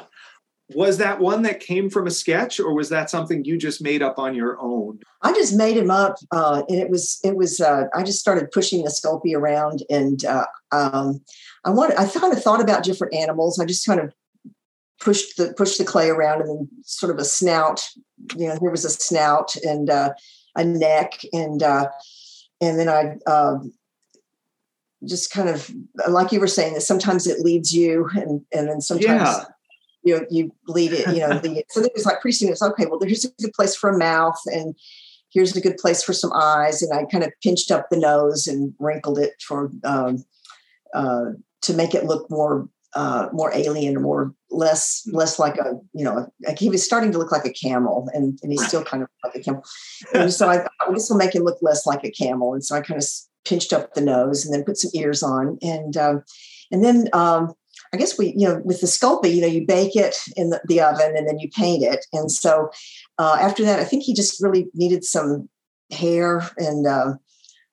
was 0.74 0.98
that 0.98 1.18
one 1.18 1.42
that 1.42 1.60
came 1.60 1.90
from 1.90 2.06
a 2.06 2.10
sketch, 2.10 2.60
or 2.60 2.74
was 2.74 2.88
that 2.88 3.10
something 3.10 3.44
you 3.44 3.58
just 3.58 3.82
made 3.82 4.02
up 4.02 4.18
on 4.18 4.34
your 4.34 4.58
own? 4.60 5.00
I 5.20 5.32
just 5.32 5.54
made 5.54 5.76
him 5.76 5.90
up, 5.90 6.16
uh, 6.30 6.62
and 6.68 6.78
it 6.78 6.88
was 6.88 7.18
it 7.22 7.36
was. 7.36 7.60
Uh, 7.60 7.84
I 7.94 8.02
just 8.02 8.20
started 8.20 8.50
pushing 8.52 8.84
the 8.84 8.90
Sculpey 8.90 9.34
around, 9.34 9.82
and 9.90 10.24
uh, 10.24 10.46
um, 10.72 11.20
I 11.64 11.70
wanted. 11.70 11.98
I 11.98 12.08
kind 12.08 12.32
of 12.32 12.42
thought 12.42 12.62
about 12.62 12.84
different 12.84 13.14
animals. 13.14 13.58
I 13.58 13.66
just 13.66 13.84
kind 13.84 14.00
of 14.00 14.14
pushed 15.00 15.36
the 15.36 15.52
pushed 15.54 15.78
the 15.78 15.84
clay 15.84 16.08
around, 16.08 16.40
and 16.40 16.48
then 16.48 16.68
sort 16.84 17.12
of 17.12 17.18
a 17.18 17.24
snout. 17.24 17.88
You 18.36 18.48
know, 18.48 18.58
there 18.60 18.70
was 18.70 18.84
a 18.84 18.90
snout 18.90 19.56
and 19.56 19.90
uh, 19.90 20.12
a 20.58 20.64
neck, 20.64 21.22
and 21.32 21.62
uh, 21.62 21.88
and 22.60 22.78
then 22.78 22.88
I. 22.88 23.16
Um, 23.30 23.72
just 25.06 25.30
kind 25.30 25.48
of 25.48 25.70
like 26.08 26.32
you 26.32 26.40
were 26.40 26.48
saying 26.48 26.74
that 26.74 26.80
sometimes 26.80 27.28
it 27.28 27.38
leads 27.38 27.72
you 27.72 28.08
and 28.16 28.44
and 28.52 28.68
then 28.68 28.80
sometimes 28.80 29.06
Yeah. 29.06 29.44
you 30.02 30.26
you 30.28 30.52
lead 30.66 30.92
it, 30.92 31.06
you 31.14 31.20
know. 31.20 31.38
the, 31.42 31.64
so 31.68 31.80
it 31.82 31.92
was 31.94 32.04
like 32.04 32.20
pretty 32.20 32.36
soon 32.36 32.50
it's 32.50 32.62
okay. 32.62 32.86
Well, 32.86 32.98
there's 32.98 33.24
a 33.24 33.30
good 33.40 33.52
place 33.52 33.76
for 33.76 33.90
a 33.90 33.96
mouth, 33.98 34.40
and 34.46 34.74
here's 35.30 35.54
a 35.54 35.60
good 35.60 35.76
place 35.76 36.02
for 36.02 36.12
some 36.12 36.32
eyes, 36.34 36.82
and 36.82 36.92
I 36.92 37.04
kind 37.04 37.22
of 37.22 37.30
pinched 37.42 37.70
up 37.70 37.86
the 37.90 37.96
nose 37.96 38.48
and 38.48 38.74
wrinkled 38.80 39.18
it 39.18 39.34
for 39.40 39.70
um, 39.84 40.24
uh, 40.94 41.26
to 41.62 41.74
make 41.74 41.94
it 41.94 42.04
look 42.04 42.28
more 42.30 42.68
uh, 42.94 43.28
more 43.32 43.54
alien 43.54 43.96
or 43.96 44.00
more 44.00 44.34
less 44.50 45.06
less 45.12 45.38
like 45.38 45.56
a 45.58 45.74
you 45.92 46.04
know 46.04 46.26
like 46.46 46.58
he 46.58 46.70
was 46.70 46.84
starting 46.84 47.12
to 47.12 47.18
look 47.18 47.32
like 47.32 47.44
a 47.44 47.52
camel, 47.52 48.08
and 48.12 48.38
and 48.42 48.52
he's 48.52 48.66
still 48.66 48.84
kind 48.84 49.02
of 49.02 49.08
like 49.24 49.34
a 49.34 49.40
camel. 49.40 49.62
And 50.14 50.32
so 50.32 50.48
I, 50.48 50.64
I 50.80 50.92
guess 50.92 51.10
will 51.10 51.16
make 51.16 51.34
him 51.34 51.44
look 51.44 51.58
less 51.62 51.86
like 51.86 52.04
a 52.04 52.10
camel, 52.10 52.54
and 52.54 52.64
so 52.64 52.76
I 52.76 52.80
kind 52.80 53.00
of 53.00 53.06
pinched 53.44 53.72
up 53.72 53.94
the 53.94 54.00
nose 54.00 54.44
and 54.44 54.54
then 54.54 54.64
put 54.64 54.76
some 54.76 54.90
ears 54.94 55.22
on. 55.22 55.58
And 55.62 55.96
um, 55.96 56.22
and 56.70 56.84
then 56.84 57.08
um, 57.12 57.52
I 57.92 57.96
guess 57.96 58.18
we, 58.18 58.34
you 58.36 58.46
know, 58.48 58.60
with 58.64 58.80
the 58.80 58.86
Sculpey, 58.86 59.34
you 59.34 59.40
know, 59.40 59.46
you 59.46 59.66
bake 59.66 59.96
it 59.96 60.16
in 60.36 60.50
the, 60.50 60.60
the 60.66 60.80
oven 60.80 61.16
and 61.16 61.26
then 61.26 61.38
you 61.38 61.48
paint 61.50 61.82
it. 61.82 62.04
And 62.12 62.30
so 62.30 62.70
uh, 63.18 63.38
after 63.40 63.64
that, 63.64 63.78
I 63.78 63.84
think 63.84 64.02
he 64.02 64.14
just 64.14 64.42
really 64.42 64.66
needed 64.74 65.04
some 65.04 65.48
hair 65.90 66.42
and 66.58 66.86
uh, 66.86 67.14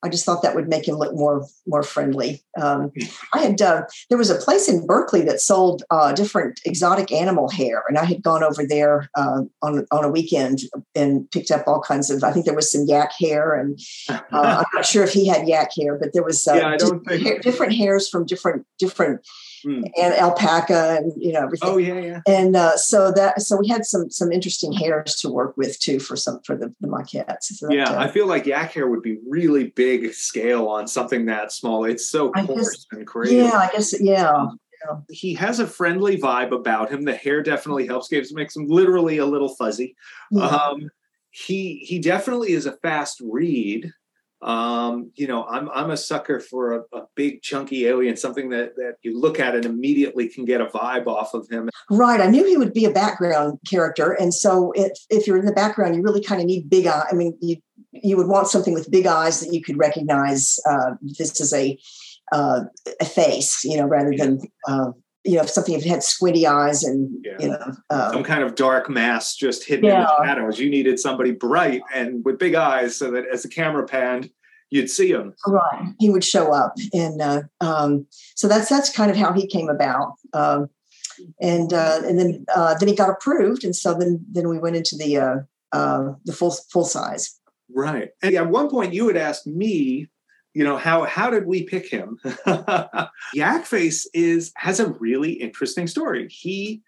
I 0.06 0.10
just 0.10 0.24
thought 0.24 0.44
that 0.44 0.54
would 0.54 0.70
make 0.70 0.88
him 0.88 0.96
look 0.96 1.15
more 1.15 1.48
more 1.65 1.82
friendly. 1.82 2.44
Um, 2.62 2.91
I 3.34 3.39
had 3.39 3.62
uh, 3.62 3.84
there 4.10 4.18
was 4.18 4.30
a 4.30 4.36
place 4.36 4.70
in 4.70 4.86
Berkeley 4.86 5.22
that 5.24 5.41
sold 5.41 5.84
uh, 5.89 6.13
different 6.13 6.60
exotic 6.63 7.12
animal 7.12 7.50
hair, 7.50 7.84
and 7.89 7.98
I 7.98 8.06
had 8.06 8.22
gone 8.22 8.44
over 8.44 8.65
there 8.65 9.10
uh, 9.15 9.41
on 9.63 9.88
on 9.89 10.06
a 10.06 10.10
weekend 10.10 10.60
and 10.94 11.30
picked 11.32 11.50
up 11.50 11.68
all 11.68 11.82
kinds 11.82 12.12
of. 12.12 12.24
I 12.24 12.32
think 12.32 12.46
there 12.46 12.56
was 12.56 12.72
some 12.72 12.86
yak 12.88 13.13
hair, 13.20 13.56
and 13.56 13.80
uh, 14.10 14.20
I'm 14.32 14.65
not 14.74 14.86
sure 14.86 15.04
if 15.04 15.12
he 15.12 15.28
had 15.28 15.48
yak 15.48 15.72
hair, 15.76 15.98
but 15.98 16.13
there 16.13 16.24
was 16.24 16.48
uh, 16.48 16.54
yeah, 16.54 16.70
I 16.70 16.78
don't 16.78 17.04
different, 17.41 17.74
hairs 17.74 18.08
from 18.08 18.26
different 18.26 18.65
different 18.78 19.26
mm. 19.65 19.89
and 20.02 20.13
alpaca 20.13 20.98
and 21.00 21.13
you 21.18 21.34
know 21.34 21.44
everything. 21.44 21.70
Oh 21.70 21.78
yeah, 21.78 22.00
yeah. 22.00 22.22
And 22.28 22.56
uh, 22.56 22.78
so 22.78 23.12
that 23.12 23.41
so 23.41 23.58
we 23.58 23.68
had 23.68 23.86
some 23.86 24.10
some 24.10 24.32
interesting 24.32 24.72
hairs 24.72 25.15
to 25.15 25.30
work 25.30 25.58
with 25.58 25.80
too 25.80 26.00
for 26.00 26.15
some 26.15 26.41
for 26.46 26.56
the, 26.56 26.74
the 26.80 26.88
maquettes. 26.88 27.44
So 27.44 27.72
yeah, 27.72 27.91
uh, 27.91 28.00
I 28.00 28.08
feel 28.08 28.28
like 28.28 28.46
yak 28.46 28.74
hair 28.74 28.88
would 28.88 29.02
be 29.02 29.18
really 29.28 29.68
big 29.68 29.95
scale 30.12 30.68
on 30.68 30.88
something 30.88 31.26
that 31.26 31.52
small. 31.52 31.86
It's 31.86 32.10
so 32.10 32.32
coarse 32.32 32.48
guess, 32.48 32.86
and 32.92 33.08
crazy. 33.08 33.38
Yeah, 33.38 33.58
I 33.58 33.70
guess 33.72 34.00
yeah. 34.00 34.48
He 35.10 35.34
has 35.34 35.60
a 35.60 35.66
friendly 35.66 36.18
vibe 36.18 36.52
about 36.52 36.92
him. 36.92 37.06
The 37.06 37.16
hair 37.16 37.42
definitely 37.42 37.88
helps. 37.88 38.08
Gives 38.08 38.34
makes 38.34 38.56
him 38.56 38.68
literally 38.68 39.18
a 39.18 39.26
little 39.26 39.56
fuzzy. 39.56 39.96
Yeah. 40.32 40.46
Um, 40.46 40.90
he 41.32 41.80
he 41.80 42.00
definitely 42.00 42.54
is 42.54 42.66
a 42.66 42.74
fast 42.74 43.22
read 43.24 43.92
um, 44.46 45.12
you 45.16 45.28
know, 45.28 45.44
I'm 45.46 45.70
I'm 45.72 45.90
a 45.90 45.98
sucker 45.98 46.40
for 46.40 46.74
a, 46.74 46.98
a, 46.98 47.08
big 47.16 47.42
chunky 47.42 47.88
alien, 47.88 48.16
something 48.16 48.50
that 48.50 48.76
that 48.76 48.98
you 49.02 49.20
look 49.20 49.40
at 49.40 49.56
and 49.56 49.66
immediately 49.66 50.30
can 50.30 50.46
get 50.46 50.62
a 50.62 50.66
vibe 50.66 51.08
off 51.08 51.34
of 51.34 51.48
him. 51.50 51.70
Right. 51.90 52.22
I 52.22 52.28
knew 52.28 52.46
he 52.46 52.56
would 52.56 52.72
be 52.72 52.86
a 52.86 52.92
background 52.92 53.58
character, 53.68 54.12
and 54.12 54.34
so 54.34 54.72
if 54.76 54.92
if 55.10 55.26
you're 55.26 55.38
in 55.38 55.46
the 55.46 55.54
background, 55.54 55.96
you 55.96 56.04
really 56.04 56.22
kind 56.22 56.42
of 56.42 56.48
need 56.48 56.70
big 56.70 56.86
eye. 56.86 57.08
I 57.10 57.16
mean, 57.16 57.36
you 57.42 57.56
you 58.04 58.18
would 58.18 58.28
want 58.28 58.48
something 58.48 58.74
with 58.74 58.92
big 58.92 59.06
eyes 59.06 59.40
that 59.40 59.54
you 59.54 59.62
could 59.62 59.78
recognize. 59.78 60.60
Uh, 60.70 60.96
this 61.02 61.40
is 61.40 61.54
a 61.54 61.78
uh, 62.32 62.62
a 63.00 63.06
face, 63.06 63.64
you 63.64 63.78
know, 63.78 63.86
rather 63.86 64.14
than 64.18 64.42
uh, 64.68 64.92
you 65.26 65.38
know, 65.38 65.46
something 65.46 65.74
if 65.74 65.86
it 65.86 65.90
had 65.90 66.04
squinty 66.04 66.46
eyes 66.46 66.84
and 66.84 67.10
yeah. 67.24 67.38
you 67.40 67.50
know 67.50 67.74
um, 67.90 68.14
some 68.14 68.24
kind 68.24 68.44
of 68.44 68.56
dark 68.56 68.90
mass 68.90 69.36
just 69.36 69.66
hidden 69.66 69.86
yeah. 69.86 70.02
in 70.02 70.02
the 70.02 70.26
shadows. 70.26 70.60
You 70.60 70.70
needed 70.70 71.00
somebody 71.00 71.32
bright 71.32 71.82
and 71.94 72.24
with 72.24 72.38
big 72.38 72.56
eyes, 72.56 72.96
so 72.96 73.12
that 73.12 73.26
as 73.32 73.44
the 73.44 73.50
camera 73.50 73.86
panned, 73.88 74.30
you'd 74.70 74.90
see 74.90 75.12
him. 75.12 75.34
Right, 75.48 75.94
he 76.00 76.10
would 76.10 76.24
show 76.24 76.54
up, 76.54 76.76
and 76.94 77.22
uh, 77.22 77.42
um, 77.60 78.06
so 78.36 78.48
that's 78.48 78.70
that's 78.70 78.96
kind 78.96 79.10
of 79.10 79.18
how 79.18 79.34
he 79.34 79.48
came 79.48 79.68
about. 79.68 80.14
Um, 80.34 80.70
and 81.42 81.74
uh, 81.74 82.02
and 82.06 82.20
then 82.20 82.46
uh, 82.56 82.76
then 82.78 82.88
he 82.88 82.96
got 82.96 83.10
approved, 83.10 83.64
and 83.64 83.76
so 83.76 83.96
then 83.96 84.24
then 84.32 84.48
we 84.48 84.60
went 84.60 84.76
into 84.76 84.96
the 84.96 85.18
uh, 85.18 85.36
uh, 85.72 86.14
the 86.26 86.34
full 86.34 86.56
full 86.72 86.86
size. 86.86 87.40
Right, 87.76 88.10
and 88.24 88.34
at 88.36 88.50
one 88.50 88.70
point 88.70 88.94
you 88.94 89.08
had 89.08 89.18
asked 89.18 89.46
me 89.46 90.10
you 90.56 90.64
know 90.64 90.78
how 90.78 91.04
how 91.04 91.30
did 91.30 91.46
we 91.46 91.64
pick 91.64 91.88
him? 91.88 92.18
Yakface 93.36 94.06
is 94.14 94.54
has 94.56 94.80
a 94.80 94.94
really 94.94 95.34
interesting 95.34 95.86
story. 95.86 96.30
He 96.30 96.82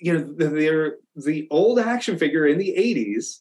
you 0.00 0.12
know 0.12 0.34
they're 0.36 0.96
the 1.14 1.46
old 1.50 1.78
action 1.78 2.18
figure 2.18 2.44
in 2.44 2.58
the 2.58 2.74
80s 2.76 3.38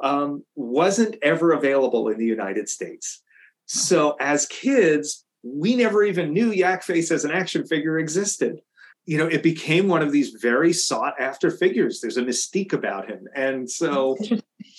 um, 0.00 0.44
wasn't 0.54 1.16
ever 1.22 1.52
available 1.52 2.08
in 2.08 2.18
the 2.18 2.24
united 2.24 2.68
states. 2.68 3.20
So 3.66 4.16
as 4.20 4.46
kids 4.46 5.24
we 5.42 5.74
never 5.74 6.04
even 6.04 6.32
knew 6.32 6.52
yakface 6.52 7.10
as 7.10 7.24
an 7.24 7.32
action 7.32 7.66
figure 7.66 7.98
existed. 7.98 8.60
You 9.06 9.18
know 9.18 9.26
it 9.26 9.42
became 9.42 9.88
one 9.88 10.02
of 10.02 10.12
these 10.12 10.30
very 10.40 10.72
sought 10.72 11.14
after 11.18 11.50
figures. 11.50 12.00
There's 12.00 12.16
a 12.16 12.22
mystique 12.22 12.72
about 12.72 13.10
him. 13.10 13.26
And 13.34 13.68
so 13.68 14.16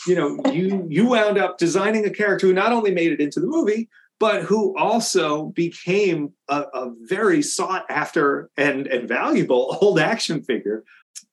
you 0.07 0.15
know 0.15 0.51
you 0.51 0.85
you 0.89 1.07
wound 1.07 1.37
up 1.37 1.57
designing 1.57 2.05
a 2.05 2.09
character 2.09 2.47
who 2.47 2.53
not 2.53 2.71
only 2.71 2.91
made 2.91 3.11
it 3.11 3.19
into 3.19 3.39
the 3.39 3.47
movie 3.47 3.89
but 4.19 4.43
who 4.43 4.75
also 4.77 5.47
became 5.47 6.33
a, 6.47 6.61
a 6.73 6.91
very 7.01 7.41
sought 7.41 7.85
after 7.89 8.49
and, 8.57 8.87
and 8.87 9.07
valuable 9.07 9.77
old 9.81 9.99
action 9.99 10.41
figure. 10.41 10.83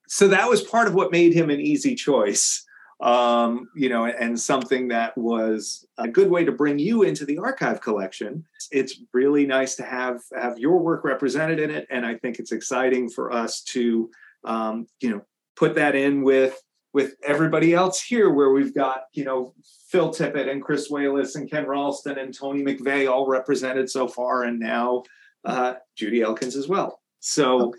So 0.07 0.29
that 0.29 0.49
was 0.49 0.63
part 0.63 0.87
of 0.87 0.95
what 0.95 1.11
made 1.11 1.33
him 1.33 1.51
an 1.51 1.61
easy 1.61 1.95
choice. 1.95 2.65
Um, 3.01 3.69
you 3.75 3.89
know, 3.89 4.07
and 4.07 4.41
something 4.41 4.89
that 4.89 5.19
was 5.19 5.85
a 5.99 6.07
good 6.07 6.31
way 6.31 6.45
to 6.45 6.53
bring 6.53 6.79
you 6.79 7.03
into 7.03 7.27
the 7.27 7.39
archive 7.39 7.81
collection. 7.81 8.47
It's 8.71 9.01
really 9.13 9.47
nice 9.47 9.75
to 9.77 9.83
have 9.83 10.23
have 10.35 10.59
your 10.59 10.79
work 10.79 11.05
represented 11.05 11.59
in 11.59 11.71
it, 11.71 11.89
and 11.91 12.07
I 12.07 12.15
think 12.15 12.39
it's 12.39 12.53
exciting 12.53 13.11
for 13.11 13.33
us 13.33 13.63
to, 13.73 14.11
um, 14.45 14.87
you 15.01 15.11
know, 15.11 15.23
put 15.57 15.75
that 15.75 15.97
in 15.97 16.23
with 16.23 16.63
with 16.95 17.17
everybody 17.25 17.75
else 17.75 18.01
here, 18.01 18.31
where 18.31 18.51
we've 18.51 18.75
got 18.75 19.03
you 19.13 19.25
know 19.25 19.53
Phil 19.89 20.11
Tippett 20.11 20.49
and 20.49 20.63
Chris 20.63 20.91
Walas 20.91 21.35
and 21.35 21.51
Ken 21.51 21.67
Ralston 21.67 22.19
and 22.19 22.33
Tony 22.33 22.63
McVey 22.63 23.11
all 23.11 23.27
represented 23.27 23.91
so 23.91 24.09
far, 24.09 24.45
and 24.45 24.59
now 24.59 25.03
uh, 25.45 25.75
Judy 25.97 26.23
Elkins 26.23 26.57
as 26.57 26.69
well. 26.69 27.03
So, 27.21 27.75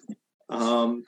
um, 0.50 1.06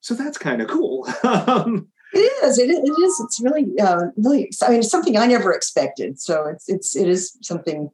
so 0.00 0.14
that's 0.14 0.36
kind 0.36 0.60
of 0.60 0.68
cool. 0.68 1.06
it 1.24 2.16
is. 2.44 2.58
It, 2.58 2.70
it 2.70 3.00
is. 3.00 3.20
It's 3.20 3.40
really, 3.40 3.66
uh, 3.80 4.06
really. 4.16 4.50
I 4.62 4.70
mean, 4.70 4.80
it's 4.80 4.90
something 4.90 5.16
I 5.16 5.26
never 5.26 5.52
expected. 5.52 6.20
So 6.20 6.46
it's 6.46 6.68
it's 6.68 6.96
it 6.96 7.08
is 7.08 7.38
something. 7.40 7.88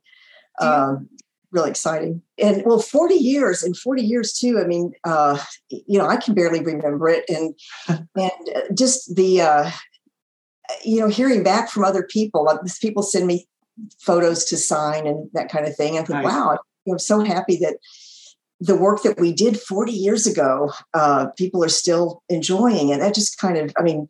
Um, 0.59 1.09
really 1.53 1.71
exciting. 1.71 2.23
And 2.39 2.63
well, 2.65 2.79
40 2.79 3.15
years 3.15 3.63
and 3.63 3.77
40 3.77 4.03
years 4.03 4.33
too. 4.33 4.59
I 4.59 4.67
mean, 4.67 4.93
uh, 5.05 5.39
you 5.69 5.99
know, 5.99 6.07
I 6.07 6.17
can 6.17 6.35
barely 6.35 6.63
remember 6.63 7.09
it. 7.09 7.25
And, 7.29 7.55
and 8.17 8.31
uh, 8.55 8.61
just 8.75 9.17
the, 9.17 9.41
uh, 9.41 9.71
you 10.85 11.01
know, 11.01 11.09
hearing 11.09 11.43
back 11.43 11.71
from 11.71 11.85
other 11.85 12.03
people, 12.03 12.45
like 12.45 12.59
people 12.81 13.03
send 13.03 13.27
me 13.27 13.47
photos 13.99 14.45
to 14.47 14.57
sign 14.57 15.07
and 15.07 15.29
that 15.33 15.51
kind 15.51 15.67
of 15.67 15.75
thing. 15.77 15.95
I 15.95 16.03
think, 16.03 16.11
nice. 16.11 16.25
wow, 16.25 16.59
I'm 16.89 16.99
so 16.99 17.25
happy 17.25 17.57
that 17.57 17.77
the 18.61 18.77
work 18.77 19.03
that 19.03 19.19
we 19.19 19.33
did 19.33 19.59
40 19.59 19.93
years 19.93 20.27
ago, 20.27 20.71
uh, 20.93 21.29
people 21.37 21.65
are 21.65 21.71
still 21.71 22.23
enjoying. 22.29 22.93
And 22.93 23.01
that 23.01 23.15
just 23.15 23.39
kind 23.39 23.57
of, 23.57 23.73
I 23.79 23.83
mean, 23.83 24.07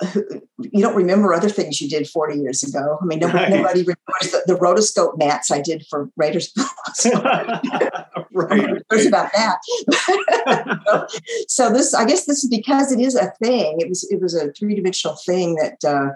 you 0.58 0.80
don't 0.80 0.94
remember 0.94 1.34
other 1.34 1.48
things 1.48 1.80
you 1.80 1.88
did 1.88 2.08
40 2.08 2.38
years 2.38 2.62
ago. 2.62 2.98
I 3.00 3.04
mean, 3.04 3.18
nobody, 3.18 3.38
right. 3.38 3.50
nobody 3.50 3.80
remembers 3.80 4.30
the, 4.30 4.42
the, 4.46 4.54
rotoscope 4.54 5.18
mats 5.18 5.50
I 5.50 5.60
did 5.60 5.84
for 5.90 6.08
Raiders. 6.16 6.52
right. 8.32 8.82
There's 8.90 9.06
about 9.06 9.30
that. 9.32 9.58
so 11.48 11.72
this, 11.72 11.94
I 11.94 12.04
guess 12.04 12.26
this 12.26 12.44
is 12.44 12.50
because 12.50 12.92
it 12.92 13.00
is 13.00 13.16
a 13.16 13.32
thing. 13.42 13.76
It 13.80 13.88
was, 13.88 14.04
it 14.10 14.20
was 14.20 14.34
a 14.34 14.52
three 14.52 14.76
dimensional 14.76 15.16
thing 15.16 15.56
that, 15.56 15.84
uh, 15.84 16.10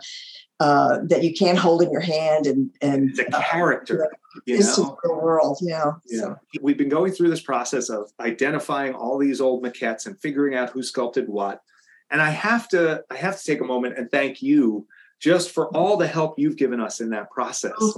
uh, 0.60 0.98
that 1.08 1.24
you 1.24 1.34
can 1.34 1.56
hold 1.56 1.82
in 1.82 1.90
your 1.90 2.00
hand 2.00 2.46
and, 2.46 2.70
and 2.80 3.10
it's 3.10 3.18
a 3.18 3.36
uh, 3.36 3.42
character. 3.42 4.04
Uh, 4.04 4.40
you 4.46 4.60
know? 4.60 4.96
the 5.02 5.12
world, 5.12 5.58
yeah. 5.60 5.92
yeah. 6.06 6.20
So. 6.20 6.36
We've 6.60 6.78
been 6.78 6.88
going 6.88 7.12
through 7.12 7.30
this 7.30 7.42
process 7.42 7.90
of 7.90 8.12
identifying 8.20 8.94
all 8.94 9.18
these 9.18 9.40
old 9.40 9.64
maquettes 9.64 10.06
and 10.06 10.16
figuring 10.20 10.54
out 10.54 10.70
who 10.70 10.84
sculpted 10.84 11.28
what 11.28 11.62
and 12.12 12.22
I 12.22 12.30
have 12.30 12.68
to 12.68 13.02
I 13.10 13.16
have 13.16 13.38
to 13.38 13.44
take 13.44 13.60
a 13.60 13.64
moment 13.64 13.98
and 13.98 14.08
thank 14.10 14.42
you 14.42 14.86
just 15.18 15.50
for 15.50 15.74
all 15.76 15.96
the 15.96 16.06
help 16.06 16.38
you've 16.38 16.56
given 16.56 16.80
us 16.80 17.00
in 17.00 17.10
that 17.10 17.30
process. 17.30 17.72
Oh, 17.80 17.94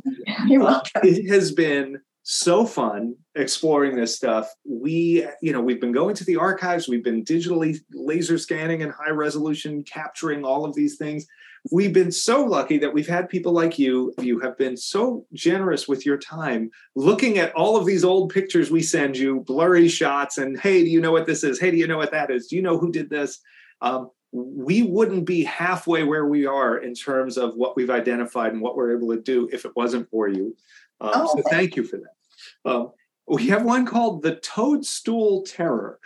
you're 0.47 0.63
welcome. 0.63 1.03
It 1.03 1.29
has 1.31 1.53
been 1.53 2.01
so 2.23 2.65
fun 2.65 3.17
exploring 3.35 3.97
this 3.97 4.17
stuff. 4.17 4.51
We, 4.65 5.27
you 5.43 5.53
know, 5.53 5.61
we've 5.61 5.81
been 5.81 5.93
going 5.93 6.15
to 6.17 6.25
the 6.25 6.37
archives, 6.37 6.89
we've 6.89 7.05
been 7.05 7.25
digitally 7.25 7.79
laser 7.93 8.39
scanning 8.39 8.83
and 8.83 8.93
high 8.93 9.11
resolution 9.11 9.83
capturing 9.85 10.45
all 10.45 10.65
of 10.65 10.75
these 10.75 10.97
things. 10.97 11.27
We've 11.73 11.93
been 11.95 12.13
so 12.13 12.45
lucky 12.45 12.77
that 12.79 12.93
we've 12.93 13.09
had 13.09 13.31
people 13.31 13.53
like 13.53 13.79
you. 13.79 14.13
You 14.19 14.39
have 14.41 14.59
been 14.59 14.77
so 14.77 15.27
generous 15.33 15.89
with 15.89 16.05
your 16.05 16.19
time 16.19 16.71
looking 16.95 17.39
at 17.39 17.55
all 17.55 17.77
of 17.77 17.87
these 17.87 18.05
old 18.05 18.33
pictures 18.33 18.71
we 18.71 18.83
send 18.83 19.17
you, 19.17 19.41
blurry 19.41 19.89
shots, 19.89 20.37
and 20.37 20.61
hey, 20.61 20.85
do 20.85 20.91
you 20.91 21.01
know 21.01 21.13
what 21.13 21.27
this 21.27 21.43
is? 21.43 21.59
Hey, 21.59 21.71
do 21.71 21.79
you 21.79 21.87
know 21.87 21.97
what 21.97 22.11
that 22.13 22.31
is? 22.31 22.49
Do 22.49 22.57
you 22.57 22.63
know 22.63 22.79
who 22.79 22.93
did 22.93 23.09
this? 23.09 23.41
Um, 23.85 24.11
we 24.33 24.83
wouldn't 24.83 25.27
be 25.27 25.45
halfway 25.45 26.03
where 26.03 26.27
we 26.27 26.47
are 26.47 26.79
in 26.79 26.95
terms 26.95 27.37
of 27.37 27.55
what 27.55 27.77
we've 27.77 27.91
identified 27.91 28.53
and 28.53 28.61
what 28.61 28.77
we're 28.77 28.97
able 28.97 29.15
to 29.15 29.21
do 29.21 29.49
if 29.53 29.65
it 29.65 29.77
wasn't 29.77 30.11
for 30.11 30.27
you. 30.27 30.57
Um, 31.01 31.13
oh, 31.15 31.37
so 31.37 31.43
thank 31.51 31.77
you 31.77 31.85
for 31.85 31.99
that. 31.99 32.71
Um, 32.71 32.93
we 33.29 33.49
have 33.49 33.63
one 33.63 33.87
called 33.87 34.23
the 34.23 34.37
Toadstool 34.37 35.43
Terror. 35.43 36.01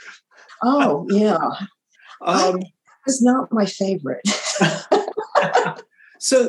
Oh 0.63 1.07
yeah, 1.11 1.39
um, 2.21 2.61
it's 3.07 3.23
not 3.23 3.53
my 3.53 3.65
favorite. 3.65 4.27
so 6.19 6.49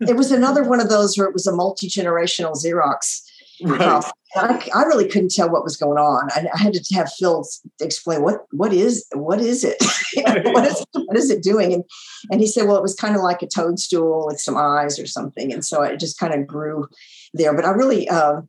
it 0.00 0.16
was 0.16 0.30
another 0.30 0.62
one 0.62 0.80
of 0.80 0.90
those 0.90 1.16
where 1.16 1.26
it 1.26 1.32
was 1.32 1.46
a 1.46 1.56
multi 1.56 1.88
generational 1.88 2.54
Xerox 2.54 3.22
Right. 3.64 4.04
I, 4.36 4.68
I, 4.74 4.82
really 4.82 5.08
couldn't 5.08 5.32
tell 5.32 5.50
what 5.50 5.64
was 5.64 5.76
going 5.76 5.96
on. 5.96 6.28
I, 6.32 6.46
I, 6.52 6.58
had 6.58 6.74
to 6.74 6.94
have 6.94 7.10
Phil 7.12 7.46
explain 7.80 8.22
what 8.22 8.44
what 8.50 8.72
is 8.74 9.06
what 9.14 9.40
is 9.40 9.64
it, 9.64 9.76
what 10.52 10.66
is 10.66 10.84
what 10.92 11.16
is 11.16 11.30
it 11.30 11.42
doing, 11.42 11.72
and 11.72 11.84
and 12.30 12.40
he 12.40 12.46
said, 12.46 12.66
well, 12.66 12.76
it 12.76 12.82
was 12.82 12.94
kind 12.94 13.16
of 13.16 13.22
like 13.22 13.42
a 13.42 13.46
toadstool 13.46 14.26
with 14.26 14.38
some 14.40 14.56
eyes 14.56 14.98
or 14.98 15.06
something, 15.06 15.52
and 15.52 15.64
so 15.64 15.82
it 15.82 15.98
just 15.98 16.18
kind 16.18 16.34
of 16.34 16.46
grew 16.46 16.86
there. 17.32 17.54
But 17.54 17.64
I 17.64 17.70
really, 17.70 18.06
uh, 18.08 18.42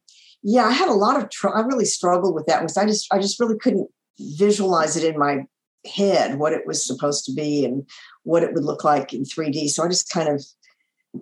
yeah, 0.43 0.65
I 0.65 0.71
had 0.71 0.89
a 0.89 0.93
lot 0.93 1.21
of 1.21 1.29
tr- 1.29 1.55
I 1.55 1.61
really 1.61 1.85
struggled 1.85 2.35
with 2.35 2.47
that 2.47 2.59
because 2.59 2.77
I 2.77 2.85
just 2.85 3.07
I 3.13 3.19
just 3.19 3.39
really 3.39 3.57
couldn't 3.57 3.89
visualize 4.19 4.97
it 4.97 5.03
in 5.03 5.17
my 5.17 5.45
head 5.85 6.39
what 6.39 6.53
it 6.53 6.65
was 6.65 6.85
supposed 6.85 7.25
to 7.25 7.33
be 7.33 7.63
and 7.63 7.87
what 8.23 8.43
it 8.43 8.53
would 8.53 8.65
look 8.65 8.83
like 8.83 9.13
in 9.13 9.23
3D. 9.23 9.69
So 9.69 9.83
I 9.83 9.87
just 9.87 10.09
kind 10.09 10.29
of, 10.29 10.43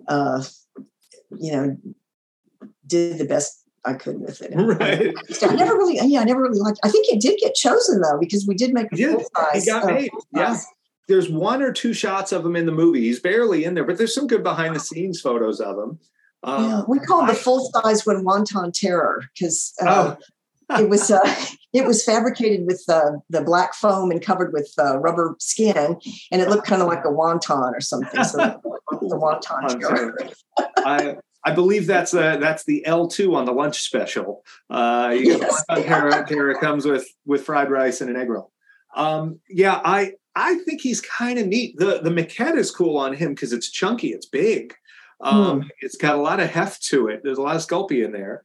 uh, 0.08 0.42
you 1.38 1.52
know, 1.52 1.76
did 2.86 3.18
the 3.18 3.24
best 3.24 3.63
I 3.84 3.94
could 3.94 4.20
with 4.20 4.40
it. 4.40 4.54
Right. 4.54 5.14
I 5.42 5.54
never 5.54 5.74
really, 5.74 5.98
yeah, 6.02 6.20
I 6.20 6.24
never 6.24 6.42
really 6.42 6.58
liked. 6.58 6.80
I 6.82 6.88
think 6.88 7.06
it 7.08 7.20
did 7.20 7.38
get 7.38 7.54
chosen 7.54 8.00
though 8.00 8.18
because 8.18 8.46
we 8.46 8.54
did 8.54 8.72
make 8.72 8.92
a 8.92 8.96
full 8.96 9.24
size. 9.36 9.66
It 9.66 9.70
got 9.70 9.86
made. 9.86 10.10
Yeah. 10.32 10.58
There's 11.06 11.28
one 11.28 11.60
or 11.60 11.70
two 11.70 11.92
shots 11.92 12.32
of 12.32 12.46
him 12.46 12.56
in 12.56 12.64
the 12.64 12.72
movie. 12.72 13.02
He's 13.02 13.20
barely 13.20 13.64
in 13.64 13.74
there, 13.74 13.84
but 13.84 13.98
there's 13.98 14.14
some 14.14 14.26
good 14.26 14.42
behind 14.42 14.74
the 14.74 14.80
scenes 14.80 15.20
photos 15.20 15.60
of 15.60 15.76
him. 15.76 15.98
Um, 16.42 16.64
yeah, 16.64 16.82
we 16.88 16.98
called 16.98 17.28
the 17.28 17.34
full 17.34 17.70
size 17.70 18.06
one 18.06 18.24
Wonton 18.24 18.72
Terror 18.72 19.24
because 19.34 19.74
uh, 19.82 20.16
oh. 20.70 20.80
it 20.80 20.88
was 20.88 21.10
uh, 21.10 21.20
it 21.74 21.86
was 21.86 22.02
fabricated 22.04 22.66
with 22.66 22.82
uh, 22.88 23.12
the 23.28 23.42
black 23.42 23.74
foam 23.74 24.10
and 24.10 24.22
covered 24.22 24.52
with 24.54 24.72
uh, 24.78 24.98
rubber 24.98 25.36
skin, 25.40 25.98
and 26.32 26.40
it 26.40 26.48
looked 26.48 26.66
kind 26.66 26.80
of 26.80 26.88
like 26.88 27.04
a 27.04 27.08
wonton 27.08 27.72
or 27.72 27.80
something. 27.80 28.24
So 28.24 28.38
the 28.38 29.16
Wonton 29.16 29.80
Terror. 29.80 30.16
I, 30.78 31.16
I 31.44 31.52
believe 31.52 31.86
that's 31.86 32.14
uh, 32.14 32.36
that's 32.38 32.64
the 32.64 32.84
L 32.86 33.08
two 33.08 33.34
on 33.34 33.44
the 33.44 33.52
lunch 33.52 33.82
special. 33.82 34.44
Uh, 34.70 35.14
you 35.14 35.38
yes. 35.38 35.64
Comes 36.60 36.86
with 36.86 37.06
with 37.26 37.44
fried 37.44 37.70
rice 37.70 38.00
and 38.00 38.10
an 38.10 38.16
egg 38.16 38.30
roll. 38.30 38.50
Um, 38.96 39.40
yeah, 39.48 39.80
I 39.84 40.12
I 40.34 40.56
think 40.58 40.80
he's 40.80 41.00
kind 41.00 41.38
of 41.38 41.46
neat. 41.46 41.76
The 41.78 42.00
the 42.02 42.10
maquette 42.10 42.56
is 42.56 42.70
cool 42.70 42.96
on 42.96 43.14
him 43.14 43.34
because 43.34 43.52
it's 43.52 43.70
chunky, 43.70 44.08
it's 44.08 44.26
big. 44.26 44.74
Um, 45.20 45.62
mm. 45.62 45.68
It's 45.80 45.96
got 45.96 46.16
a 46.16 46.20
lot 46.20 46.40
of 46.40 46.50
heft 46.50 46.82
to 46.86 47.08
it. 47.08 47.20
There's 47.22 47.38
a 47.38 47.42
lot 47.42 47.56
of 47.56 47.62
Sculpey 47.62 48.04
in 48.04 48.12
there. 48.12 48.42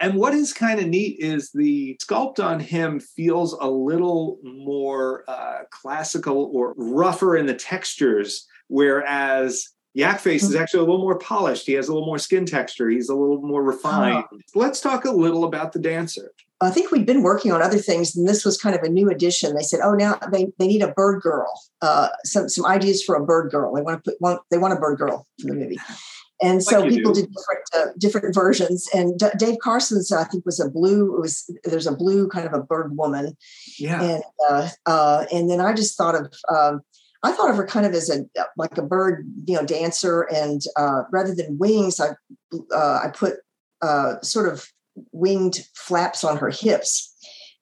And 0.00 0.14
what 0.14 0.32
is 0.32 0.52
kind 0.52 0.80
of 0.80 0.86
neat 0.86 1.18
is 1.18 1.50
the 1.52 1.98
sculpt 2.02 2.42
on 2.42 2.60
him 2.60 3.00
feels 3.00 3.52
a 3.52 3.68
little 3.68 4.38
more 4.42 5.24
uh, 5.28 5.64
classical 5.70 6.50
or 6.54 6.74
rougher 6.78 7.36
in 7.36 7.44
the 7.44 7.54
textures, 7.54 8.46
whereas 8.68 9.68
Yak 9.94 10.20
Face 10.20 10.42
is 10.42 10.50
mm-hmm. 10.50 10.62
actually 10.62 10.80
a 10.80 10.82
little 10.84 11.00
more 11.00 11.18
polished. 11.18 11.66
He 11.66 11.72
has 11.74 11.88
a 11.88 11.92
little 11.92 12.06
more 12.06 12.18
skin 12.18 12.44
texture. 12.44 12.90
He's 12.90 13.08
a 13.08 13.14
little 13.14 13.40
more 13.40 13.62
refined. 13.62 14.24
Oh. 14.32 14.38
Let's 14.54 14.80
talk 14.80 15.04
a 15.04 15.10
little 15.10 15.44
about 15.44 15.72
the 15.72 15.78
dancer. 15.78 16.32
I 16.60 16.70
think 16.70 16.90
we'd 16.90 17.06
been 17.06 17.22
working 17.22 17.52
on 17.52 17.62
other 17.62 17.78
things, 17.78 18.16
and 18.16 18.28
this 18.28 18.44
was 18.44 18.60
kind 18.60 18.74
of 18.74 18.82
a 18.82 18.88
new 18.88 19.10
addition. 19.10 19.54
They 19.54 19.62
said, 19.62 19.80
"Oh, 19.82 19.92
now 19.92 20.18
they, 20.32 20.52
they 20.58 20.66
need 20.66 20.82
a 20.82 20.92
bird 20.92 21.20
girl. 21.20 21.46
Uh, 21.80 22.08
some 22.24 22.48
some 22.48 22.66
ideas 22.66 23.02
for 23.02 23.14
a 23.14 23.24
bird 23.24 23.50
girl. 23.50 23.74
They 23.74 23.82
want 23.82 24.02
to 24.02 24.10
put 24.10 24.20
one. 24.20 24.38
They 24.50 24.58
want 24.58 24.72
a 24.72 24.80
bird 24.80 24.98
girl 24.98 25.26
for 25.40 25.48
the 25.48 25.54
movie." 25.54 25.78
And 26.42 26.62
so 26.62 26.80
like 26.80 26.90
people 26.90 27.12
do. 27.12 27.22
did 27.22 27.30
different 27.30 27.64
uh, 27.74 27.92
different 27.98 28.34
versions. 28.34 28.88
And 28.94 29.18
D- 29.18 29.26
Dave 29.38 29.58
Carson's, 29.62 30.10
I 30.10 30.24
think, 30.24 30.44
was 30.44 30.58
a 30.58 30.68
blue. 30.68 31.16
It 31.16 31.20
was 31.20 31.50
there's 31.64 31.86
a 31.86 31.94
blue 31.94 32.28
kind 32.28 32.46
of 32.46 32.52
a 32.52 32.62
bird 32.62 32.96
woman. 32.96 33.36
Yeah. 33.78 34.02
And 34.02 34.22
uh, 34.48 34.68
uh, 34.86 35.26
and 35.32 35.50
then 35.50 35.60
I 35.60 35.72
just 35.74 35.96
thought 35.96 36.14
of 36.14 36.32
um, 36.54 36.80
I 37.24 37.32
thought 37.32 37.50
of 37.50 37.56
her 37.56 37.66
kind 37.66 37.86
of 37.86 37.94
as 37.94 38.10
a 38.10 38.26
like 38.56 38.76
a 38.76 38.82
bird, 38.82 39.26
you 39.46 39.56
know, 39.56 39.64
dancer, 39.64 40.22
and 40.22 40.60
uh, 40.76 41.02
rather 41.10 41.34
than 41.34 41.58
wings, 41.58 41.98
I 41.98 42.10
uh, 42.74 43.00
I 43.02 43.10
put 43.12 43.36
uh, 43.82 44.20
sort 44.20 44.52
of 44.52 44.70
winged 45.12 45.66
flaps 45.74 46.22
on 46.22 46.36
her 46.36 46.50
hips 46.50 47.12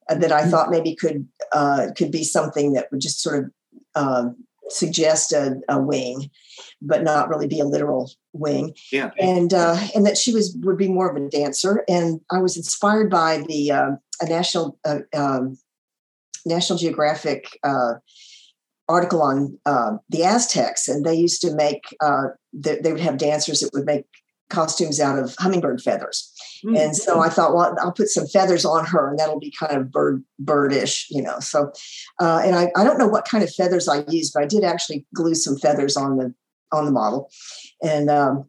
that 0.09 0.33
I 0.33 0.43
mm. 0.43 0.51
thought 0.51 0.71
maybe 0.71 0.97
could 0.97 1.29
uh, 1.53 1.89
could 1.97 2.11
be 2.11 2.25
something 2.25 2.73
that 2.73 2.89
would 2.91 3.01
just 3.01 3.23
sort 3.23 3.45
of 3.45 3.51
um, 3.95 4.37
suggest 4.69 5.33
a, 5.33 5.61
a, 5.69 5.81
wing, 5.81 6.31
but 6.81 7.05
not 7.05 7.29
really 7.29 7.47
be 7.47 7.61
a 7.61 7.65
literal 7.65 8.11
wing. 8.33 8.75
Yeah, 8.91 9.13
and 9.17 9.55
uh, 9.55 9.79
and 9.95 10.05
that 10.07 10.19
she 10.19 10.35
was 10.35 10.57
would 10.63 10.77
be 10.77 10.89
more 10.89 11.09
of 11.09 11.17
a 11.17 11.29
dancer, 11.29 11.85
and 11.89 12.21
I 12.33 12.41
was 12.41 12.57
inspired 12.57 13.11
by 13.11 13.45
the 13.47 13.71
uh, 13.71 13.91
a 14.21 14.27
national 14.29 14.77
um, 15.15 15.57
National 16.45 16.79
Geographic 16.81 17.47
article 18.93 19.23
on 19.23 19.59
uh, 19.67 19.93
the 20.09 20.25
Aztecs, 20.25 20.89
and 20.89 21.05
they 21.05 21.15
used 21.15 21.41
to 21.43 21.55
make 21.55 21.83
uh, 22.01 22.29
they, 22.53 22.79
they, 22.79 22.93
would 22.93 23.01
have 23.01 23.19
dancers 23.19 23.61
that 23.61 23.71
would 23.73 23.87
make 23.87 24.05
costumes 24.51 25.01
out 25.01 25.19
of 25.19 25.35
hummingbird 25.39 25.81
feathers. 25.81 26.31
Mm-hmm. 26.65 26.77
And 26.77 26.97
so 26.97 27.21
I 27.21 27.29
thought, 27.29 27.55
well, 27.55 27.75
I'll 27.81 27.93
put 27.93 28.09
some 28.09 28.27
feathers 28.27 28.65
on 28.65 28.85
her, 28.85 29.09
and 29.09 29.19
that'll 29.19 29.41
be 29.41 29.53
kind 29.59 29.77
of 29.77 29.91
bird 29.91 30.23
birdish, 30.41 31.07
you 31.11 31.23
know. 31.23 31.41
So, 31.41 31.73
uh, 32.21 32.43
and 32.45 32.55
I, 32.55 32.71
I 32.77 32.85
don't 32.85 32.99
know 32.99 33.09
what 33.09 33.25
kind 33.25 33.43
of 33.43 33.53
feathers 33.53 33.89
I 33.89 34.05
used, 34.09 34.33
but 34.35 34.43
I 34.43 34.47
did 34.47 34.63
actually 34.63 35.07
glue 35.15 35.35
some 35.35 35.57
feathers 35.57 35.97
on 35.97 36.19
the 36.19 36.35
on 36.71 36.85
the 36.85 36.93
model, 36.93 37.31
and 37.83 38.09
um, 38.11 38.45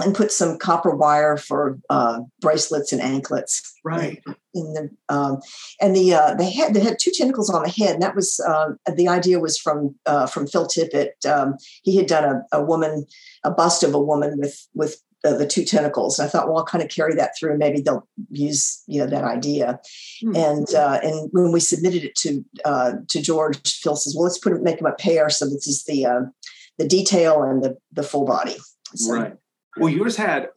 and 0.00 0.14
put 0.14 0.32
some 0.32 0.58
copper 0.58 0.94
wire 0.94 1.36
for 1.36 1.78
uh, 1.90 2.20
bracelets 2.40 2.92
and 2.92 3.02
anklets. 3.02 3.72
Right. 3.84 4.22
In 4.54 4.72
the 4.74 4.90
um, 5.08 5.40
and 5.80 5.94
the 5.94 6.14
uh, 6.14 6.34
they 6.34 6.50
had 6.50 6.74
they 6.74 6.80
had 6.80 6.98
two 7.00 7.10
tentacles 7.12 7.50
on 7.50 7.62
the 7.62 7.68
head. 7.68 7.94
And 7.94 8.02
that 8.02 8.14
was 8.14 8.40
uh, 8.40 8.70
the 8.94 9.08
idea 9.08 9.40
was 9.40 9.58
from 9.58 9.94
uh, 10.06 10.26
from 10.26 10.46
Phil 10.46 10.66
Tippett. 10.66 11.24
Um, 11.26 11.56
he 11.82 11.96
had 11.96 12.06
done 12.06 12.24
a, 12.24 12.58
a 12.58 12.64
woman 12.64 13.06
a 13.44 13.50
bust 13.50 13.82
of 13.82 13.94
a 13.94 14.00
woman 14.00 14.38
with 14.38 14.66
with 14.74 15.02
the, 15.22 15.34
the 15.36 15.46
two 15.46 15.64
tentacles. 15.64 16.18
And 16.18 16.26
I 16.26 16.30
thought, 16.30 16.48
well, 16.48 16.58
I'll 16.58 16.64
kind 16.64 16.84
of 16.84 16.90
carry 16.90 17.14
that 17.16 17.32
through. 17.38 17.58
Maybe 17.58 17.80
they'll 17.80 18.06
use 18.30 18.82
you 18.86 19.00
know 19.00 19.06
that 19.06 19.24
idea. 19.24 19.80
Mm-hmm. 20.24 20.36
And 20.36 20.74
uh, 20.74 21.00
and 21.02 21.30
when 21.32 21.52
we 21.52 21.60
submitted 21.60 22.04
it 22.04 22.14
to 22.16 22.44
uh, 22.64 22.92
to 23.08 23.20
George, 23.20 23.80
Phil 23.80 23.96
says, 23.96 24.14
well, 24.16 24.24
let's 24.24 24.38
put 24.38 24.52
it 24.52 24.62
make 24.62 24.78
them 24.78 24.86
a 24.86 24.94
pair 24.94 25.30
so 25.30 25.46
this 25.46 25.66
is 25.66 25.84
the 25.84 26.30
the 26.78 26.86
detail 26.86 27.42
and 27.42 27.62
the 27.62 27.76
the 27.92 28.02
full 28.02 28.24
body. 28.24 28.56
So, 28.94 29.14
right. 29.14 29.34
Well, 29.76 29.90
yours 29.90 30.16
had 30.16 30.50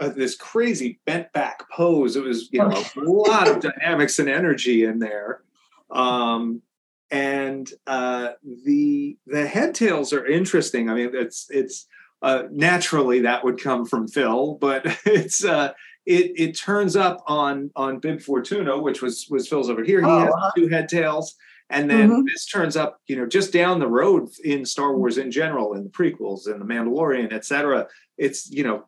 uh, 0.00 0.08
this 0.10 0.36
crazy 0.36 1.00
bent 1.06 1.32
back 1.32 1.68
pose. 1.70 2.16
It 2.16 2.22
was 2.22 2.48
you 2.52 2.60
know 2.60 2.84
a 2.96 3.00
lot 3.00 3.48
of 3.48 3.60
dynamics 3.60 4.18
and 4.18 4.28
energy 4.28 4.84
in 4.84 4.98
there. 4.98 5.42
Um, 5.90 6.62
and 7.10 7.70
uh, 7.86 8.32
the 8.64 9.16
the 9.26 9.46
head 9.46 9.74
tails 9.74 10.12
are 10.12 10.26
interesting. 10.26 10.90
I 10.90 10.94
mean, 10.94 11.10
it's 11.14 11.46
it's 11.50 11.86
uh, 12.22 12.44
naturally 12.50 13.20
that 13.20 13.44
would 13.44 13.60
come 13.62 13.86
from 13.86 14.08
Phil, 14.08 14.54
but 14.54 14.84
it's 15.04 15.44
uh, 15.44 15.72
it 16.06 16.32
it 16.36 16.58
turns 16.58 16.96
up 16.96 17.22
on 17.26 17.70
on 17.76 17.98
Bib 17.98 18.20
Fortuna, 18.20 18.78
which 18.78 19.02
was 19.02 19.26
was 19.30 19.48
Phil's 19.48 19.70
over 19.70 19.82
here. 19.82 20.00
He 20.00 20.06
oh, 20.06 20.20
has 20.20 20.34
two 20.56 20.68
head 20.68 20.88
tails, 20.88 21.34
and 21.70 21.90
then 21.90 22.10
mm-hmm. 22.10 22.24
this 22.24 22.46
turns 22.46 22.76
up, 22.76 23.00
you 23.06 23.16
know, 23.16 23.26
just 23.26 23.52
down 23.52 23.78
the 23.78 23.86
road 23.86 24.28
in 24.44 24.64
Star 24.64 24.96
Wars 24.96 25.18
in 25.18 25.30
general, 25.30 25.74
in 25.74 25.84
the 25.84 25.90
prequels 25.90 26.46
and 26.46 26.60
the 26.60 26.64
Mandalorian, 26.64 27.32
et 27.32 27.44
cetera 27.44 27.86
it's 28.18 28.50
you 28.50 28.64
know 28.64 28.84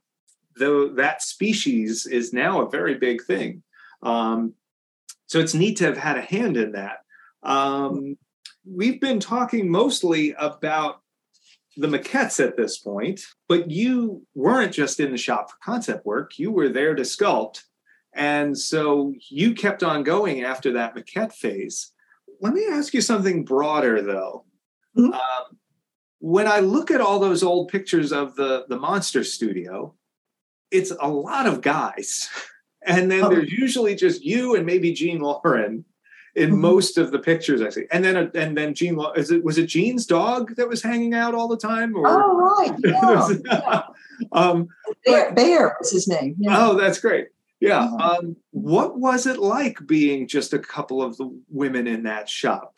though 0.58 0.88
that 0.88 1.22
species 1.22 2.06
is 2.06 2.32
now 2.32 2.60
a 2.60 2.70
very 2.70 2.96
big 2.96 3.22
thing. 3.22 3.62
Um, 4.02 4.54
so 5.26 5.38
it's 5.38 5.54
neat 5.54 5.76
to 5.78 5.84
have 5.84 5.96
had 5.96 6.18
a 6.18 6.22
hand 6.22 6.56
in 6.56 6.72
that. 6.72 6.98
Um, 7.42 8.18
we've 8.66 9.00
been 9.00 9.20
talking 9.20 9.70
mostly 9.70 10.34
about 10.38 11.00
the 11.76 11.86
maquettes 11.86 12.44
at 12.44 12.56
this 12.56 12.78
point 12.78 13.22
but 13.48 13.70
you 13.70 14.26
weren't 14.34 14.72
just 14.72 14.98
in 14.98 15.12
the 15.12 15.16
shop 15.16 15.50
for 15.50 15.56
concept 15.64 16.04
work. 16.04 16.38
You 16.38 16.50
were 16.50 16.68
there 16.68 16.94
to 16.94 17.02
sculpt. 17.02 17.62
And 18.12 18.58
so 18.58 19.14
you 19.30 19.54
kept 19.54 19.84
on 19.84 20.02
going 20.02 20.42
after 20.42 20.72
that 20.72 20.96
maquette 20.96 21.32
phase 21.32 21.92
let 22.40 22.52
me 22.52 22.66
ask 22.70 22.94
you 22.94 23.00
something 23.00 23.44
broader 23.44 24.02
though 24.02 24.44
mm-hmm. 24.96 25.12
um, 25.12 25.58
when 26.20 26.46
I 26.46 26.60
look 26.60 26.90
at 26.90 27.00
all 27.00 27.18
those 27.18 27.42
old 27.42 27.68
pictures 27.68 28.12
of 28.12 28.36
the 28.36 28.66
the 28.68 28.78
monster 28.78 29.24
studio, 29.24 29.94
it's 30.70 30.92
a 31.00 31.08
lot 31.08 31.46
of 31.46 31.60
guys. 31.60 32.28
And 32.82 33.10
then 33.10 33.24
oh. 33.24 33.28
there's 33.28 33.52
usually 33.52 33.94
just 33.94 34.24
you 34.24 34.56
and 34.56 34.64
maybe 34.64 34.94
Jean 34.94 35.20
Lauren 35.20 35.84
in 36.34 36.48
mm-hmm. 36.48 36.60
most 36.62 36.96
of 36.96 37.12
the 37.12 37.18
pictures 37.18 37.60
I 37.60 37.68
see. 37.68 37.84
And 37.92 38.02
then 38.02 38.30
and 38.34 38.56
then 38.56 38.72
Jean 38.72 38.98
is 39.16 39.30
it 39.30 39.44
was 39.44 39.58
it 39.58 39.66
Jean's 39.66 40.06
dog 40.06 40.56
that 40.56 40.66
was 40.66 40.82
hanging 40.82 41.12
out 41.12 41.34
all 41.34 41.46
the 41.46 41.58
time? 41.58 41.94
Or? 41.94 42.08
Oh 42.08 42.34
right, 42.38 42.74
yeah. 42.82 43.28
yeah. 43.44 43.82
um, 44.32 44.68
Bear, 45.04 45.34
Bear 45.34 45.76
was 45.78 45.90
his 45.92 46.08
name. 46.08 46.36
Yeah. 46.38 46.56
Oh, 46.58 46.74
that's 46.74 46.98
great. 46.98 47.28
Yeah. 47.60 47.84
Um, 48.00 48.36
what 48.52 48.98
was 48.98 49.26
it 49.26 49.38
like 49.38 49.86
being 49.86 50.26
just 50.26 50.54
a 50.54 50.58
couple 50.58 51.02
of 51.02 51.16
the 51.18 51.30
women 51.50 51.86
in 51.86 52.04
that 52.04 52.28
shop? 52.28 52.74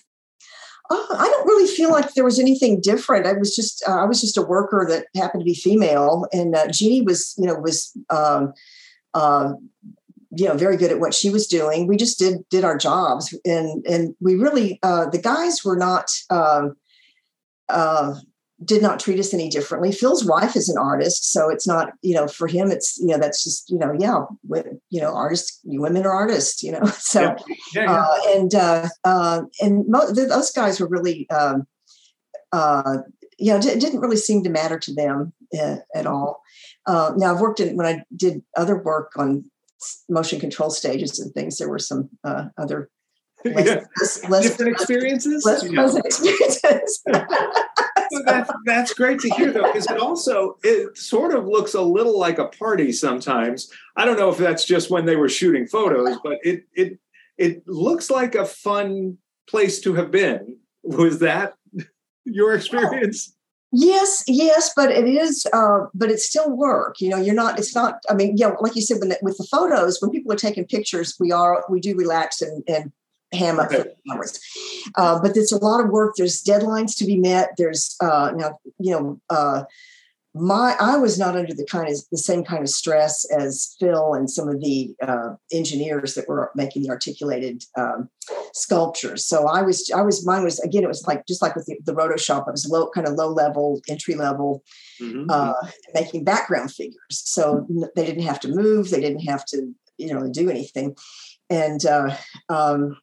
Uh, 0.91 1.07
I 1.17 1.29
don't 1.29 1.47
really 1.47 1.73
feel 1.73 1.91
like 1.91 2.15
there 2.15 2.25
was 2.25 2.41
anything 2.41 2.81
different. 2.81 3.27
I 3.27 3.35
was 3.35 3.55
just 3.55 3.83
uh, 3.89 4.03
I 4.03 4.05
was 4.05 4.21
just 4.21 4.37
a 4.37 4.43
worker 4.43 4.85
that 4.89 5.07
happened 5.17 5.43
to 5.43 5.45
be 5.45 5.55
female, 5.55 6.27
and 6.33 6.55
uh, 6.55 6.67
Jeannie 6.69 7.03
was 7.03 7.35
you 7.39 7.47
know 7.47 7.55
was 7.55 7.97
um, 8.11 8.53
uh, 9.15 9.53
you 10.37 10.47
know 10.47 10.57
very 10.57 10.77
good 10.77 10.91
at 10.91 10.99
what 10.99 11.15
she 11.15 11.31
was 11.31 11.47
doing. 11.47 11.87
We 11.87 11.97
just 11.97 12.19
did 12.19 12.47
did 12.51 12.65
our 12.65 12.77
jobs, 12.77 13.33
and 13.45 13.87
and 13.87 14.17
we 14.21 14.35
really 14.35 14.81
uh, 14.83 15.09
the 15.09 15.19
guys 15.19 15.65
were 15.65 15.77
not. 15.77 16.11
Um, 16.29 16.77
uh, 17.69 18.15
did 18.65 18.83
not 18.83 19.01
treat 19.01 19.19
us 19.19 19.33
any 19.33 19.49
differently. 19.49 19.93
Phil's 19.93 20.25
wife 20.25 20.57
is 20.57 20.69
an 20.69 20.79
artist, 20.79 21.33
so 21.33 21.49
it's 21.49 21.67
not, 21.67 21.93
you 22.03 22.15
know, 22.15 22.29
for 22.29 22.47
him, 22.47 22.71
it's, 22.71 22.99
you 22.99 23.09
know, 23.09 23.19
that's 23.19 23.43
just, 23.43 23.71
you 23.71 23.79
know, 23.79 23.93
yeah, 23.99 24.25
you 24.91 25.01
know, 25.01 25.15
artists, 25.15 25.61
women 25.65 26.05
are 26.05 26.13
artists, 26.13 26.63
you 26.63 26.73
know, 26.73 26.85
so, 26.99 27.23
yeah. 27.23 27.37
Yeah, 27.75 27.83
yeah. 27.83 27.93
Uh, 27.93 28.17
and, 28.29 28.55
uh, 28.55 28.89
uh, 29.05 29.43
and 29.61 29.85
mo- 29.89 30.13
those 30.13 30.51
guys 30.51 30.81
were 30.81 30.89
really, 30.89 31.29
um, 31.31 31.67
uh, 32.53 32.99
you 33.39 33.53
know, 33.53 33.57
it 33.57 33.81
didn't 33.81 34.01
really 34.01 34.17
seem 34.17 34.43
to 34.45 34.51
matter 34.51 34.79
to 34.79 34.95
them 34.95 35.33
uh, 35.61 35.77
at 35.95 36.07
all. 36.07 36.43
Uh, 36.87 37.13
now 37.17 37.35
I've 37.35 37.41
worked 37.41 37.61
in, 37.61 37.77
when 37.77 37.87
I 37.87 38.03
did 38.15 38.43
other 38.57 38.77
work 38.77 39.13
on 39.17 39.51
motion 40.09 40.39
control 40.39 40.71
stages 40.71 41.19
and 41.19 41.33
things, 41.33 41.59
there 41.59 41.69
were 41.69 41.79
some 41.79 42.11
uh, 42.23 42.47
other 42.59 42.91
less, 43.45 43.67
less, 43.67 44.29
less, 44.29 44.51
different 44.51 44.73
experiences, 44.73 45.45
less 45.45 45.67
pleasant 45.67 46.05
experiences. 46.05 47.03
that's, 48.25 48.51
that's 48.65 48.95
great 48.95 49.21
to 49.21 49.29
hear 49.31 49.53
though 49.53 49.67
because 49.73 49.91
it 49.91 49.99
also 49.99 50.57
it 50.63 50.97
sort 50.97 51.35
of 51.35 51.47
looks 51.47 51.75
a 51.75 51.81
little 51.81 52.19
like 52.19 52.39
a 52.39 52.47
party 52.47 52.93
sometimes. 52.93 53.71
I 53.97 54.05
don't 54.05 54.19
know 54.19 54.31
if 54.31 54.39
that's 54.39 54.65
just 54.65 54.91
when 54.91 55.07
they 55.07 55.17
were 55.17 55.29
shooting 55.29 55.67
photos 55.67 56.19
but 56.23 56.39
it 56.43 56.65
it 56.75 56.99
it 57.39 57.67
looks 57.67 58.11
like 58.11 58.35
a 58.35 58.45
fun 58.45 59.19
place 59.49 59.81
to 59.81 59.95
have 59.95 60.11
been. 60.11 60.59
Was 60.85 61.21
that 61.21 61.55
your 62.25 62.55
experience? 62.55 63.35
yes 63.73 64.23
yes 64.29 64.71
but 64.77 64.91
it 64.91 65.07
is 65.07 65.47
uh, 65.53 65.87
but 65.95 66.11
it's 66.11 66.27
still 66.27 66.55
work 66.55 67.01
you 67.01 67.09
know 67.09 67.17
you're 67.17 67.35
not 67.35 67.59
it's 67.59 67.75
not 67.75 68.01
i 68.11 68.15
mean 68.15 68.37
yeah 68.37 68.53
like 68.61 68.77
you 68.77 68.83
said 68.83 68.99
when, 69.01 69.15
with 69.23 69.37
the 69.39 69.47
photos 69.51 70.01
when 70.01 70.11
people 70.11 70.31
are 70.31 70.37
taking 70.37 70.67
pictures 70.67 71.17
we 71.19 71.33
are 71.33 71.65
we 71.71 71.81
do 71.81 71.97
relax 71.97 72.43
and 72.43 72.63
and 72.69 72.93
ham 73.33 73.59
up 73.59 73.73
for 73.73 73.87
hours. 74.13 74.41
Uh, 74.97 75.21
but 75.21 75.37
it's 75.37 75.53
a 75.53 75.59
lot 75.59 75.85
of 75.85 75.91
work. 75.91 76.15
There's 76.17 76.43
deadlines 76.43 76.97
to 76.99 77.05
be 77.05 77.19
met. 77.19 77.51
There's 77.57 77.97
uh, 78.01 78.33
now, 78.35 78.59
you 78.79 78.93
know, 78.93 79.21
uh, 79.31 79.65
my 80.35 80.75
I 80.81 80.97
was 80.97 81.19
not 81.19 81.37
under 81.37 81.53
the 81.53 81.67
kind 81.67 81.89
of 81.89 81.99
the 82.11 82.17
same 82.17 82.43
kind 82.43 82.63
of 82.63 82.71
stress 82.71 83.27
as 83.31 83.77
Phil 83.79 84.15
and 84.15 84.31
some 84.31 84.49
of 84.49 84.61
the 84.61 84.95
uh, 85.03 85.35
engineers 85.53 86.15
that 86.15 86.27
were 86.27 86.51
making 86.55 86.83
the 86.83 86.91
articulated 86.91 87.65
um, 87.77 88.09
sculptures. 88.55 89.27
So 89.27 89.47
I 89.47 89.61
was 89.61 89.91
I 89.95 90.01
was 90.01 90.25
mine 90.25 90.43
was 90.43 90.59
again 90.61 90.85
it 90.85 90.89
was 90.89 91.07
like 91.07 91.27
just 91.27 91.43
like 91.43 91.55
with 91.55 91.67
the, 91.67 91.79
the 91.85 91.95
roto 91.95 92.17
shop. 92.17 92.47
I 92.49 92.51
was 92.51 92.67
low 92.67 92.89
kind 92.91 93.07
of 93.07 93.15
low 93.15 93.29
level 93.29 93.83
entry 93.91 94.15
level 94.15 94.63
mm-hmm. 95.01 95.27
uh, 95.29 95.53
making 95.93 96.25
background 96.25 96.73
figures. 96.73 96.97
So 97.11 97.67
they 97.95 98.07
didn't 98.07 98.25
have 98.25 98.41
to 98.41 98.49
move. 98.49 98.91
They 98.91 99.01
didn't 99.01 99.27
have 99.27 99.45
to 99.47 99.75
you 99.99 100.15
know 100.15 100.31
do 100.33 100.49
anything. 100.49 100.97
And 101.51 101.85
uh, 101.85 102.17
um, 102.49 102.97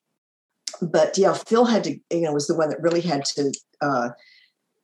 but 0.81 1.17
yeah, 1.17 1.33
Phil 1.33 1.65
had 1.65 1.83
to, 1.85 1.99
you 2.11 2.21
know, 2.21 2.33
was 2.33 2.47
the 2.47 2.55
one 2.55 2.69
that 2.69 2.81
really 2.81 3.01
had 3.01 3.25
to, 3.25 3.51
uh, 3.81 4.09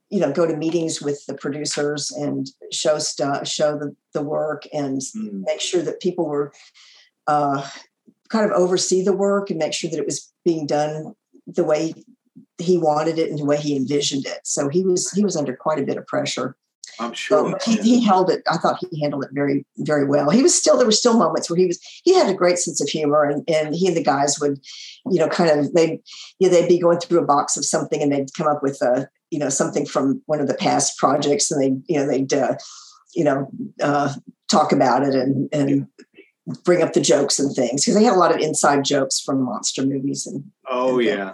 you 0.10 0.20
know, 0.20 0.32
go 0.32 0.46
to 0.46 0.56
meetings 0.56 1.02
with 1.02 1.26
the 1.26 1.34
producers 1.34 2.12
and 2.12 2.48
show 2.72 3.00
stuff, 3.00 3.48
show 3.48 3.78
the, 3.78 3.96
the 4.14 4.22
work 4.22 4.64
and 4.74 5.02
mm. 5.02 5.44
make 5.46 5.62
sure 5.62 5.82
that 5.82 6.02
people 6.02 6.26
were 6.26 6.54
uh, 7.28 7.68
kind 8.30 8.46
of 8.46 8.52
oversee 8.52 9.04
the 9.04 9.16
work 9.16 9.50
and 9.50 9.60
make 9.60 9.74
sure 9.74 9.90
that 9.90 10.00
it 10.00 10.06
was 10.06 10.32
being 10.44 10.66
done 10.66 11.14
the 11.48 11.64
way 11.64 11.94
he 12.58 12.78
wanted 12.78 13.18
it 13.18 13.30
and 13.30 13.40
the 13.40 13.46
way 13.46 13.58
he 13.58 13.76
envisioned 13.76 14.26
it. 14.26 14.40
So 14.44 14.70
he 14.70 14.84
was 14.84 15.12
he 15.12 15.24
was 15.24 15.36
under 15.36 15.56
quite 15.56 15.80
a 15.80 15.86
bit 15.86 15.98
of 15.98 16.08
pressure. 16.08 16.56
I'm 17.00 17.14
sure. 17.14 17.58
he, 17.66 17.78
he, 17.78 18.04
held 18.04 18.30
it. 18.30 18.44
I 18.50 18.58
thought 18.58 18.80
he 18.92 19.02
handled 19.02 19.24
it 19.26 19.32
very, 19.34 19.66
very 19.78 20.06
well. 20.06 20.30
He 20.30 20.44
was 20.44 20.56
still, 20.56 20.78
there 20.78 20.86
were 20.86 20.92
still 20.92 21.18
moments 21.18 21.50
where 21.50 21.58
he 21.58 21.66
was, 21.66 21.80
he 22.04 22.14
had 22.14 22.30
a 22.30 22.34
great 22.34 22.58
sense 22.58 22.82
of 22.82 22.90
humor 22.90 23.24
and, 23.24 23.44
and 23.50 23.76
he 23.76 23.88
and 23.88 23.98
the 23.98 24.04
guys 24.04 24.40
would, 24.40 24.60
you 25.12 25.20
know, 25.20 25.28
kind 25.28 25.50
of, 25.50 25.74
they, 25.74 26.02
you 26.40 26.50
know, 26.50 26.56
they'd 26.56 26.70
be 26.70 26.80
going 26.80 27.00
through 27.00 27.20
a 27.20 27.26
box 27.26 27.58
of 27.58 27.66
something 27.66 28.02
and 28.02 28.12
they'd 28.12 28.34
come 28.36 28.48
up 28.48 28.64
with 28.64 28.82
a, 28.82 29.08
you 29.32 29.40
know, 29.40 29.50
something 29.50 29.86
from 29.86 30.22
one 30.26 30.40
of 30.40 30.48
the 30.48 30.54
past 30.54 30.98
projects 30.98 31.52
and 31.52 31.62
they, 31.62 31.94
you 31.94 32.00
know, 32.00 32.08
they'd, 32.08 32.34
uh, 32.34 32.56
you 33.16 33.24
know, 33.24 33.50
uh, 33.82 34.14
talk 34.50 34.72
about 34.72 35.04
it 35.04 35.16
and, 35.16 35.50
and 35.52 35.88
bring 36.64 36.82
up 36.82 36.94
the 36.94 37.02
jokes 37.02 37.40
and 37.40 37.56
things 37.56 37.84
because 37.84 37.96
they 37.96 38.04
had 38.04 38.14
a 38.14 38.20
lot 38.20 38.34
of 38.34 38.40
inside 38.40 38.86
jokes 38.86 39.20
from 39.20 39.42
monster 39.42 39.84
movies 39.84 40.28
and 40.28 40.44
oh 40.70 41.00
and 41.00 41.08
yeah 41.08 41.34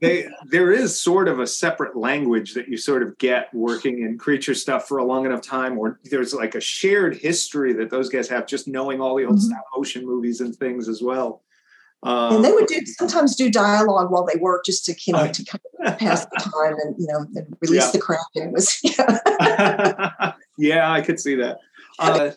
they 0.00 0.28
there 0.46 0.72
is 0.72 1.00
sort 1.00 1.28
of 1.28 1.38
a 1.38 1.46
separate 1.46 1.96
language 1.96 2.54
that 2.54 2.68
you 2.68 2.76
sort 2.76 3.02
of 3.02 3.16
get 3.18 3.52
working 3.54 4.02
in 4.02 4.18
creature 4.18 4.54
stuff 4.54 4.88
for 4.88 4.98
a 4.98 5.04
long 5.04 5.24
enough 5.26 5.40
time 5.40 5.78
or 5.78 6.00
there's 6.04 6.34
like 6.34 6.54
a 6.54 6.60
shared 6.60 7.16
history 7.16 7.72
that 7.72 7.90
those 7.90 8.08
guys 8.08 8.28
have 8.28 8.46
just 8.46 8.66
knowing 8.66 9.00
all 9.00 9.16
the 9.16 9.24
old 9.24 9.36
mm-hmm. 9.36 9.46
stop 9.46 9.64
motion 9.76 10.04
movies 10.04 10.40
and 10.40 10.56
things 10.56 10.88
as 10.88 11.02
well 11.02 11.42
um, 12.02 12.36
and 12.36 12.44
they 12.44 12.52
would 12.52 12.66
do 12.66 12.80
sometimes 12.86 13.36
do 13.36 13.50
dialogue 13.50 14.10
while 14.10 14.24
they 14.24 14.38
work 14.40 14.64
just 14.64 14.84
to 14.86 14.94
you 15.06 15.12
know 15.12 15.30
to 15.30 15.44
kind 15.44 15.62
of 15.84 15.98
pass 15.98 16.24
the 16.26 16.50
time 16.52 16.74
and 16.84 16.96
you 16.98 17.06
know 17.06 17.24
and 17.36 17.56
release 17.60 17.84
yeah. 17.84 17.90
the 17.92 17.98
crowd 17.98 18.18
it 18.34 18.50
was 18.50 18.80
yeah. 18.82 20.32
yeah 20.58 20.92
i 20.92 21.00
could 21.00 21.20
see 21.20 21.36
that 21.36 21.58
uh, 21.98 22.30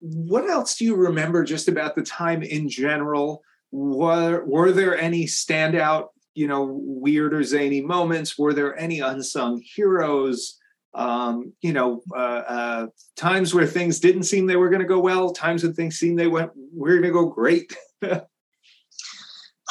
what 0.00 0.48
else 0.48 0.76
do 0.76 0.84
you 0.84 0.96
remember 0.96 1.44
just 1.44 1.68
about 1.68 1.94
the 1.94 2.02
time 2.02 2.42
in 2.42 2.68
general 2.68 3.42
were 3.70 4.44
were 4.46 4.72
there 4.72 4.98
any 4.98 5.26
standout 5.26 6.08
you 6.34 6.46
know 6.46 6.80
weird 6.82 7.34
or 7.34 7.42
zany 7.42 7.80
moments? 7.80 8.38
Were 8.38 8.52
there 8.52 8.78
any 8.78 9.00
unsung 9.00 9.62
heroes? 9.64 10.56
Um, 10.92 11.52
you 11.62 11.72
know 11.72 12.02
uh, 12.12 12.42
uh, 12.48 12.86
times 13.16 13.54
where 13.54 13.66
things 13.66 14.00
didn't 14.00 14.24
seem 14.24 14.46
they 14.46 14.56
were 14.56 14.70
going 14.70 14.82
to 14.82 14.88
go 14.88 14.98
well 14.98 15.32
times 15.32 15.62
when 15.62 15.72
things 15.72 15.98
seemed 15.98 16.18
they 16.18 16.26
went 16.26 16.50
we're 16.72 17.00
going 17.00 17.02
to 17.04 17.12
go 17.12 17.26
great? 17.26 17.76
Oh, 18.02 18.20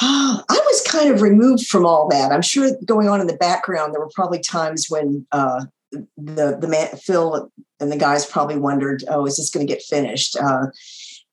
i 0.00 0.60
was 0.66 0.82
kind 0.86 1.10
of 1.10 1.20
removed 1.20 1.66
from 1.66 1.84
all 1.84 2.08
that. 2.08 2.32
I'm 2.32 2.42
sure 2.42 2.70
going 2.86 3.08
on 3.08 3.20
in 3.20 3.26
the 3.26 3.36
background 3.36 3.92
there 3.92 4.00
were 4.00 4.10
probably 4.14 4.40
times 4.40 4.86
when 4.88 5.26
uh, 5.32 5.66
the 5.92 6.56
the 6.58 6.68
man 6.68 6.88
phil 6.96 7.50
and 7.80 7.92
the 7.92 7.98
guys 7.98 8.24
probably 8.24 8.56
wondered 8.56 9.04
oh 9.08 9.26
is 9.26 9.36
this 9.36 9.50
going 9.50 9.66
to 9.66 9.72
get 9.72 9.82
finished? 9.82 10.36
Uh, 10.36 10.66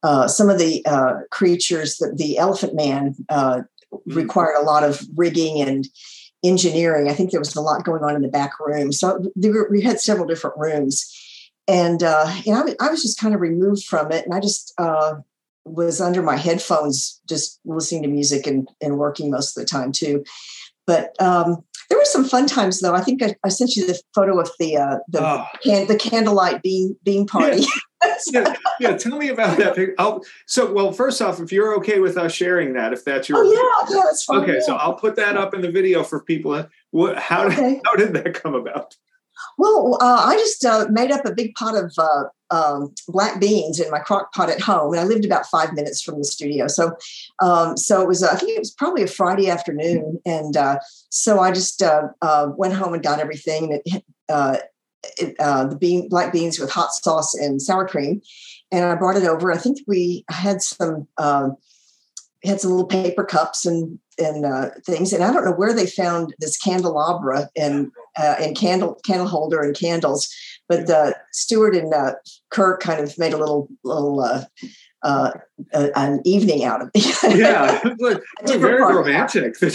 uh, 0.04 0.28
some 0.28 0.50
of 0.50 0.60
the 0.60 0.86
uh, 0.86 1.14
creatures, 1.32 1.98
the, 1.98 2.14
the 2.16 2.38
elephant 2.38 2.76
man 2.76 3.16
uh. 3.30 3.62
Required 4.06 4.56
a 4.58 4.64
lot 4.64 4.84
of 4.84 5.02
rigging 5.16 5.62
and 5.62 5.88
engineering. 6.44 7.10
I 7.10 7.14
think 7.14 7.32
there 7.32 7.40
was 7.40 7.56
a 7.56 7.62
lot 7.62 7.84
going 7.84 8.04
on 8.04 8.16
in 8.16 8.22
the 8.22 8.28
back 8.28 8.60
room. 8.60 8.92
So 8.92 9.32
we 9.70 9.82
had 9.82 10.00
several 10.00 10.28
different 10.28 10.58
rooms. 10.58 11.14
And, 11.68 12.04
uh, 12.04 12.26
I, 12.26 12.76
I, 12.80 12.90
was 12.90 13.02
just 13.02 13.20
kind 13.20 13.36
of 13.36 13.42
removed 13.42 13.84
from 13.86 14.12
it. 14.12 14.24
And 14.24 14.34
I 14.34 14.40
just 14.40 14.74
uh, 14.78 15.16
was 15.66 16.00
under 16.00 16.22
my 16.22 16.38
headphones, 16.38 17.20
just 17.28 17.60
listening 17.66 18.04
to 18.04 18.08
music 18.08 18.48
and, 18.48 18.70
and 18.82 18.98
working 18.98 19.30
most 19.30 19.58
of 19.58 19.62
the 19.62 19.68
time 19.68 19.92
too. 19.92 20.24
But 20.86 21.22
um, 21.22 21.64
there 21.90 21.98
were 21.98 22.06
some 22.06 22.26
fun 22.26 22.48
times, 22.48 22.80
though. 22.80 22.96
I 22.96 23.02
think 23.02 23.22
I, 23.22 23.36
I 23.44 23.50
sent 23.50 23.76
you 23.76 23.86
the 23.86 24.02
photo 24.16 24.40
of 24.40 24.50
the 24.60 24.78
uh, 24.78 24.98
the 25.10 25.22
oh. 25.22 25.46
can, 25.62 25.86
the 25.88 25.98
candlelight 25.98 26.64
bean 26.64 26.96
bean 27.04 27.28
party. 27.28 27.66
Yeah. 28.32 28.54
yeah, 28.80 28.98
tell 28.98 29.18
me 29.18 29.30
about 29.30 29.58
that. 29.58 29.94
I'll, 29.98 30.24
so, 30.46 30.72
well, 30.72 30.92
first 30.92 31.22
off, 31.22 31.40
if 31.40 31.52
you're 31.52 31.76
okay 31.78 32.00
with 32.00 32.18
us 32.18 32.34
sharing 32.34 32.74
that, 32.74 32.94
if 32.94 33.04
that's 33.04 33.30
your, 33.30 33.40
oh 33.40 33.44
yeah, 33.44 33.96
yeah, 33.96 34.02
that's 34.06 34.24
fine. 34.24 34.42
Okay, 34.42 34.56
yeah. 34.56 34.60
so 34.62 34.76
I'll 34.76 34.96
put 34.96 35.16
that 35.16 35.38
up 35.38 35.54
in 35.54 35.62
the 35.62 35.72
video 35.72 36.04
for 36.04 36.22
people. 36.22 36.66
What? 36.92 37.18
How 37.18 37.46
okay. 37.48 37.56
did 37.56 37.82
how 37.86 37.96
did 37.96 38.14
that 38.14 38.34
come 38.34 38.54
about? 38.54 38.96
Well, 39.58 39.98
uh, 40.02 40.26
I 40.26 40.36
just 40.36 40.66
uh, 40.66 40.88
made 40.90 41.12
up 41.12 41.26
a 41.26 41.34
big 41.34 41.56
pot 41.56 41.76
of 41.76 41.94
uh, 41.98 42.24
um, 42.50 42.94
black 43.08 43.40
beans 43.40 43.80
in 43.80 43.90
my 43.90 44.00
crock 44.00 44.34
pot 44.34 44.50
at 44.50 44.62
home, 44.62 44.94
and 44.94 45.00
I 45.00 45.04
lived 45.04 45.26
about 45.26 45.46
five 45.46 45.74
minutes 45.74 46.02
from 46.02 46.18
the 46.18 46.24
studio. 46.24 46.68
So, 46.68 46.96
um, 47.42 47.78
so 47.78 48.02
it 48.02 48.08
was 48.08 48.24
I 48.24 48.36
think 48.36 48.52
it 48.52 48.60
was 48.60 48.72
probably 48.72 49.04
a 49.04 49.08
Friday 49.08 49.50
afternoon, 49.50 50.20
and 50.26 50.56
uh, 50.56 50.80
so 51.10 51.40
I 51.40 51.52
just 51.52 51.82
uh, 51.82 52.10
uh, 52.22 52.50
went 52.56 52.74
home 52.74 52.94
and 52.94 53.04
got 53.04 53.20
everything. 53.20 53.82
It, 55.18 55.38
the 55.38 55.78
bean 55.80 56.10
black 56.10 56.32
beans 56.32 56.60
with 56.60 56.72
hot 56.72 56.92
sauce 56.94 57.34
and 57.34 57.62
sour 57.62 57.88
cream, 57.88 58.22
and 58.72 58.86
I 58.86 58.96
brought 58.96 59.18
it 59.18 59.24
over. 59.24 59.52
I 59.52 59.58
think 59.58 59.80
we 59.88 60.26
had 60.30 60.62
some 60.62 61.08
um, 61.18 61.56
had 62.44 62.62
some 62.62 62.72
little 62.72 62.88
paper 62.88 63.24
cups 63.24 63.66
and 63.66 64.00
and 64.20 64.46
uh, 64.46 64.70
things. 64.86 65.14
And 65.14 65.24
I 65.24 65.32
don't 65.32 65.46
know 65.46 65.54
where 65.54 65.74
they 65.74 65.86
found 65.86 66.34
this 66.40 66.58
candelabra 66.58 67.50
and 67.56 67.92
uh, 68.18 68.36
and 68.40 68.58
candle 68.58 69.00
candle 69.06 69.28
holder 69.28 69.62
and 69.62 69.76
candles, 69.76 70.28
but 70.68 70.88
the 70.88 71.16
Stuart 71.32 71.76
and 71.76 71.94
uh, 71.94 72.14
Kirk 72.50 72.82
kind 72.82 73.00
of 73.00 73.18
made 73.18 73.34
a 73.34 73.38
little 73.38 73.68
little 73.84 74.22
uh, 75.08 75.32
uh, 75.74 75.88
an 75.96 76.22
evening 76.26 76.66
out 76.66 76.82
of 76.82 76.90
it. 76.94 77.38
yeah, 77.38 77.80
it's 78.42 78.52
very 78.52 78.82
romantic. 78.82 79.58
The 79.58 79.70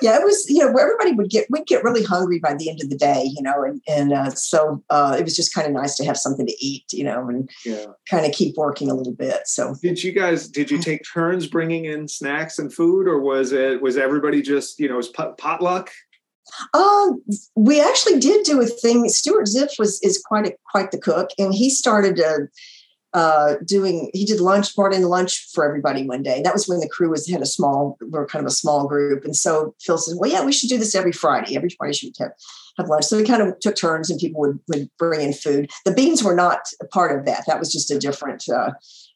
yeah, 0.00 0.16
it 0.18 0.24
was. 0.24 0.46
You 0.48 0.60
know, 0.60 0.74
everybody 0.78 1.12
would 1.12 1.28
get 1.28 1.46
we'd 1.50 1.66
get 1.66 1.84
really 1.84 2.02
hungry 2.02 2.38
by 2.38 2.54
the 2.54 2.70
end 2.70 2.80
of 2.82 2.88
the 2.88 2.96
day. 2.96 3.24
You 3.24 3.42
know, 3.42 3.62
and 3.62 3.82
and 3.86 4.12
uh, 4.14 4.30
so 4.30 4.82
uh, 4.88 5.16
it 5.18 5.24
was 5.24 5.36
just 5.36 5.54
kind 5.54 5.66
of 5.66 5.74
nice 5.74 5.94
to 5.96 6.06
have 6.06 6.16
something 6.16 6.46
to 6.46 6.56
eat. 6.64 6.86
You 6.90 7.04
know, 7.04 7.28
and 7.28 7.50
yeah. 7.66 7.84
kind 8.08 8.24
of 8.24 8.32
keep 8.32 8.56
working 8.56 8.90
a 8.90 8.94
little 8.94 9.14
bit. 9.14 9.40
So, 9.44 9.76
did 9.82 10.02
you 10.02 10.12
guys 10.12 10.48
did 10.48 10.70
you 10.70 10.78
take 10.78 11.02
turns 11.12 11.46
bringing 11.46 11.84
in 11.84 12.08
snacks 12.08 12.58
and 12.58 12.72
food, 12.72 13.06
or 13.06 13.20
was 13.20 13.52
it 13.52 13.82
was 13.82 13.98
everybody 13.98 14.40
just 14.40 14.80
you 14.80 14.88
know 14.88 14.96
was 14.96 15.10
potluck? 15.10 15.90
Um, 16.74 17.22
we 17.54 17.80
actually 17.80 18.18
did 18.18 18.44
do 18.44 18.60
a 18.60 18.66
thing. 18.66 19.08
Stuart 19.08 19.46
Ziff 19.46 19.78
was 19.78 20.00
is 20.02 20.22
quite 20.24 20.46
a 20.46 20.56
quite 20.70 20.90
the 20.90 20.98
cook, 20.98 21.30
and 21.38 21.52
he 21.52 21.70
started 21.70 22.18
a 22.18 22.48
uh, 23.14 23.56
doing 23.64 24.10
he 24.14 24.24
did 24.24 24.40
lunch 24.40 24.74
brought 24.74 24.94
in 24.94 25.02
lunch 25.02 25.48
for 25.52 25.66
everybody 25.66 26.06
one 26.06 26.22
day 26.22 26.40
that 26.42 26.54
was 26.54 26.66
when 26.66 26.80
the 26.80 26.88
crew 26.88 27.10
was 27.10 27.28
had 27.28 27.42
a 27.42 27.46
small 27.46 27.98
we 28.00 28.18
are 28.18 28.26
kind 28.26 28.44
of 28.44 28.50
a 28.50 28.54
small 28.54 28.86
group 28.86 29.24
and 29.24 29.36
so 29.36 29.74
phil 29.80 29.98
says 29.98 30.16
well 30.18 30.30
yeah 30.30 30.44
we 30.44 30.52
should 30.52 30.70
do 30.70 30.78
this 30.78 30.94
every 30.94 31.12
friday 31.12 31.54
every 31.54 31.68
friday 31.68 31.92
should 31.92 32.12
have 32.18 32.32
have 32.78 32.88
lunch. 32.88 33.04
So 33.04 33.16
we 33.16 33.24
kind 33.24 33.42
of 33.42 33.58
took 33.60 33.76
turns, 33.76 34.10
and 34.10 34.18
people 34.18 34.40
would 34.40 34.58
would 34.68 34.90
bring 34.98 35.20
in 35.20 35.32
food. 35.32 35.70
The 35.84 35.92
beans 35.92 36.22
were 36.22 36.34
not 36.34 36.60
part 36.92 37.18
of 37.18 37.26
that. 37.26 37.44
That 37.46 37.58
was 37.58 37.72
just 37.72 37.90
a 37.90 37.98
different 37.98 38.48
uh, 38.48 38.70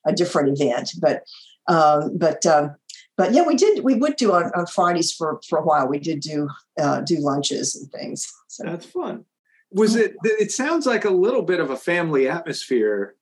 a 0.06 0.12
different 0.12 0.58
event. 0.58 0.90
But 1.00 1.24
um, 1.68 2.16
but 2.16 2.44
um, 2.46 2.76
but 3.16 3.32
yeah, 3.32 3.42
we 3.42 3.56
did 3.56 3.84
we 3.84 3.94
would 3.94 4.16
do 4.16 4.32
on, 4.32 4.50
on 4.54 4.66
Fridays 4.66 5.12
for 5.12 5.40
for 5.48 5.58
a 5.58 5.64
while. 5.64 5.88
We 5.88 5.98
did 5.98 6.20
do 6.20 6.48
uh, 6.78 7.00
do 7.00 7.16
lunches 7.18 7.74
and 7.74 7.90
things. 7.90 8.30
So 8.48 8.64
that's 8.64 8.86
fun. 8.86 9.24
Was 9.70 9.96
it? 9.96 10.14
It 10.22 10.52
sounds 10.52 10.86
like 10.86 11.04
a 11.04 11.10
little 11.10 11.42
bit 11.42 11.60
of 11.60 11.70
a 11.70 11.76
family 11.76 12.28
atmosphere 12.28 13.16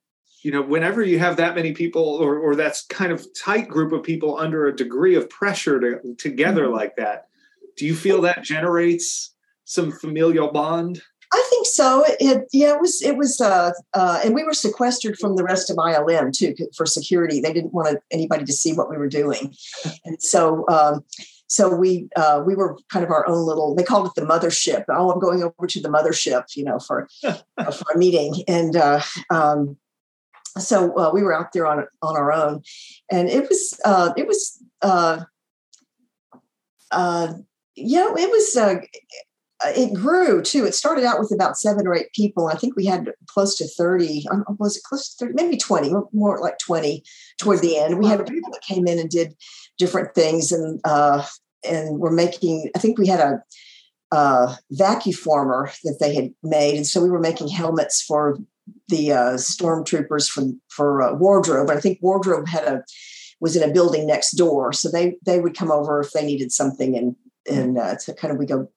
you 0.45 0.53
know 0.53 0.63
whenever 0.63 1.03
you 1.03 1.19
have 1.19 1.37
that 1.37 1.55
many 1.55 1.73
people 1.73 2.03
or 2.03 2.39
or 2.39 2.55
that's 2.55 2.85
kind 2.87 3.11
of 3.11 3.27
tight 3.35 3.67
group 3.67 3.93
of 3.93 4.03
people 4.03 4.39
under 4.39 4.67
a 4.67 4.77
degree 4.77 5.17
of 5.17 5.29
pressure 5.31 5.81
to, 5.81 6.15
together 6.17 6.65
mm-hmm. 6.65 6.75
like 6.75 6.97
that 6.97 7.29
do 7.77 7.87
you 7.87 7.95
feel 7.95 8.21
that 8.21 8.45
generates 8.45 9.35
some 9.65 9.91
familial 9.91 10.53
bond 10.53 11.03
I 11.33 11.47
think 11.51 11.67
so. 11.67 12.05
It, 12.21 12.47
yeah, 12.53 12.75
it 12.75 12.81
was 12.81 13.03
it 13.03 13.17
was, 13.17 13.41
uh, 13.41 13.73
uh, 13.93 14.21
and 14.25 14.37
we 14.37 14.45
were 14.45 14.53
sequestered 14.53 15.19
from 15.19 15.35
the 15.35 15.43
rest 15.43 15.69
of 15.69 15.77
ILM 15.77 16.33
too 16.33 16.55
for 16.77 16.87
security. 16.87 17.41
They 17.41 17.53
didn't 17.53 17.75
want 17.75 17.99
anybody 18.13 18.45
to 18.45 18.53
see 18.53 18.73
what 18.73 18.89
we 18.89 18.97
were 18.97 19.09
doing, 19.09 19.53
and 20.05 20.23
so 20.23 20.65
um, 20.69 21.05
so 21.49 21.75
we 21.75 22.09
uh, 22.15 22.43
we 22.47 22.55
were 22.55 22.79
kind 22.89 23.05
of 23.05 23.11
our 23.11 23.27
own 23.29 23.47
little. 23.47 23.75
They 23.75 23.83
called 23.83 24.07
it 24.07 24.15
the 24.15 24.27
mothership. 24.27 24.85
Oh, 24.89 25.11
I'm 25.11 25.19
going 25.19 25.43
over 25.43 25.67
to 25.67 25.81
the 25.81 25.89
mothership, 25.89 26.55
you 26.55 26.65
know, 26.65 26.79
for 26.79 27.09
for 27.23 27.93
a 27.93 27.99
meeting, 27.99 28.45
and 28.47 28.77
uh, 28.77 29.01
um, 29.31 29.77
so 30.59 30.97
uh, 30.97 31.11
we 31.13 31.23
were 31.23 31.35
out 31.35 31.53
there 31.53 31.67
on 31.67 31.87
on 32.03 32.17
our 32.17 32.33
own, 32.33 32.63
and 33.11 33.29
it 33.29 33.49
was 33.49 33.79
uh, 33.85 34.13
it 34.17 34.27
was 34.27 34.63
uh, 34.83 35.21
uh, 36.91 37.33
yeah 37.77 38.09
it 38.17 38.31
was 38.31 38.57
uh, 38.57 38.77
it 39.65 39.95
grew 39.95 40.43
too. 40.43 40.65
It 40.65 40.75
started 40.75 41.05
out 41.05 41.19
with 41.19 41.33
about 41.33 41.57
seven 41.57 41.87
or 41.87 41.95
eight 41.95 42.13
people. 42.15 42.49
I 42.49 42.55
think 42.55 42.77
we 42.77 42.87
had 42.87 43.11
close 43.27 43.57
to 43.59 43.67
thirty. 43.67 44.25
Um, 44.31 44.45
was 44.59 44.77
it 44.77 44.83
close 44.85 45.09
to 45.09 45.25
thirty? 45.25 45.35
Maybe 45.35 45.57
twenty, 45.57 45.93
more 46.13 46.41
like 46.41 46.59
twenty 46.59 47.03
toward 47.39 47.61
the 47.61 47.77
end. 47.79 47.99
We 47.99 48.07
had 48.07 48.25
people 48.27 48.53
that 48.53 48.63
came 48.63 48.87
in 48.87 48.99
and 48.99 49.11
did 49.11 49.35
different 49.79 50.15
things, 50.15 50.53
and 50.53 50.81
uh, 50.85 51.25
and 51.69 51.99
we're 51.99 52.13
making. 52.13 52.71
I 52.77 52.79
think 52.79 52.99
we 52.99 53.09
had 53.09 53.21
a 53.21 53.43
uh, 54.13 54.55
vacuformer 54.73 55.75
that 55.83 55.99
they 56.01 56.15
had 56.15 56.31
made, 56.43 56.77
and 56.77 56.87
so 56.87 57.03
we 57.03 57.11
were 57.11 57.21
making 57.21 57.49
helmets 57.49 58.03
for 58.03 58.39
the 58.89 59.13
uh, 59.13 59.35
stormtroopers 59.35 60.29
for 60.29 60.45
for 60.69 61.03
uh, 61.03 61.15
wardrobe. 61.15 61.71
I 61.71 61.81
think 61.81 61.99
wardrobe 62.01 62.49
had 62.49 62.65
a 62.65 62.85
was 63.41 63.57
in 63.57 63.69
a 63.69 63.73
building 63.73 64.07
next 64.07 64.33
door, 64.33 64.73
so 64.73 64.91
they 64.91 65.17
they 65.25 65.41
would 65.41 65.57
come 65.57 65.71
over 65.71 66.01
if 66.01 66.13
they 66.13 66.25
needed 66.25 66.53
something, 66.53 66.97
and 66.97 67.17
and 67.51 67.79
uh, 67.79 67.97
to 68.05 68.15
kind 68.15 68.33
of 68.33 68.39
we 68.39 68.47
go. 68.47 68.69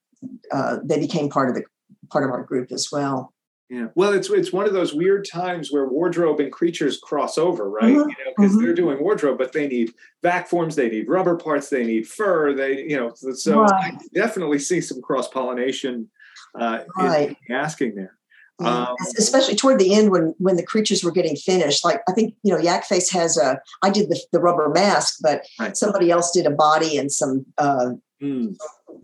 Uh, 0.52 0.78
they 0.84 1.00
became 1.00 1.30
part 1.30 1.48
of 1.50 1.56
the 1.56 1.64
part 2.10 2.24
of 2.24 2.32
our 2.32 2.44
group 2.44 2.72
as 2.72 2.90
well. 2.92 3.34
Yeah. 3.70 3.88
Well, 3.96 4.14
it's 4.14 4.30
it's 4.30 4.54
one 4.54 4.66
of 4.66 4.74
those 4.74 4.94
weird 4.94 5.28
times 5.30 5.72
where 5.72 5.88
wardrobe 5.90 6.40
and 6.40 6.52
creatures 6.52 7.00
cross 7.00 7.38
over, 7.38 7.70
right? 7.70 7.84
Mm-hmm. 7.84 7.98
You 7.98 8.26
know, 8.26 8.34
because 8.36 8.52
mm-hmm. 8.54 8.64
they're 8.64 8.74
doing 8.74 9.04
wardrobe, 9.04 9.38
but 9.38 9.52
they 9.52 9.68
need 9.68 9.94
vac 10.24 10.48
forms, 10.48 10.76
they 10.76 10.90
need 10.90 11.10
rubber 11.10 11.36
parts, 11.36 11.70
they 11.70 11.86
need 11.86 12.08
fur. 12.08 12.54
They, 12.54 12.84
you 12.84 12.96
know, 12.96 13.14
so 13.14 13.62
right. 13.62 13.94
I 13.94 13.98
definitely 14.14 14.60
see 14.60 14.80
some 14.80 15.02
cross 15.02 15.28
pollination 15.28 16.10
uh, 16.58 16.80
right. 16.98 17.38
in 17.50 17.56
asking 17.56 17.96
there. 17.96 18.18
Um, 18.60 18.96
especially 19.20 19.56
toward 19.56 19.78
the 19.78 19.94
end 19.94 20.10
when 20.10 20.34
when 20.40 20.56
the 20.56 20.66
creatures 20.66 21.04
were 21.04 21.12
getting 21.12 21.36
finished 21.36 21.86
like 21.86 22.02
i 22.10 22.12
think 22.12 22.34
you 22.42 22.52
know 22.52 22.60
yak 22.60 22.86
face 22.86 23.12
has 23.12 23.38
a 23.38 23.62
i 23.84 23.92
did 23.92 24.10
the, 24.10 24.20
the 24.32 24.40
rubber 24.40 24.68
mask 24.70 25.20
but 25.22 25.46
right. 25.60 25.78
somebody 25.78 26.10
else 26.10 26.32
did 26.32 26.48
a 26.48 26.52
body 26.52 26.98
and 26.98 27.12
some 27.12 27.46
uh, 27.60 27.92
mm. 28.20 28.56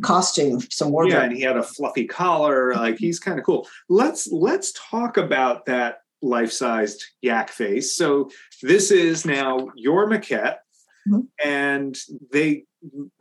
costume 0.01 0.59
some 0.71 0.91
wardrobe 0.91 1.13
yeah 1.13 1.23
and 1.23 1.33
he 1.33 1.41
had 1.41 1.55
a 1.55 1.61
fluffy 1.61 2.07
collar 2.07 2.73
like 2.73 2.97
he's 2.97 3.19
kind 3.19 3.37
of 3.37 3.45
cool 3.45 3.67
let's 3.89 4.27
let's 4.31 4.73
talk 4.89 5.17
about 5.17 5.67
that 5.67 5.99
life-sized 6.23 7.03
yak 7.21 7.51
face 7.51 7.95
so 7.95 8.31
this 8.63 8.89
is 8.89 9.23
now 9.23 9.69
your 9.75 10.09
maquette 10.09 10.57
mm-hmm. 11.07 11.19
and 11.45 11.95
they 12.31 12.63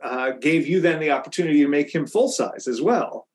uh, 0.03 0.31
gave 0.31 0.65
you 0.65 0.81
then 0.81 0.99
the 0.99 1.11
opportunity 1.11 1.61
to 1.61 1.67
make 1.67 1.93
him 1.93 2.07
full 2.07 2.27
size 2.27 2.67
as 2.67 2.81
well 2.81 3.27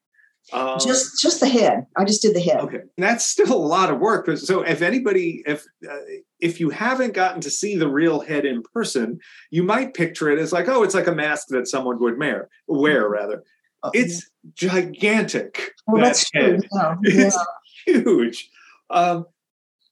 um, 0.53 0.79
just 0.81 1.21
just 1.21 1.41
the 1.41 1.49
head. 1.49 1.87
I 1.97 2.05
just 2.05 2.23
did 2.23 2.35
the 2.35 2.41
head. 2.41 2.61
Okay, 2.61 2.79
and 2.79 2.89
that's 2.97 3.25
still 3.25 3.53
a 3.53 3.57
lot 3.57 3.91
of 3.91 3.99
work. 3.99 4.29
So 4.39 4.63
if 4.63 4.83
anybody, 4.83 5.43
if 5.47 5.65
uh, 5.89 5.97
if 6.41 6.61
you 6.61 6.71
haven't 6.71 7.15
gotten 7.15 7.41
to 7.43 7.51
see 7.51 7.77
the 7.77 7.89
real 7.89 8.21
head 8.21 8.45
in 8.45 8.63
person, 8.63 9.21
you 9.51 9.63
might 9.63 9.95
picture 9.95 10.31
it 10.31 10.39
as 10.39 10.53
like, 10.53 10.69
oh, 10.69 10.83
it's 10.83 10.95
like 10.95 11.07
a 11.07 11.15
mask 11.15 11.49
that 11.49 11.69
someone 11.69 11.99
would 12.01 12.19
wear. 12.19 12.49
Wear 12.67 13.05
mm-hmm. 13.05 13.13
rather. 13.13 13.43
Uh, 13.83 13.91
it's 13.93 14.29
yeah. 14.45 14.71
gigantic. 14.71 15.73
Well, 15.87 16.03
that 16.03 16.09
that's 16.09 16.31
head. 16.33 16.61
true. 16.61 16.69
Yeah. 16.73 16.95
It's 17.05 17.39
yeah. 17.87 17.95
huge. 18.03 18.51
Um, 18.91 19.27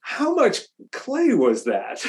how 0.00 0.34
much 0.34 0.60
clay 0.92 1.34
was 1.34 1.64
that? 1.64 2.04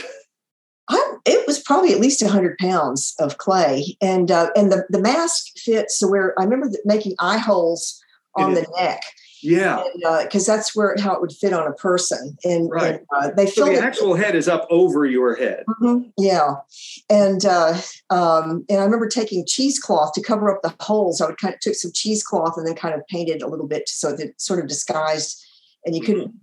I, 0.89 1.15
it 1.25 1.45
was 1.47 1.59
probably 1.59 1.93
at 1.93 1.99
least 1.99 2.23
100 2.23 2.57
pounds 2.59 3.13
of 3.19 3.37
clay 3.37 3.97
and 4.01 4.31
uh, 4.31 4.49
and 4.55 4.71
the, 4.71 4.85
the 4.89 5.01
mask 5.01 5.57
fits 5.57 5.99
so 5.99 6.07
where 6.07 6.33
i 6.39 6.43
remember 6.43 6.69
making 6.85 7.13
eye 7.19 7.37
holes 7.37 8.01
on 8.37 8.53
the 8.53 8.67
neck. 8.77 9.01
Yeah, 9.43 9.83
because 10.23 10.49
uh, 10.49 10.55
that's 10.55 10.75
where 10.75 10.95
how 10.99 11.13
it 11.13 11.21
would 11.21 11.31
fit 11.31 11.53
on 11.53 11.67
a 11.67 11.73
person, 11.73 12.37
and, 12.43 12.71
right. 12.71 12.95
and 12.95 13.05
uh, 13.15 13.31
they 13.35 13.45
so 13.45 13.65
the 13.65 13.79
actual 13.79 14.15
it, 14.15 14.23
head 14.23 14.35
is 14.35 14.47
up 14.47 14.65
over 14.71 15.05
your 15.05 15.35
head. 15.35 15.63
Mm-hmm, 15.69 16.09
yeah, 16.17 16.55
and 17.07 17.45
uh, 17.45 17.79
um, 18.09 18.65
and 18.67 18.79
I 18.81 18.83
remember 18.83 19.07
taking 19.07 19.45
cheesecloth 19.45 20.13
to 20.13 20.23
cover 20.23 20.51
up 20.51 20.63
the 20.63 20.73
holes. 20.83 21.21
I 21.21 21.27
would 21.27 21.37
kind 21.37 21.53
of 21.53 21.59
took 21.59 21.75
some 21.75 21.91
cheesecloth 21.93 22.57
and 22.57 22.65
then 22.65 22.75
kind 22.75 22.95
of 22.95 23.05
painted 23.07 23.43
a 23.43 23.47
little 23.47 23.67
bit 23.67 23.87
so 23.87 24.15
that 24.15 24.29
it 24.29 24.41
sort 24.41 24.59
of 24.59 24.67
disguised, 24.67 25.45
and 25.85 25.95
you 25.95 26.01
couldn't 26.01 26.33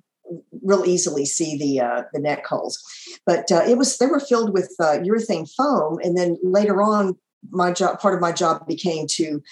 real 0.63 0.85
easily 0.87 1.25
see 1.25 1.59
the 1.59 1.81
uh, 1.81 2.03
the 2.13 2.21
neck 2.21 2.47
holes. 2.47 2.81
But 3.27 3.51
uh, 3.51 3.65
it 3.67 3.77
was 3.77 3.99
they 3.99 4.07
were 4.07 4.21
filled 4.21 4.53
with 4.53 4.73
uh, 4.79 4.99
urethane 4.99 5.53
foam, 5.57 5.99
and 6.03 6.17
then 6.17 6.39
later 6.43 6.81
on, 6.81 7.17
my 7.51 7.73
job 7.73 7.99
part 7.99 8.15
of 8.15 8.21
my 8.21 8.33
job 8.33 8.67
became 8.67 9.07
to 9.09 9.43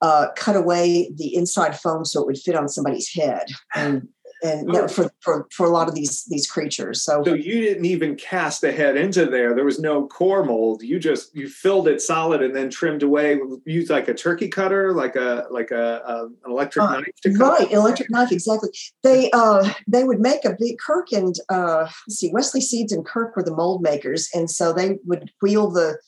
uh, 0.00 0.28
cut 0.36 0.56
away 0.56 1.10
the 1.14 1.34
inside 1.34 1.78
foam 1.78 2.04
so 2.04 2.20
it 2.20 2.26
would 2.26 2.38
fit 2.38 2.54
on 2.54 2.68
somebody's 2.68 3.12
head 3.12 3.46
and 3.74 4.08
and 4.42 4.70
oh. 4.70 4.88
for, 4.88 5.10
for 5.20 5.48
for 5.50 5.66
a 5.66 5.70
lot 5.70 5.88
of 5.88 5.94
these 5.94 6.24
these 6.26 6.48
creatures 6.48 7.02
so 7.02 7.22
so 7.24 7.34
you 7.34 7.60
didn't 7.60 7.84
even 7.84 8.14
cast 8.16 8.60
the 8.60 8.72
head 8.72 8.96
into 8.96 9.26
there. 9.26 9.54
There 9.54 9.64
was 9.64 9.80
no 9.80 10.06
core 10.06 10.44
mold. 10.44 10.82
You 10.82 10.98
just 10.98 11.34
you 11.34 11.48
filled 11.48 11.88
it 11.88 12.00
solid 12.00 12.42
and 12.42 12.54
then 12.54 12.70
trimmed 12.70 13.02
away 13.02 13.38
used 13.64 13.90
like 13.90 14.08
a 14.08 14.14
turkey 14.14 14.48
cutter 14.48 14.92
like 14.92 15.16
a 15.16 15.46
like 15.50 15.70
a, 15.70 16.02
a 16.04 16.24
an 16.26 16.36
electric 16.46 16.84
uh, 16.84 16.92
knife 16.92 17.20
to 17.22 17.34
cut 17.36 17.60
right 17.60 17.72
electric 17.72 18.10
knife 18.10 18.32
exactly. 18.32 18.70
They 19.02 19.30
uh 19.32 19.72
they 19.86 20.04
would 20.04 20.20
make 20.20 20.44
a 20.44 20.56
big 20.58 20.76
kirk 20.78 21.12
and 21.12 21.34
uh 21.48 21.88
let's 22.06 22.18
see 22.18 22.30
wesley 22.32 22.60
seeds 22.60 22.92
and 22.92 23.04
kirk 23.04 23.36
were 23.36 23.42
the 23.42 23.54
mold 23.54 23.82
makers 23.82 24.28
and 24.34 24.50
so 24.50 24.72
they 24.72 24.98
would 25.04 25.30
wheel 25.42 25.70
the 25.70 25.98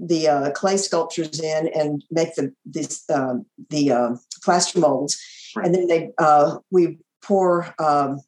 the 0.00 0.28
uh, 0.28 0.50
clay 0.52 0.76
sculptures 0.76 1.38
in 1.38 1.68
and 1.68 2.02
make 2.10 2.34
the 2.34 2.52
this 2.64 3.08
uh, 3.10 3.34
the 3.68 3.92
uh, 3.92 4.16
plaster 4.42 4.80
molds, 4.80 5.20
right. 5.54 5.66
and 5.66 5.74
then 5.74 5.86
they 5.86 6.10
uh, 6.18 6.58
we 6.70 6.98
pour 7.22 7.74
um, 7.78 8.20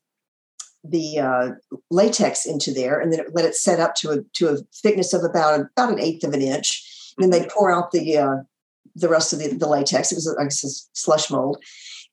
the 0.84 1.18
uh, 1.18 1.48
latex 1.90 2.44
into 2.44 2.72
there, 2.72 3.00
and 3.00 3.12
then 3.12 3.24
let 3.32 3.46
it 3.46 3.56
set 3.56 3.80
up 3.80 3.94
to 3.96 4.10
a 4.10 4.22
to 4.34 4.48
a 4.48 4.58
thickness 4.82 5.14
of 5.14 5.24
about 5.24 5.60
about 5.60 5.92
an 5.92 6.00
eighth 6.00 6.24
of 6.24 6.34
an 6.34 6.42
inch. 6.42 6.88
And 7.16 7.24
then 7.24 7.30
they 7.30 7.46
mm-hmm. 7.46 7.56
pour 7.56 7.72
out 7.72 7.92
the 7.92 8.18
uh, 8.18 8.36
the 8.94 9.08
rest 9.08 9.32
of 9.32 9.38
the, 9.38 9.48
the 9.48 9.68
latex. 9.68 10.12
It 10.12 10.16
was 10.16 10.36
I 10.38 10.44
guess 10.44 10.64
a 10.64 10.70
slush 10.92 11.30
mold, 11.30 11.56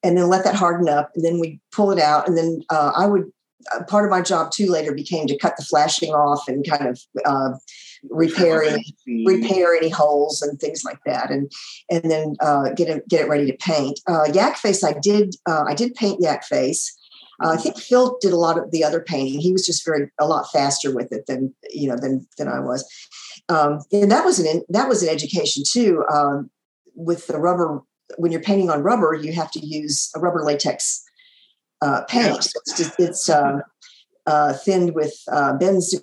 and 0.03 0.17
then 0.17 0.29
let 0.29 0.45
that 0.45 0.55
harden 0.55 0.87
up, 0.87 1.11
and 1.15 1.25
then 1.25 1.39
we 1.39 1.59
pull 1.73 1.91
it 1.91 1.99
out, 1.99 2.27
and 2.27 2.37
then 2.37 2.61
I 2.69 3.05
would 3.07 3.29
part 3.89 4.05
of 4.05 4.11
my 4.11 4.21
job 4.21 4.51
too 4.51 4.67
later 4.71 4.93
became 4.93 5.27
to 5.27 5.37
cut 5.37 5.57
the 5.57 5.65
flashing 5.65 6.11
off 6.11 6.47
and 6.47 6.67
kind 6.67 6.87
of 6.87 6.99
uh, 7.25 7.57
repair 8.09 8.63
any, 8.63 8.95
repair 9.25 9.75
any 9.75 9.89
holes 9.89 10.41
and 10.41 10.59
things 10.59 10.83
like 10.83 10.99
that, 11.05 11.31
and 11.31 11.51
and 11.89 12.09
then 12.09 12.35
uh, 12.39 12.69
get 12.75 12.89
it 12.89 13.07
get 13.07 13.21
it 13.21 13.29
ready 13.29 13.45
to 13.45 13.57
paint. 13.57 13.99
Uh, 14.07 14.25
yak 14.33 14.57
face, 14.57 14.83
I 14.83 14.93
did 14.93 15.35
uh, 15.47 15.63
I 15.67 15.73
did 15.73 15.95
paint 15.95 16.21
yak 16.21 16.43
face. 16.43 16.95
Uh, 17.41 17.51
I 17.51 17.57
think 17.57 17.77
Phil 17.77 18.17
did 18.19 18.33
a 18.33 18.37
lot 18.37 18.57
of 18.57 18.71
the 18.71 18.83
other 18.83 18.99
painting. 18.99 19.39
He 19.39 19.53
was 19.53 19.65
just 19.65 19.85
very 19.85 20.09
a 20.19 20.27
lot 20.27 20.51
faster 20.51 20.93
with 20.93 21.11
it 21.11 21.25
than 21.27 21.53
you 21.69 21.87
know 21.89 21.97
than 21.97 22.27
than 22.37 22.47
I 22.47 22.59
was, 22.59 22.85
um, 23.49 23.79
and 23.91 24.11
that 24.11 24.25
was 24.25 24.39
an 24.39 24.63
that 24.69 24.89
was 24.89 25.03
an 25.03 25.09
education 25.09 25.63
too. 25.65 26.03
Um, 26.13 26.49
with 26.95 27.27
the 27.27 27.37
rubber, 27.37 27.81
when 28.17 28.31
you're 28.31 28.41
painting 28.41 28.69
on 28.69 28.83
rubber, 28.83 29.13
you 29.13 29.31
have 29.33 29.51
to 29.51 29.65
use 29.65 30.11
a 30.15 30.19
rubber 30.19 30.43
latex 30.43 31.03
uh, 31.81 32.03
paint. 32.07 32.43
So 32.43 32.59
it's 32.65 32.77
just, 32.77 32.99
it's 32.99 33.29
uh, 33.29 33.59
uh, 34.25 34.53
thinned 34.53 34.95
with 34.95 35.13
uh, 35.31 35.53
benz, 35.53 35.95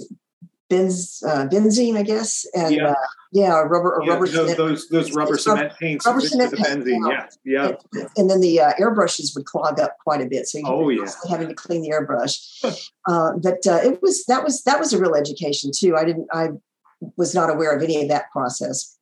benz, 0.69 1.23
uh, 1.27 1.47
benzene, 1.47 1.97
I 1.97 2.03
guess, 2.03 2.47
and 2.55 2.75
yeah, 2.75 2.91
uh, 2.91 2.95
yeah 3.33 3.61
rubber, 3.61 4.01
yeah, 4.05 4.13
rubber 4.13 4.27
those, 4.27 4.35
cement. 4.35 4.57
Those, 4.57 4.89
those 4.89 5.13
rubber 5.13 5.39
cement 5.39 5.73
paints. 5.79 6.07
Rubber 6.07 6.21
cement 6.21 6.53
benzene, 6.53 7.11
yeah, 7.11 7.27
yeah. 7.45 7.73
And, 7.93 8.09
and 8.17 8.31
then 8.31 8.41
the 8.41 8.61
uh, 8.61 8.73
airbrushes 8.81 9.35
would 9.35 9.47
clog 9.47 9.79
up 9.81 9.97
quite 10.03 10.21
a 10.21 10.27
bit, 10.27 10.47
so 10.47 10.59
you 10.59 10.65
oh 10.67 10.89
yeah, 10.89 11.11
having 11.29 11.49
to 11.49 11.55
clean 11.55 11.83
the 11.83 11.91
airbrush. 11.91 12.65
uh, 13.09 13.33
but 13.43 13.67
uh, 13.67 13.81
it 13.83 14.03
was 14.03 14.25
that 14.27 14.45
was 14.45 14.63
that 14.65 14.79
was 14.79 14.93
a 14.93 15.01
real 15.01 15.15
education 15.15 15.71
too. 15.75 15.97
I 15.97 16.05
didn't 16.05 16.29
I 16.33 16.49
was 17.17 17.35
not 17.35 17.51
aware 17.51 17.77
of 17.77 17.83
any 17.83 18.03
of 18.03 18.09
that 18.09 18.31
process. 18.33 18.97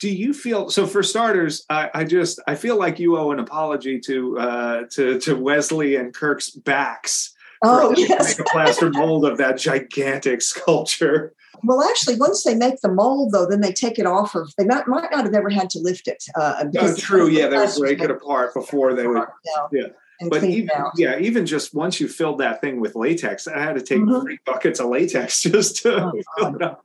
do 0.00 0.10
you 0.10 0.34
feel 0.34 0.68
so 0.68 0.86
for 0.86 1.02
starters 1.02 1.64
I, 1.70 1.90
I, 1.94 2.04
just 2.04 2.40
i 2.46 2.54
feel 2.54 2.76
like 2.76 2.98
you 2.98 3.16
owe 3.16 3.30
an 3.30 3.38
apology 3.38 4.00
to 4.00 4.38
uh 4.38 4.82
to 4.90 5.18
to 5.20 5.36
wesley 5.36 5.96
and 5.96 6.12
kirk's 6.12 6.50
backs 6.50 7.35
oh 7.62 7.94
yes 7.96 8.38
make 8.38 8.46
a 8.46 8.50
plaster 8.50 8.90
mold 8.90 9.24
of 9.24 9.38
that 9.38 9.58
gigantic 9.58 10.42
sculpture 10.42 11.32
well 11.64 11.82
actually 11.82 12.16
once 12.16 12.44
they 12.44 12.54
make 12.54 12.80
the 12.82 12.90
mold 12.90 13.32
though 13.32 13.46
then 13.46 13.60
they 13.60 13.72
take 13.72 13.98
it 13.98 14.06
off 14.06 14.34
of 14.34 14.52
they 14.58 14.64
might, 14.64 14.86
might 14.86 15.10
not 15.10 15.24
have 15.24 15.34
ever 15.34 15.50
had 15.50 15.70
to 15.70 15.78
lift 15.78 16.08
it 16.08 16.22
uh 16.34 16.64
oh, 16.78 16.96
true 16.96 17.28
yeah 17.28 17.48
they 17.48 17.56
would 17.56 17.70
break 17.78 18.00
it 18.00 18.10
apart 18.10 18.52
before 18.54 18.94
they 18.94 19.06
would 19.06 19.16
yeah, 19.44 19.66
yeah. 20.20 20.28
but 20.28 20.44
even 20.44 20.70
yeah 20.96 21.18
even 21.18 21.46
just 21.46 21.74
once 21.74 22.00
you 22.00 22.08
filled 22.08 22.38
that 22.38 22.60
thing 22.60 22.80
with 22.80 22.94
latex 22.94 23.46
i 23.48 23.58
had 23.58 23.74
to 23.74 23.82
take 23.82 23.98
mm-hmm. 23.98 24.20
three 24.20 24.38
buckets 24.44 24.80
of 24.80 24.88
latex 24.88 25.42
just 25.42 25.82
to 25.82 26.04
oh, 26.04 26.12
fill 26.36 26.54
it 26.54 26.62
up 26.62 26.84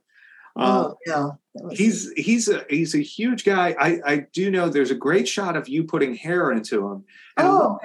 oh, 0.56 0.96
yeah 1.06 1.30
he's 1.70 2.10
he's 2.12 2.48
a 2.48 2.64
he's 2.68 2.94
a 2.94 3.02
huge 3.02 3.44
guy. 3.44 3.74
I 3.78 4.00
I 4.04 4.16
do 4.32 4.50
know 4.50 4.68
there's 4.68 4.90
a 4.90 4.96
great 4.96 5.28
shot 5.28 5.56
of 5.56 5.68
you 5.68 5.84
putting 5.84 6.14
hair 6.14 6.50
into 6.50 6.86
him. 6.86 7.04
And 7.36 7.48
oh. 7.48 7.78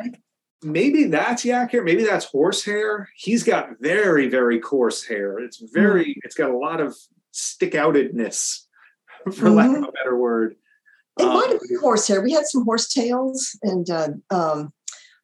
Maybe 0.63 1.05
that's 1.05 1.45
yak 1.45 1.71
hair. 1.71 1.83
Maybe 1.83 2.03
that's 2.03 2.25
horse 2.25 2.65
hair. 2.65 3.09
He's 3.15 3.43
got 3.43 3.69
very 3.79 4.27
very 4.27 4.59
coarse 4.59 5.05
hair. 5.05 5.39
It's 5.39 5.61
very. 5.71 6.05
Mm. 6.05 6.15
It's 6.23 6.35
got 6.35 6.49
a 6.49 6.57
lot 6.57 6.81
of 6.81 6.95
stick 7.31 7.73
outedness, 7.73 8.61
for 9.25 9.31
mm-hmm. 9.31 9.53
lack 9.53 9.69
of 9.69 9.75
mm-hmm. 9.75 9.83
a 9.83 9.91
better 9.91 10.17
word. 10.17 10.55
It 11.19 11.23
um, 11.23 11.33
might 11.33 11.49
have 11.49 11.61
been 11.61 11.79
horse 11.79 12.07
hair. 12.07 12.21
We 12.21 12.31
had 12.31 12.45
some 12.45 12.63
horse 12.63 12.91
tails 12.91 13.57
and 13.63 13.89
uh, 13.89 14.09
um, 14.29 14.73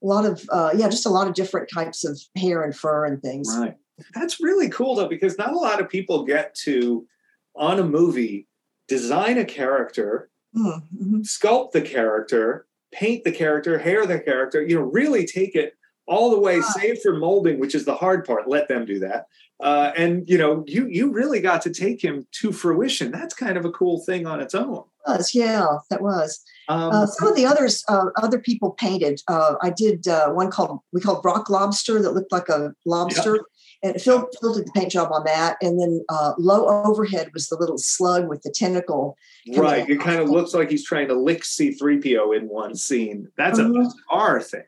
a 0.04 0.06
lot 0.06 0.26
of 0.26 0.44
uh, 0.52 0.72
yeah, 0.76 0.90
just 0.90 1.06
a 1.06 1.10
lot 1.10 1.28
of 1.28 1.34
different 1.34 1.70
types 1.74 2.04
of 2.04 2.20
hair 2.36 2.64
and 2.64 2.76
fur 2.76 3.06
and 3.06 3.22
things. 3.22 3.56
Right. 3.58 3.76
That's 4.16 4.42
really 4.42 4.70
cool 4.70 4.96
though, 4.96 5.08
because 5.08 5.38
not 5.38 5.54
a 5.54 5.58
lot 5.58 5.80
of 5.80 5.90
people 5.90 6.26
get 6.26 6.56
to 6.64 7.08
on 7.56 7.80
a 7.80 7.84
movie, 7.84 8.48
design 8.88 9.38
a 9.38 9.46
character, 9.46 10.30
mm-hmm. 10.56 11.22
sculpt 11.22 11.72
the 11.72 11.82
character, 11.82 12.66
paint 12.94 13.24
the 13.24 13.32
character, 13.32 13.78
hair 13.78 14.06
the 14.06 14.20
character, 14.20 14.62
you 14.62 14.76
know, 14.76 14.86
really 14.86 15.26
take 15.26 15.56
it 15.56 15.76
all 16.06 16.32
the 16.32 16.40
way, 16.40 16.62
save 16.62 17.00
for 17.02 17.16
molding, 17.16 17.60
which 17.60 17.76
is 17.76 17.86
the 17.86 17.96
hard 17.96 18.26
part. 18.26 18.48
Let 18.48 18.68
them 18.68 18.86
do 18.86 19.00
that. 19.00 19.28
Uh, 19.62 19.94
and 19.96 20.28
you 20.28 20.38
know, 20.38 20.64
you 20.68 20.88
you 20.88 21.12
really 21.12 21.40
got 21.40 21.62
to 21.62 21.70
take 21.70 22.04
him 22.04 22.28
to 22.32 22.52
fruition. 22.52 23.12
That's 23.12 23.34
kind 23.34 23.56
of 23.58 23.64
a 23.64 23.72
cool 23.72 24.04
thing 24.04 24.28
on 24.28 24.42
its 24.42 24.54
own. 24.54 24.84
was 25.08 25.34
yeah, 25.34 25.66
that 25.90 26.02
was. 26.02 26.44
Um, 26.70 26.92
uh, 26.92 27.06
some 27.06 27.28
of 27.30 27.36
the 27.36 27.46
others, 27.46 27.84
uh, 27.88 28.06
other 28.22 28.40
people 28.40 28.72
painted. 28.72 29.22
Uh, 29.28 29.56
I 29.62 29.70
did 29.70 30.08
uh, 30.08 30.30
one 30.32 30.52
called 30.52 30.80
we 30.92 31.00
called 31.00 31.24
rock 31.24 31.50
lobster 31.50 32.02
that 32.02 32.12
looked 32.12 32.32
like 32.32 32.50
a 32.50 32.74
lobster. 32.86 33.46
And 33.84 34.02
Phil, 34.02 34.28
Phil 34.40 34.54
did 34.54 34.68
the 34.68 34.72
paint 34.72 34.92
job 34.92 35.12
on 35.12 35.26
that. 35.26 35.58
And 35.62 35.80
then 35.80 36.04
uh, 36.10 36.34
low 36.38 36.68
overhead 36.86 37.32
was 37.34 37.50
the 37.50 37.58
little 37.58 37.78
slug 37.78 38.30
with 38.30 38.42
the 38.42 38.50
tentacle. 38.50 39.18
Right. 39.56 39.88
It 39.90 40.00
kind 40.00 40.20
of 40.20 40.30
looks 40.30 40.54
like 40.54 40.70
he's 40.70 40.86
trying 40.86 41.10
to 41.10 41.16
lick 41.16 41.44
C3PO 41.44 42.36
in 42.36 42.48
one 42.48 42.76
scene. 42.76 43.28
That's 43.38 43.60
a 43.60 43.64
uh-huh. 43.64 43.90
bizarre 44.10 44.42
thing. 44.42 44.64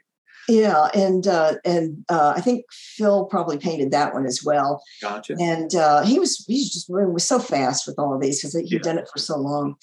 Yeah, 0.47 0.89
and 0.93 1.26
uh, 1.26 1.55
and 1.66 2.05
uh, 2.07 2.34
I 2.36 2.41
think 2.41 2.66
Phil 2.72 3.26
probably 3.26 3.57
painted 3.57 3.91
that 3.91 4.13
one 4.13 4.26
as 4.28 4.43
well. 4.45 4.84
Gotcha. 5.01 5.36
And 5.39 5.74
uh, 5.74 6.03
he 6.03 6.20
was 6.20 6.45
he 6.47 6.55
was 6.55 6.70
just 6.72 6.88
was 6.88 7.28
so 7.28 7.39
fast 7.39 7.88
with 7.88 7.97
all 7.97 8.13
of 8.13 8.22
these 8.22 8.41
because 8.41 8.53
he'd 8.53 8.72
yeah. 8.72 8.80
done 8.80 8.99
it 8.99 9.09
for 9.11 9.18
so 9.18 9.38
long. 9.38 9.76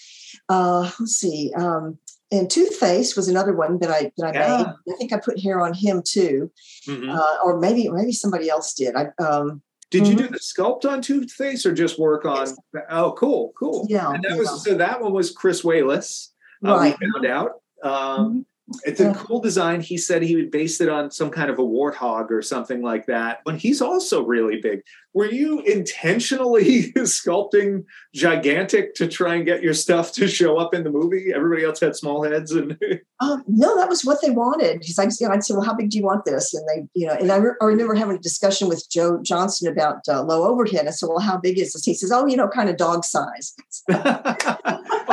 Uh, 0.48 0.90
let's 1.00 1.16
see. 1.16 1.52
Um, 1.56 1.98
and 2.32 2.48
Toothface 2.48 3.14
was 3.14 3.28
another 3.28 3.52
one 3.52 3.78
that 3.78 3.90
I 3.90 4.10
that 4.16 4.28
I 4.28 4.32
yeah. 4.32 4.56
made. 4.56 4.94
I 4.94 4.96
think 4.96 5.12
I 5.12 5.18
put 5.18 5.38
hair 5.40 5.60
on 5.60 5.74
him 5.74 6.02
too, 6.04 6.50
mm-hmm. 6.88 7.10
uh, 7.10 7.36
or 7.44 7.60
maybe 7.60 7.88
maybe 7.90 8.12
somebody 8.12 8.48
else 8.48 8.72
did. 8.72 8.96
I 8.96 9.08
um, 9.22 9.62
did 9.90 10.06
you 10.06 10.16
mm-hmm. 10.16 10.26
do 10.26 10.28
the 10.30 10.38
sculpt 10.38 10.90
on 10.90 11.02
Toothface 11.02 11.66
or 11.66 11.72
just 11.72 11.98
work 11.98 12.24
on? 12.24 12.46
Yes. 12.46 12.56
Oh, 12.88 13.12
cool, 13.12 13.52
cool. 13.58 13.86
Yeah, 13.88 14.10
and 14.10 14.24
that 14.24 14.30
yeah. 14.32 14.38
was 14.38 14.64
so 14.64 14.74
that 14.74 15.00
one 15.00 15.12
was 15.12 15.30
Chris 15.30 15.62
Walas. 15.62 16.28
Uh, 16.64 16.76
right. 16.76 16.96
We 16.98 17.10
found 17.12 17.26
out. 17.26 17.50
Um, 17.84 17.92
mm-hmm. 17.92 18.40
It's 18.84 19.00
a 19.00 19.12
cool 19.12 19.40
design. 19.40 19.80
He 19.80 19.98
said 19.98 20.22
he 20.22 20.36
would 20.36 20.50
base 20.50 20.80
it 20.80 20.88
on 20.88 21.10
some 21.10 21.30
kind 21.30 21.50
of 21.50 21.58
a 21.58 21.62
warthog 21.62 22.30
or 22.30 22.40
something 22.40 22.80
like 22.80 23.06
that. 23.06 23.40
But 23.44 23.56
he's 23.56 23.82
also 23.82 24.24
really 24.24 24.60
big. 24.62 24.82
Were 25.14 25.30
you 25.30 25.60
intentionally 25.60 26.92
sculpting 26.96 27.84
gigantic 28.14 28.94
to 28.94 29.06
try 29.06 29.34
and 29.34 29.44
get 29.44 29.62
your 29.62 29.74
stuff 29.74 30.12
to 30.12 30.26
show 30.26 30.56
up 30.56 30.72
in 30.72 30.84
the 30.84 30.90
movie? 30.90 31.32
Everybody 31.34 31.64
else 31.64 31.80
had 31.80 31.94
small 31.94 32.24
heads, 32.24 32.52
and 32.52 32.78
um, 33.20 33.44
no, 33.46 33.76
that 33.76 33.90
was 33.90 34.04
what 34.04 34.22
they 34.22 34.30
wanted. 34.30 34.80
Because 34.80 34.98
I'd, 34.98 35.12
you 35.20 35.28
know, 35.28 35.34
I'd 35.34 35.44
say, 35.44 35.54
"Well, 35.54 35.64
how 35.64 35.74
big 35.74 35.90
do 35.90 35.98
you 35.98 36.04
want 36.04 36.24
this?" 36.24 36.54
And 36.54 36.66
they, 36.66 36.88
you 36.94 37.06
know, 37.06 37.12
and 37.14 37.30
I, 37.30 37.36
re- 37.36 37.54
I 37.60 37.64
remember 37.66 37.94
having 37.94 38.16
a 38.16 38.20
discussion 38.20 38.68
with 38.68 38.86
Joe 38.90 39.20
Johnston 39.22 39.70
about 39.70 40.00
uh, 40.08 40.22
low 40.22 40.44
overhead. 40.44 40.86
I 40.86 40.90
said, 40.90 41.08
"Well, 41.08 41.18
how 41.18 41.36
big 41.36 41.58
is 41.58 41.74
this?" 41.74 41.84
He 41.84 41.94
says, 41.94 42.10
"Oh, 42.10 42.26
you 42.26 42.36
know, 42.36 42.48
kind 42.48 42.70
of 42.70 42.78
dog 42.78 43.04
size." 43.04 43.54
well, 43.88 44.02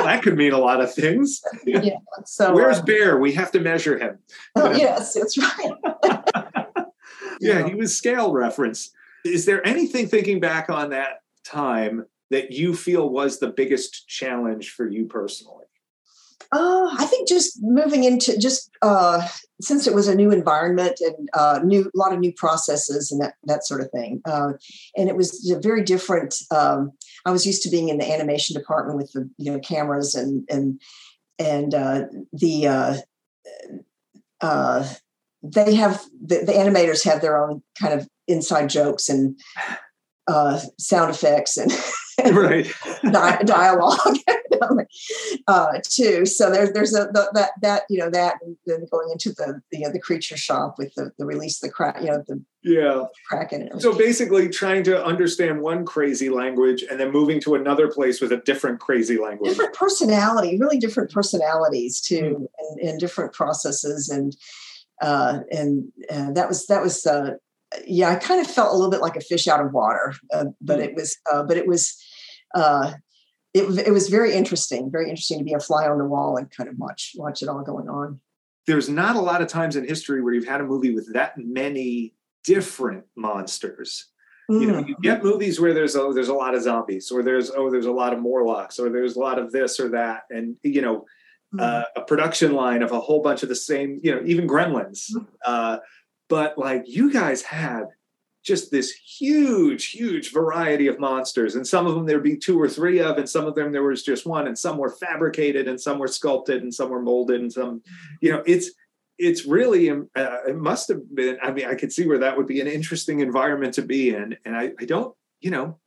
that 0.06 0.22
could 0.24 0.38
mean 0.38 0.54
a 0.54 0.60
lot 0.60 0.80
of 0.80 0.94
things. 0.94 1.42
Yeah. 1.66 1.98
So 2.26 2.54
where's 2.54 2.80
uh, 2.80 2.84
Bear? 2.84 3.20
We 3.20 3.34
have 3.34 3.52
to 3.52 3.60
measure 3.60 4.00
him. 4.00 4.20
Oh, 4.56 4.72
yes, 4.72 5.14
that's 5.14 5.38
right. 5.38 6.86
yeah, 7.42 7.68
he 7.68 7.76
was 7.76 7.98
scale 7.98 8.32
reference. 8.32 8.92
Is 9.26 9.46
there 9.46 9.66
anything 9.66 10.08
thinking 10.08 10.40
back 10.40 10.70
on 10.70 10.90
that 10.92 11.22
time 11.44 12.06
that 12.30 12.52
you 12.52 12.76
feel 12.76 13.10
was 13.10 13.40
the 13.40 13.50
biggest 13.50 14.08
challenge 14.08 14.72
for 14.72 14.88
you 14.88 15.06
personally? 15.06 15.66
Uh, 16.52 16.90
I 16.98 17.06
think 17.06 17.28
just 17.28 17.60
moving 17.62 18.04
into 18.06 18.38
just 18.40 18.72
uh, 18.82 19.28
since 19.62 19.86
it 19.86 19.94
was 19.94 20.08
a 20.08 20.16
new 20.16 20.32
environment 20.32 21.00
and 21.00 21.30
uh, 21.34 21.60
new 21.64 21.82
a 21.82 21.98
lot 21.98 22.12
of 22.12 22.20
new 22.20 22.34
processes 22.34 23.12
and 23.12 23.22
that 23.22 23.36
that 23.44 23.68
sort 23.68 23.82
of 23.82 23.92
thing, 23.92 24.22
uh, 24.26 24.54
and 24.98 25.10
it 25.10 25.16
was 25.16 25.48
a 25.52 25.60
very 25.60 25.84
different. 25.84 26.36
Um, 26.50 26.92
I 27.26 27.32
was 27.32 27.46
used 27.46 27.62
to 27.64 27.70
being 27.70 27.90
in 27.90 28.00
the 28.00 28.12
animation 28.12 28.56
department 28.56 28.98
with 28.98 29.12
the 29.12 29.30
you 29.38 29.52
know 29.52 29.60
cameras 29.60 30.16
and 30.16 30.44
and 30.50 30.82
and 31.38 31.76
uh, 31.76 32.06
the 32.34 32.68
uh, 32.68 32.98
uh, 34.42 34.88
they 35.44 35.76
have 35.76 36.04
the, 36.20 36.44
the 36.46 36.54
animators 36.54 37.06
have 37.06 37.22
their 37.22 37.44
own 37.44 37.62
kind 37.80 37.94
of 37.94 38.08
inside 38.30 38.70
jokes 38.70 39.10
and 39.10 39.40
uh, 40.30 40.60
sound 40.78 41.10
effects 41.10 41.58
and 41.58 41.72
right 42.36 42.72
di- 43.04 43.44
dialogue 43.46 44.18
uh, 45.48 45.80
too. 45.84 46.26
So 46.26 46.52
there's 46.52 46.72
there's 46.74 46.94
a 46.94 47.06
the, 47.06 47.30
that 47.34 47.52
that 47.62 47.84
you 47.90 48.00
know 48.00 48.10
that 48.10 48.36
and 48.42 48.58
then 48.66 48.86
going 48.92 49.10
into 49.12 49.30
the 49.30 49.62
the, 49.72 49.80
you 49.80 49.86
know, 49.86 49.92
the 49.92 50.00
creature 50.00 50.38
shop 50.38 50.76
with 50.78 50.94
the 50.96 51.12
the 51.18 51.26
release 51.26 51.60
the 51.60 51.70
crack 51.70 52.02
you 52.02 52.08
know 52.08 52.24
the 52.28 52.44
yeah 52.64 53.06
kraken. 53.28 53.80
So 53.80 53.98
basically, 53.98 54.50
trying 54.50 54.84
to 54.84 55.04
understand 55.04 55.62
one 55.62 55.86
crazy 55.86 56.30
language 56.30 56.84
and 56.84 57.00
then 57.00 57.12
moving 57.12 57.40
to 57.42 57.56
another 57.56 57.88
place 57.88 58.22
with 58.22 58.32
a 58.32 58.38
different 58.38 58.80
crazy 58.80 59.18
language. 59.18 59.52
Different 59.52 59.74
personality, 59.74 60.58
really 60.60 60.78
different 60.78 61.12
personalities 61.12 62.02
too, 62.02 62.22
mm. 62.22 62.46
and, 62.60 62.90
and, 62.90 63.00
different 63.00 63.34
processes 63.34 64.10
and. 64.10 64.36
Uh, 65.02 65.40
and 65.50 65.94
uh, 66.12 66.30
that 66.34 66.50
was 66.50 66.66
that 66.66 66.82
was 66.82 67.06
uh, 67.06 67.32
yeah, 67.86 68.10
I 68.10 68.16
kind 68.16 68.42
of 68.42 68.48
felt 68.48 68.72
a 68.72 68.76
little 68.76 68.92
bit 68.92 69.02
like 69.02 69.16
a 69.16 69.22
fish 69.22 69.48
out 69.48 69.64
of 69.64 69.74
water, 69.74 70.14
uh, 70.34 70.46
but 70.62 70.80
mm. 70.80 70.86
it 70.86 70.96
was, 70.96 71.18
uh, 71.32 71.44
but 71.44 71.58
it 71.58 71.68
was, 71.68 72.02
uh, 72.56 72.94
it, 73.54 73.88
it 73.88 73.92
was 73.92 74.10
very 74.10 74.34
interesting, 74.34 74.92
very 74.92 75.10
interesting 75.10 75.40
to 75.40 75.44
be 75.44 75.54
a 75.54 75.60
fly 75.60 75.88
on 75.88 75.98
the 75.98 76.06
wall 76.06 76.38
and 76.38 76.52
kind 76.52 76.70
of 76.70 76.78
watch 76.78 77.14
watch 77.16 77.42
it 77.42 77.50
all 77.50 77.62
going 77.64 77.90
on. 77.90 78.20
There's 78.68 78.90
not 78.90 79.16
a 79.16 79.22
lot 79.22 79.42
of 79.42 79.48
times 79.48 79.76
in 79.76 79.88
history 79.88 80.22
where 80.22 80.34
you've 80.34 80.48
had 80.48 80.62
a 80.62 80.66
movie 80.66 80.94
with 80.94 81.14
that 81.14 81.34
many 81.38 82.14
different 82.44 83.06
monsters. 83.16 84.06
Mm. 84.50 84.62
You 84.62 84.68
know, 84.68 84.80
you 84.80 84.96
get 85.02 85.24
movies 85.24 85.60
where 85.60 85.74
there's 85.74 85.96
oh, 85.96 86.14
there's 86.14 86.28
a 86.30 86.34
lot 86.34 86.56
of 86.56 86.64
zombies, 86.64 87.12
or 87.12 87.24
there's 87.24 87.52
oh, 87.52 87.70
there's 87.70 87.86
a 87.86 87.92
lot 87.92 88.14
of 88.14 88.20
Morlocks, 88.20 88.80
or 88.80 88.90
there's 88.90 89.16
a 89.16 89.20
lot 89.20 89.40
of 89.40 89.52
this 89.52 89.80
or 89.80 89.90
that, 89.90 90.24
and 90.30 90.56
you 90.64 90.82
know, 90.82 91.06
mm. 91.54 91.62
uh, 91.62 91.86
a 91.96 92.02
production 92.02 92.54
line 92.54 92.82
of 92.82 92.92
a 92.92 93.00
whole 93.00 93.22
bunch 93.22 93.44
of 93.44 93.50
the 93.50 93.56
same, 93.56 94.00
you 94.04 94.14
know, 94.14 94.22
even 94.26 94.48
Gremlins. 94.48 95.12
Mm. 95.14 95.26
Uh, 95.46 95.78
but 96.30 96.58
like 96.58 96.84
you 96.88 97.12
guys 97.12 97.42
had 97.42 97.88
just 98.44 98.72
this 98.72 98.92
huge, 98.92 99.88
huge 99.88 100.32
variety 100.32 100.88
of 100.88 101.00
monsters. 101.00 101.56
And 101.56 101.68
some 101.68 101.86
of 101.86 101.96
them 101.96 102.06
there'd 102.06 102.24
be 102.24 102.38
two 102.38 102.60
or 102.60 102.70
three 102.70 103.00
of, 103.00 103.18
and 103.18 103.30
some 103.30 103.46
of 103.46 103.56
them 103.56 103.72
there 103.72 103.84
was 103.84 104.04
just 104.04 104.26
one, 104.26 104.48
and 104.48 104.58
some 104.58 104.78
were 104.78 104.90
fabricated, 104.90 105.68
and 105.68 105.80
some 105.80 106.00
were 106.00 106.08
sculpted, 106.08 106.64
and 106.64 106.74
some 106.74 106.90
were 106.90 107.02
molded, 107.02 107.42
and 107.42 107.52
some, 107.52 107.82
you 108.22 108.32
know, 108.32 108.42
it's 108.46 108.72
it's 109.18 109.46
really 109.46 109.90
um, 109.90 110.10
uh, 110.16 110.38
it 110.48 110.56
must 110.56 110.88
have 110.88 111.02
been. 111.14 111.38
I 111.44 111.52
mean, 111.52 111.66
I 111.66 111.76
could 111.76 111.92
see 111.92 112.08
where 112.08 112.20
that 112.20 112.38
would 112.38 112.48
be 112.48 112.62
an 112.62 112.68
interesting 112.68 113.20
environment 113.20 113.74
to 113.76 113.82
be 113.82 114.16
in, 114.16 114.38
and 114.46 114.56
I, 114.56 114.72
I 114.80 114.86
don't, 114.86 115.14
you 115.42 115.52
know, 115.52 115.78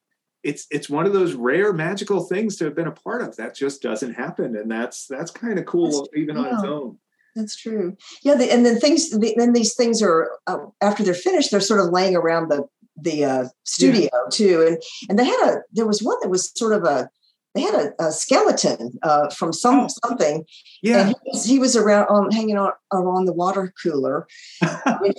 it's 0.43 0.66
it's 0.70 0.90
one 0.90 1.07
of 1.07 1.14
those 1.14 1.32
rare 1.32 1.72
magical 1.72 2.24
things 2.24 2.57
to 2.57 2.66
have 2.66 2.74
been 2.74 2.88
a 2.88 2.93
part 2.93 3.22
of 3.22 3.34
that 3.36 3.55
just 3.55 3.80
doesn't 3.80 4.14
happen, 4.14 4.57
and 4.57 4.70
that's 4.70 5.07
that's 5.07 5.30
kind 5.30 5.59
of 5.59 5.64
cool 5.64 6.09
even 6.14 6.36
on 6.36 6.47
its 6.53 6.62
own. 6.62 6.99
That's 7.35 7.57
true. 7.57 7.97
Yeah, 8.22 8.35
the, 8.35 8.53
and 8.53 8.64
then 8.66 8.78
things. 8.78 9.11
The, 9.11 9.35
then 9.37 9.53
these 9.53 9.74
things 9.74 10.03
are 10.03 10.30
uh, 10.47 10.59
after 10.80 11.03
they're 11.03 11.14
finished, 11.14 11.51
they're 11.51 11.61
sort 11.61 11.80
of 11.80 11.93
laying 11.93 12.16
around 12.16 12.51
the 12.51 12.66
the 13.01 13.24
uh, 13.24 13.45
studio 13.64 14.11
yeah. 14.12 14.30
too. 14.30 14.66
And 14.66 14.83
and 15.09 15.18
they 15.18 15.24
had 15.24 15.49
a 15.49 15.62
there 15.72 15.87
was 15.87 16.03
one 16.03 16.18
that 16.20 16.28
was 16.28 16.53
sort 16.57 16.74
of 16.74 16.85
a 16.85 17.09
they 17.55 17.61
had 17.61 17.74
a, 17.74 18.07
a 18.07 18.12
skeleton 18.12 18.99
uh, 19.03 19.28
from 19.30 19.53
some 19.53 19.80
oh. 19.80 19.89
something. 20.07 20.45
Yeah, 20.83 21.09
he 21.09 21.14
was, 21.24 21.45
he 21.45 21.59
was, 21.59 21.76
around 21.76 22.09
um, 22.11 22.30
hanging 22.30 22.57
on 22.57 22.72
around 22.93 23.26
the 23.26 23.33
water 23.33 23.72
cooler. 23.83 24.26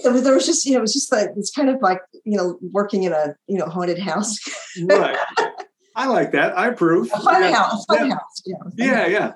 so 0.01 0.19
there 0.19 0.33
was 0.33 0.45
just 0.45 0.65
you 0.65 0.73
know 0.73 0.79
it 0.79 0.81
was 0.81 0.93
just 0.93 1.11
like 1.11 1.29
it's 1.37 1.51
kind 1.51 1.69
of 1.69 1.81
like 1.81 2.01
you 2.25 2.37
know 2.37 2.57
working 2.71 3.03
in 3.03 3.13
a 3.13 3.35
you 3.47 3.57
know 3.57 3.65
haunted 3.65 3.99
house. 3.99 4.37
right. 4.83 5.17
I 5.95 6.07
like 6.07 6.31
that. 6.31 6.57
I 6.57 6.69
approve. 6.69 7.11
A 7.13 7.19
fun 7.19 7.43
yeah. 7.43 7.53
house. 7.53 7.85
Fun 7.85 8.07
yeah. 8.07 8.13
house. 8.13 8.41
Yeah. 8.45 8.55
Yeah, 8.75 9.07
yeah. 9.07 9.31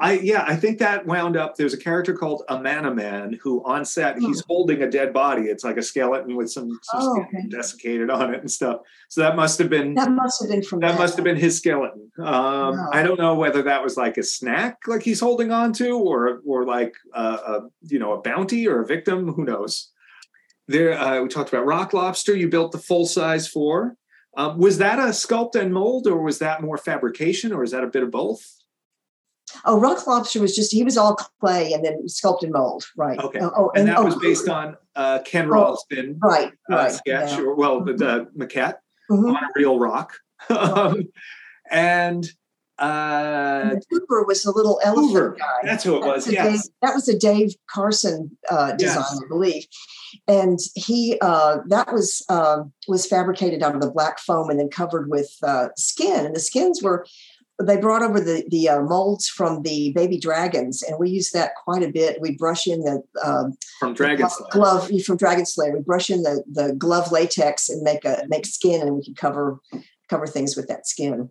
I 0.00 0.14
yeah, 0.14 0.44
I 0.46 0.56
think 0.56 0.78
that 0.80 1.06
wound 1.06 1.36
up. 1.36 1.56
There's 1.56 1.72
a 1.74 1.78
character 1.78 2.14
called 2.14 2.42
Amanaman 2.50 3.38
who 3.42 3.62
on 3.64 3.84
set 3.84 4.18
he's 4.18 4.42
holding 4.48 4.82
a 4.82 4.90
dead 4.90 5.12
body. 5.12 5.42
It's 5.42 5.62
like 5.62 5.76
a 5.76 5.82
skeleton 5.82 6.36
with 6.36 6.50
some, 6.50 6.68
some 6.82 7.00
Oh, 7.00 7.20
okay. 7.22 7.46
desiccated 7.48 8.10
on 8.10 8.34
it 8.34 8.40
and 8.40 8.50
stuff. 8.50 8.80
So 9.08 9.20
that 9.20 9.36
must 9.36 9.58
have 9.58 9.70
been 9.70 9.94
That 9.94 10.10
must 10.10 10.42
have 10.42 10.50
been 10.50 10.62
from 10.62 10.80
that 10.80 10.98
must 10.98 11.16
have 11.16 11.24
been 11.24 11.36
his 11.36 11.56
skeleton. 11.58 12.10
Um, 12.18 12.24
Wow. 12.76 12.90
I 12.92 13.02
don't 13.02 13.18
know 13.18 13.34
whether 13.34 13.62
that 13.62 13.82
was 13.82 13.96
like 13.96 14.16
a 14.16 14.22
snack, 14.22 14.78
like 14.86 15.02
he's 15.02 15.20
holding 15.20 15.52
on 15.52 15.72
to, 15.74 15.90
or 15.98 16.40
or 16.46 16.64
like 16.64 16.94
uh, 17.14 17.38
a 17.46 17.60
you 17.82 17.98
know 17.98 18.12
a 18.14 18.20
bounty 18.20 18.66
or 18.66 18.82
a 18.82 18.86
victim. 18.86 19.32
Who 19.34 19.44
knows? 19.44 19.90
There, 20.66 20.98
uh, 20.98 21.20
we 21.22 21.28
talked 21.28 21.52
about 21.52 21.66
rock 21.66 21.92
lobster. 21.92 22.34
You 22.34 22.48
built 22.48 22.72
the 22.72 22.78
full 22.78 23.06
size 23.06 23.46
for. 23.46 23.96
Um, 24.36 24.58
was 24.58 24.78
that 24.78 24.98
a 24.98 25.12
sculpt 25.12 25.54
and 25.54 25.72
mold, 25.72 26.06
or 26.08 26.20
was 26.22 26.38
that 26.40 26.62
more 26.62 26.78
fabrication, 26.78 27.52
or 27.52 27.62
is 27.62 27.70
that 27.70 27.84
a 27.84 27.86
bit 27.86 28.02
of 28.02 28.10
both? 28.10 28.42
Oh, 29.64 29.78
Rock 29.80 30.06
Lobster 30.06 30.40
was 30.40 30.54
just 30.54 30.72
he 30.72 30.84
was 30.84 30.96
all 30.96 31.16
clay 31.40 31.72
and 31.72 31.84
then 31.84 32.08
sculpted 32.08 32.50
mold, 32.52 32.84
right? 32.96 33.18
Okay. 33.18 33.38
Oh, 33.40 33.52
oh, 33.56 33.72
And 33.74 33.88
that 33.88 33.98
oh, 33.98 34.04
was 34.04 34.16
based 34.16 34.48
on 34.48 34.76
uh, 34.96 35.20
Ken 35.24 35.46
Oh, 35.46 35.50
Ralston 35.50 36.18
right, 36.22 36.52
uh, 36.70 36.76
right. 36.76 36.92
sketch, 36.92 37.32
yeah. 37.32 37.40
or 37.40 37.54
well, 37.54 37.80
the, 37.82 37.92
the 37.94 38.28
maquette 38.36 38.76
Mhm. 39.10 39.36
on 39.36 39.36
a 39.36 39.48
real 39.56 39.78
rock. 39.78 40.14
um, 40.50 41.04
and 41.70 42.26
uh, 42.78 43.70
And 43.72 43.82
Hoover 43.90 44.24
was 44.24 44.42
the 44.42 44.50
little 44.50 44.80
elephant 44.82 45.06
Hoover, 45.12 45.36
guy. 45.38 45.60
that's 45.62 45.84
who 45.84 45.96
it 45.96 46.04
was. 46.04 46.26
a 46.26 46.32
Yes. 46.32 46.62
Dave, 46.64 46.72
that 46.82 46.94
was 46.94 47.08
a 47.08 47.16
Dave 47.18 47.54
Carson 47.70 48.36
uh, 48.50 48.72
design, 48.72 49.04
Yes. 49.12 49.20
I 49.24 49.28
believe, 49.28 49.66
and 50.26 50.58
he 50.74 51.16
uh, 51.20 51.58
that 51.68 51.92
was 51.92 52.24
um 52.28 52.72
was 52.88 53.06
fabricated 53.06 53.62
out 53.62 53.74
of 53.76 53.80
the 53.80 53.90
black 53.90 54.18
foam 54.18 54.50
and 54.50 54.58
then 54.58 54.68
covered 54.70 55.08
with 55.08 55.30
uh, 55.44 55.68
skin, 55.76 56.26
and 56.26 56.34
the 56.34 56.40
skins 56.40 56.82
were. 56.82 57.06
They 57.62 57.76
brought 57.76 58.02
over 58.02 58.20
the 58.20 58.44
the 58.48 58.68
uh, 58.68 58.82
molds 58.82 59.28
from 59.28 59.62
the 59.62 59.92
baby 59.94 60.18
dragons, 60.18 60.82
and 60.82 60.98
we 60.98 61.10
use 61.10 61.30
that 61.30 61.52
quite 61.54 61.82
a 61.82 61.92
bit. 61.92 62.20
We 62.20 62.36
brush 62.36 62.66
in 62.66 62.80
the 62.80 63.02
um, 63.24 63.54
from 63.78 63.94
Dragonslayer. 63.94 64.50
glove 64.50 64.90
from 65.06 65.18
Dragonslayer. 65.18 65.72
We 65.72 65.80
brush 65.80 66.10
in 66.10 66.22
the 66.22 66.42
the 66.50 66.74
glove 66.74 67.12
latex 67.12 67.68
and 67.68 67.82
make 67.82 68.04
a 68.04 68.24
make 68.28 68.46
skin, 68.46 68.82
and 68.82 68.96
we 68.96 69.04
can 69.04 69.14
cover 69.14 69.60
cover 70.10 70.26
things 70.26 70.56
with 70.56 70.68
that 70.68 70.86
skin. 70.86 71.30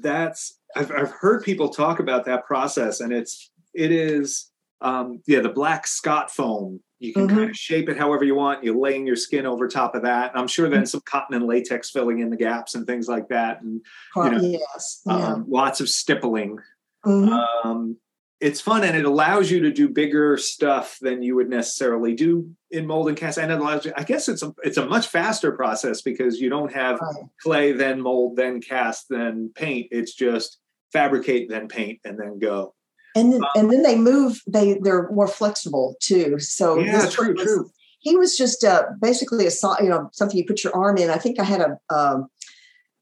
that's 0.00 0.58
I've, 0.74 0.90
I've 0.90 1.10
heard 1.10 1.44
people 1.44 1.68
talk 1.68 2.00
about 2.00 2.24
that 2.24 2.46
process 2.46 3.00
and 3.00 3.12
it's 3.12 3.50
it 3.74 3.92
is 3.92 4.51
um 4.82 5.20
yeah 5.26 5.40
the 5.40 5.48
black 5.48 5.86
Scotfoam 5.86 6.80
you 6.98 7.12
can 7.12 7.26
Mhm. 7.26 7.30
kind 7.30 7.50
of 7.50 7.56
shape 7.56 7.88
it 7.88 7.96
however 7.96 8.24
you 8.24 8.34
want 8.34 8.62
you're 8.62 8.76
laying 8.76 9.06
your 9.06 9.16
skin 9.16 9.46
over 9.46 9.66
top 9.68 9.94
of 9.94 10.02
that 10.02 10.30
and 10.32 10.40
i'm 10.40 10.46
sure 10.48 10.66
Mm-hmm. 10.66 10.74
then 10.74 10.86
some 10.86 11.00
cotton 11.04 11.34
and 11.34 11.46
latex 11.46 11.90
filling 11.90 12.20
in 12.20 12.30
the 12.30 12.36
gaps 12.36 12.74
and 12.74 12.86
things 12.86 13.08
like 13.08 13.28
that 13.28 13.62
and 13.62 13.80
you 14.16 14.30
know, 14.30 14.38
yes, 14.40 15.02
yeah. 15.06 15.12
um, 15.32 15.46
lots 15.48 15.80
of 15.80 15.88
stippling 15.88 16.58
Mhm. 17.06 17.46
um 17.64 17.96
it's 18.40 18.60
fun 18.60 18.82
and 18.82 18.96
it 18.96 19.04
allows 19.04 19.52
you 19.52 19.60
to 19.60 19.70
do 19.72 19.88
bigger 19.88 20.36
stuff 20.36 20.98
than 21.00 21.22
you 21.22 21.36
would 21.36 21.48
necessarily 21.48 22.12
do 22.12 22.50
in 22.72 22.86
mold 22.88 23.06
and 23.08 23.16
cast 23.16 23.38
and 23.38 23.52
it 23.52 23.60
allows 23.60 23.84
you 23.84 23.92
i 23.96 24.02
guess 24.02 24.28
it's 24.28 24.42
a 24.42 24.52
it's 24.64 24.78
a 24.78 24.86
much 24.86 25.06
faster 25.06 25.52
process 25.52 26.02
because 26.02 26.40
you 26.40 26.48
don't 26.48 26.72
have 26.72 26.98
Right. 27.00 27.24
clay, 27.40 27.72
then 27.72 28.00
mold, 28.00 28.36
then 28.36 28.60
cast, 28.60 29.06
then 29.08 29.52
paint. 29.54 29.88
It's 29.92 30.14
just 30.14 30.58
fabricate, 30.92 31.48
then 31.48 31.68
paint, 31.68 32.00
and 32.04 32.18
then 32.18 32.38
go. 32.38 32.74
And 33.14 33.32
then, 33.32 33.40
and 33.54 33.70
then 33.70 33.82
they 33.82 33.96
move 33.96 34.40
they 34.46 34.78
they're 34.82 35.10
more 35.10 35.28
flexible 35.28 35.96
too 36.00 36.38
so 36.38 36.78
yeah, 36.78 37.06
true, 37.10 37.34
was- 37.34 37.42
true. 37.44 37.70
he 38.00 38.16
was 38.16 38.36
just 38.36 38.64
uh, 38.64 38.84
basically 39.00 39.46
a 39.46 39.50
you 39.82 39.88
know 39.88 40.08
something 40.12 40.36
you 40.38 40.44
put 40.46 40.64
your 40.64 40.74
arm 40.76 40.96
in 40.98 41.10
i 41.10 41.16
think 41.18 41.38
i 41.40 41.44
had 41.44 41.60
a 41.60 41.78
um, 41.94 42.26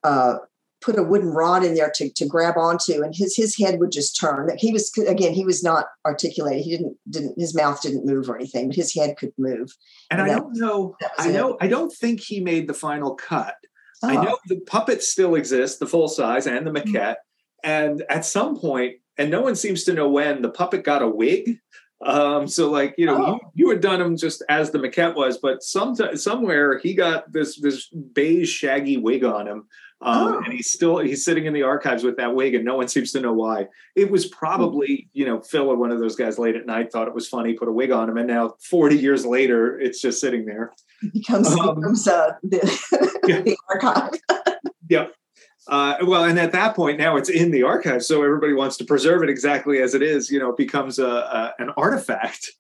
uh, 0.05 0.37
put 0.83 0.99
a 0.99 1.03
wooden 1.03 1.29
rod 1.29 1.63
in 1.63 1.75
there 1.75 1.93
to, 1.95 2.11
to 2.11 2.25
grab 2.27 2.57
onto 2.57 3.03
and 3.03 3.15
his 3.15 3.37
his 3.37 3.57
head 3.59 3.79
would 3.79 3.93
just 3.93 4.19
turn 4.19 4.49
he 4.57 4.73
was 4.73 4.91
again 5.07 5.33
he 5.35 5.45
was 5.45 5.63
not 5.63 5.85
articulated 6.07 6.65
he 6.65 6.71
didn't 6.71 6.97
didn't 7.09 7.35
his 7.39 7.55
mouth 7.55 7.83
didn't 7.83 8.07
move 8.07 8.31
or 8.31 8.37
anything 8.37 8.69
but 8.69 8.77
his 8.77 8.95
head 8.95 9.15
could 9.19 9.33
move 9.39 9.71
And 10.11 10.23
I 10.23 10.29
that- 10.29 10.39
don't 10.39 10.57
know. 10.57 10.97
I 11.19 11.29
it. 11.29 11.33
know. 11.35 11.59
I 11.61 11.67
don't 11.69 11.93
think 11.93 12.21
he 12.21 12.41
made 12.41 12.67
the 12.67 12.75
final 12.75 13.15
cut. 13.15 13.55
I 14.03 14.17
Oh, 14.17 14.23
know 14.23 14.39
the 14.47 14.61
puppets 14.61 15.07
still 15.11 15.35
exist, 15.35 15.79
the 15.79 15.87
full 15.87 16.09
size 16.09 16.47
and 16.47 16.67
the 16.67 16.71
Mm-hmm. 16.71 16.97
maquette. 16.97 17.17
And 17.63 18.03
at 18.09 18.25
some 18.25 18.59
point, 18.59 18.95
and 19.21 19.31
no 19.31 19.41
one 19.43 19.55
seems 19.55 19.85
to 19.85 19.93
know 19.93 20.09
when, 20.09 20.43
the 20.43 20.51
puppet 20.51 20.83
got 20.85 21.03
a 21.03 21.09
wig. 21.09 21.59
Um, 22.05 22.49
so 22.49 22.71
like 22.71 22.95
you 22.97 23.05
know, 23.07 23.17
Oh. 23.27 23.33
you, 23.55 23.67
you 23.67 23.71
had 23.71 23.81
done 23.83 24.01
him 24.01 24.17
just 24.17 24.43
as 24.49 24.71
the 24.71 24.79
maquette 24.79 25.15
was, 25.15 25.37
but 25.39 25.63
some 25.63 25.95
somewhere 26.17 26.79
he 26.79 26.95
got 26.95 27.31
this 27.33 27.61
this 27.61 27.89
beige 27.89 28.51
shaggy 28.51 28.97
wig 28.97 29.23
on 29.25 29.47
him. 29.47 29.67
Um, 30.03 30.29
Oh. 30.33 30.39
and 30.39 30.53
he's 30.55 30.71
still 30.71 30.97
he's 30.97 31.23
sitting 31.27 31.45
in 31.45 31.53
the 31.53 31.63
archives 31.65 32.03
with 32.03 32.17
that 32.17 32.35
wig, 32.35 32.55
and 32.55 32.65
no 32.65 32.75
one 32.79 32.89
seems 32.89 33.13
to 33.13 33.21
know 33.21 33.35
why. 33.35 33.69
It 33.97 34.11
was 34.11 34.27
probably 34.29 35.11
you 35.13 35.27
know 35.27 35.41
Phil 35.43 35.69
or 35.69 35.77
one 35.77 35.91
of 35.93 36.01
those 36.01 36.17
guys 36.17 36.39
late 36.39 36.57
at 36.57 36.65
night 36.65 36.91
thought 36.91 37.07
it 37.07 37.15
was 37.15 37.29
funny, 37.29 37.53
put 37.53 37.69
a 37.69 37.73
wig 37.73 37.91
on 37.91 38.09
him, 38.09 38.17
and 38.17 38.27
now 38.29 38.55
forty 38.71 38.97
years 38.97 39.27
later, 39.27 39.79
it's 39.79 40.01
just 40.01 40.23
sitting 40.23 40.47
there. 40.47 40.73
it 41.03 41.13
becomes 41.13 41.49
um, 41.49 41.75
becomes 41.75 42.09
uh, 42.09 42.31
the, 42.43 42.61
Yeah. 43.29 43.43
the 43.43 43.57
archive 43.69 44.13
Uh, 45.71 45.97
well, 46.03 46.25
and 46.25 46.39
at 46.39 46.53
that 46.53 46.75
point 46.75 46.99
now 46.99 47.17
it's 47.17 47.31
in 47.31 47.51
the 47.51 47.63
archive, 47.63 48.03
so 48.03 48.23
everybody 48.23 48.53
wants 48.53 48.77
to 48.77 48.85
preserve 48.85 49.23
it 49.23 49.31
exactly 49.31 49.81
as 49.81 49.95
it 49.95 50.03
is. 50.03 50.31
You 50.31 50.39
know, 50.41 50.51
it 50.51 50.57
becomes 50.57 50.99
a, 50.99 51.07
a 51.07 51.55
an 51.59 51.71
artifact. 51.77 52.51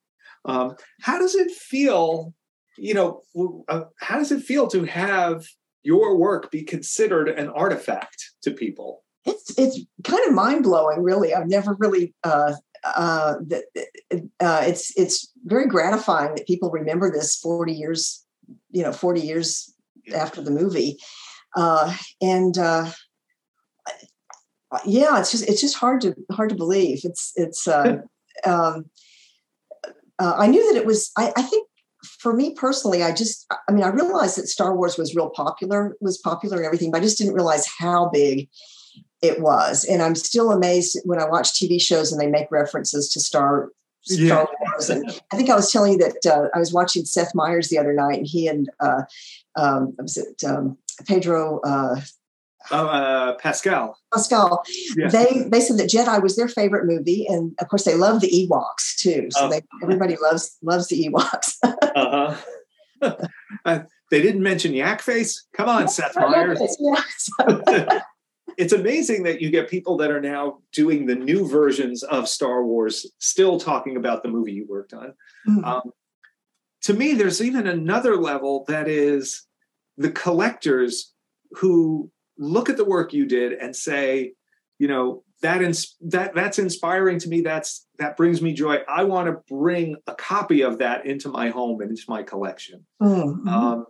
Um, 0.44 0.76
how 1.02 1.18
does 1.18 1.34
it 1.34 1.50
feel? 1.50 2.32
You 2.78 2.94
know, 2.94 3.22
uh, 3.68 3.82
how 3.98 4.16
does 4.16 4.32
it 4.32 4.42
feel 4.42 4.68
to 4.68 4.84
have 4.84 5.44
your 5.82 6.16
work 6.16 6.50
be 6.50 6.62
considered 6.62 7.28
an 7.28 7.48
artifact 7.48 8.30
to 8.42 8.52
people? 8.52 9.02
it's 9.26 9.58
it's 9.58 9.80
kind 10.04 10.26
of 10.26 10.34
mind 10.34 10.64
blowing, 10.64 11.02
really. 11.02 11.34
I've 11.34 11.48
never 11.48 11.74
really. 11.78 12.14
Uh, 12.24 12.54
uh, 12.84 13.34
uh, 14.40 14.62
it's 14.66 14.96
it's 14.96 15.30
very 15.44 15.66
gratifying 15.66 16.34
that 16.34 16.46
people 16.46 16.70
remember 16.70 17.10
this 17.10 17.36
forty 17.36 17.72
years, 17.72 18.24
you 18.70 18.82
know, 18.82 18.92
forty 18.92 19.20
years 19.20 19.74
after 20.14 20.40
the 20.40 20.50
movie, 20.50 20.96
uh, 21.56 21.96
and 22.20 22.56
uh, 22.58 22.90
yeah, 24.84 25.18
it's 25.18 25.32
just 25.32 25.48
it's 25.48 25.60
just 25.60 25.76
hard 25.76 26.00
to 26.02 26.14
hard 26.30 26.50
to 26.50 26.56
believe. 26.56 27.00
It's 27.04 27.32
it's. 27.36 27.66
Uh, 27.66 27.98
um, 28.44 28.86
uh, 30.18 30.34
I 30.36 30.46
knew 30.48 30.72
that 30.72 30.78
it 30.80 30.86
was. 30.86 31.10
I, 31.16 31.32
I 31.36 31.42
think 31.42 31.66
for 32.20 32.32
me 32.32 32.54
personally, 32.54 33.02
I 33.02 33.12
just. 33.12 33.46
I 33.68 33.72
mean, 33.72 33.82
I 33.82 33.88
realized 33.88 34.38
that 34.38 34.48
Star 34.48 34.76
Wars 34.76 34.96
was 34.96 35.14
real 35.14 35.30
popular, 35.30 35.96
was 36.00 36.18
popular 36.18 36.58
and 36.58 36.66
everything, 36.66 36.90
but 36.90 36.98
I 36.98 37.04
just 37.04 37.18
didn't 37.18 37.34
realize 37.34 37.66
how 37.78 38.08
big 38.10 38.48
it 39.22 39.40
was. 39.40 39.84
And 39.84 40.02
I'm 40.02 40.14
still 40.14 40.50
amazed 40.50 40.98
when 41.04 41.20
I 41.20 41.28
watch 41.28 41.52
TV 41.52 41.80
shows 41.80 42.12
and 42.12 42.20
they 42.20 42.26
make 42.26 42.50
references 42.50 43.12
to 43.12 43.20
Star 43.20 43.70
Star 44.02 44.26
Yeah. 44.26 44.44
Wars. 44.60 44.90
And 44.90 45.20
I 45.32 45.36
think 45.36 45.50
I 45.50 45.54
was 45.54 45.70
telling 45.70 45.92
you 45.92 45.98
that 45.98 46.26
uh, 46.26 46.48
I 46.54 46.58
was 46.58 46.72
watching 46.72 47.04
Seth 47.04 47.34
Meyers 47.34 47.68
the 47.68 47.78
other 47.78 47.92
night, 47.92 48.18
and 48.18 48.26
he 48.26 48.46
and 48.46 48.70
uh, 48.80 49.02
um, 49.56 49.94
was 49.98 50.16
it 50.16 50.42
um, 50.44 50.78
Pedro 51.06 51.60
uh, 51.60 52.00
Uh, 52.70 52.74
uh, 52.74 53.34
Pascal. 53.38 53.96
Pascal? 54.12 54.62
Yeah. 54.96 55.08
They 55.08 55.44
they 55.48 55.60
said 55.60 55.78
that 55.78 55.88
Jedi 55.90 56.22
was 56.22 56.36
their 56.36 56.48
favorite 56.48 56.84
movie, 56.86 57.26
and 57.26 57.54
of 57.60 57.68
course 57.68 57.84
they 57.84 57.94
love 57.94 58.20
the 58.20 58.28
Ewoks 58.30 58.96
too. 58.98 59.28
So 59.30 59.46
Oh. 59.46 59.48
they, 59.50 59.62
everybody 59.82 60.16
loves 60.20 60.56
loves 60.62 60.88
the 60.88 61.08
Ewoks. 61.08 61.54
Uh-huh. 61.96 62.36
uh, 63.64 63.80
they 64.10 64.22
didn't 64.22 64.42
mention 64.42 64.72
Yak 64.74 65.00
Face. 65.02 65.46
Come 65.56 65.68
on, 65.68 65.88
Seth 65.88 66.14
Meyers. 66.16 66.60
Yeah, 66.78 68.00
it's 68.58 68.72
amazing 68.72 69.22
that 69.24 69.40
you 69.40 69.50
get 69.50 69.68
people 69.70 69.96
that 69.98 70.10
are 70.10 70.20
now 70.20 70.58
doing 70.72 71.06
the 71.06 71.14
new 71.16 71.48
versions 71.48 72.02
of 72.04 72.28
Star 72.28 72.64
Wars 72.64 73.10
still 73.18 73.58
talking 73.58 73.96
about 73.96 74.22
the 74.22 74.28
movie 74.28 74.52
you 74.52 74.66
worked 74.68 74.92
on. 74.92 75.14
Mhm. 75.48 75.64
Um, 75.64 75.92
to 76.82 76.94
me, 76.94 77.14
there's 77.14 77.42
even 77.42 77.66
another 77.66 78.16
level 78.16 78.64
that 78.68 78.86
is 78.88 79.46
the 80.00 80.10
collectors 80.10 81.12
who 81.52 82.10
look 82.38 82.70
at 82.70 82.78
the 82.78 82.84
work 82.86 83.12
you 83.12 83.26
did 83.26 83.52
and 83.52 83.76
say, 83.76 84.32
you 84.78 84.88
know, 84.88 85.22
that 85.42 85.60
ins- 85.62 85.94
that 86.00 86.34
that's 86.34 86.58
inspiring 86.58 87.18
to 87.18 87.28
me. 87.28 87.42
That's 87.42 87.86
that 87.98 88.16
brings 88.16 88.40
me 88.40 88.54
joy. 88.54 88.78
I 88.88 89.04
want 89.04 89.28
to 89.28 89.54
bring 89.54 89.96
a 90.06 90.14
copy 90.14 90.62
of 90.62 90.78
that 90.78 91.04
into 91.04 91.28
my 91.28 91.50
home 91.50 91.82
and 91.82 91.90
into 91.90 92.04
my 92.08 92.22
collection. 92.22 92.86
Mhm. 93.02 93.46
Um, 93.46 93.86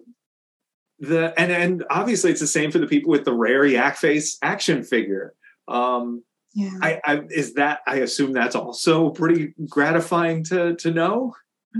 the 0.98 1.32
and 1.38 1.52
and 1.52 1.84
obviously 1.90 2.32
it's 2.32 2.40
the 2.40 2.46
same 2.46 2.72
for 2.72 2.78
the 2.78 2.88
people 2.88 3.12
with 3.12 3.24
the 3.24 3.32
rare 3.32 3.64
yak 3.64 3.96
face 3.96 4.36
action 4.42 4.82
figure. 4.82 5.34
Um, 5.68 6.24
yeah. 6.54 6.72
I, 6.82 7.00
I 7.04 7.22
is 7.30 7.54
that 7.54 7.80
I 7.86 7.96
assume 7.96 8.32
that's 8.32 8.56
also 8.56 9.10
pretty 9.10 9.54
gratifying 9.68 10.42
to 10.44 10.74
to 10.74 10.90
know. 10.90 11.34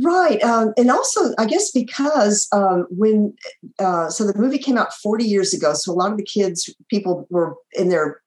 Right. 0.05 0.43
Um, 0.43 0.73
and 0.77 0.91
also, 0.91 1.33
I 1.39 1.47
guess 1.47 1.71
because 1.71 2.49
um, 2.53 2.87
when, 2.91 3.35
uh, 3.79 4.09
so 4.09 4.25
the 4.25 4.39
movie 4.39 4.59
came 4.59 4.79
out 4.79 4.95
40 4.95 5.25
years 5.25 5.53
ago. 5.53 5.75
So 5.75 5.93
a 5.93 5.95
lot 5.95 6.13
of 6.13 6.17
the 6.17 6.25
kids, 6.25 6.73
people 6.89 7.27
were 7.31 7.57
in 7.73 7.89
their 7.89 8.21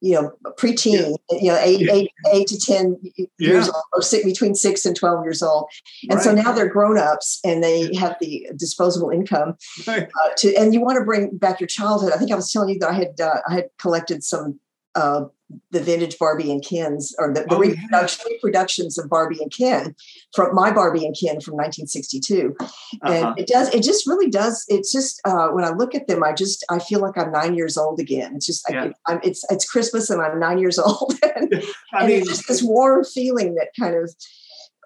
you 0.00 0.12
know 0.12 0.30
preteen 0.58 1.16
yeah. 1.30 1.38
you 1.40 1.50
know 1.50 1.58
eight, 1.58 1.80
yeah. 1.80 1.92
eight, 1.92 2.10
eight 2.32 2.46
to 2.46 2.58
ten 2.58 2.96
yeah. 3.16 3.26
years 3.38 3.68
old 3.68 3.82
or 3.94 4.02
six, 4.02 4.24
between 4.24 4.54
six 4.54 4.84
and 4.84 4.94
12 4.94 5.24
years 5.24 5.42
old 5.42 5.68
and 6.02 6.18
right. 6.18 6.22
so 6.22 6.34
now 6.34 6.52
they're 6.52 6.68
grown-ups 6.68 7.40
and 7.44 7.64
they 7.64 7.94
have 7.94 8.14
the 8.20 8.46
disposable 8.56 9.08
income 9.08 9.54
right. 9.86 10.04
uh, 10.04 10.30
to 10.36 10.54
and 10.54 10.74
you 10.74 10.82
want 10.82 10.98
to 10.98 11.04
bring 11.04 11.36
back 11.38 11.60
your 11.60 11.66
childhood 11.66 12.12
i 12.12 12.18
think 12.18 12.30
i 12.30 12.34
was 12.34 12.52
telling 12.52 12.68
you 12.68 12.78
that 12.78 12.90
i 12.90 12.92
had 12.92 13.18
uh, 13.20 13.40
i 13.48 13.54
had 13.54 13.68
collected 13.78 14.22
some 14.22 14.60
uh, 14.96 15.24
the 15.70 15.80
vintage 15.80 16.18
Barbie 16.18 16.50
and 16.50 16.64
Kens 16.64 17.14
or 17.18 17.32
the, 17.32 17.42
the 17.42 17.54
oh, 17.54 17.58
reproduction, 17.58 18.24
yeah. 18.26 18.34
reproductions 18.34 18.98
of 18.98 19.08
Barbie 19.08 19.40
and 19.40 19.52
Ken 19.52 19.94
from 20.34 20.54
my 20.54 20.72
Barbie 20.72 21.06
and 21.06 21.14
Ken 21.14 21.40
from 21.40 21.54
1962. 21.54 22.56
Uh-huh. 22.60 22.68
And 23.04 23.38
it 23.38 23.46
does, 23.46 23.72
it 23.72 23.82
just 23.82 24.06
really 24.06 24.28
does. 24.28 24.64
It's 24.68 24.90
just, 24.92 25.20
uh, 25.24 25.48
when 25.48 25.64
I 25.64 25.70
look 25.70 25.94
at 25.94 26.08
them, 26.08 26.24
I 26.24 26.32
just, 26.32 26.64
I 26.68 26.78
feel 26.78 27.00
like 27.00 27.16
I'm 27.16 27.30
nine 27.30 27.54
years 27.54 27.76
old 27.76 28.00
again. 28.00 28.34
It's 28.34 28.46
just, 28.46 28.64
yeah. 28.68 28.90
I, 29.06 29.14
am 29.14 29.20
it's, 29.22 29.44
it's 29.50 29.68
Christmas 29.70 30.10
and 30.10 30.20
I'm 30.20 30.40
nine 30.40 30.58
years 30.58 30.78
old. 30.80 31.14
and, 31.22 31.54
I 31.92 32.00
and 32.00 32.08
mean, 32.08 32.18
it's 32.18 32.28
just 32.28 32.48
this 32.48 32.62
warm 32.62 33.04
feeling 33.04 33.54
that 33.54 33.68
kind 33.78 33.94
of 33.94 34.12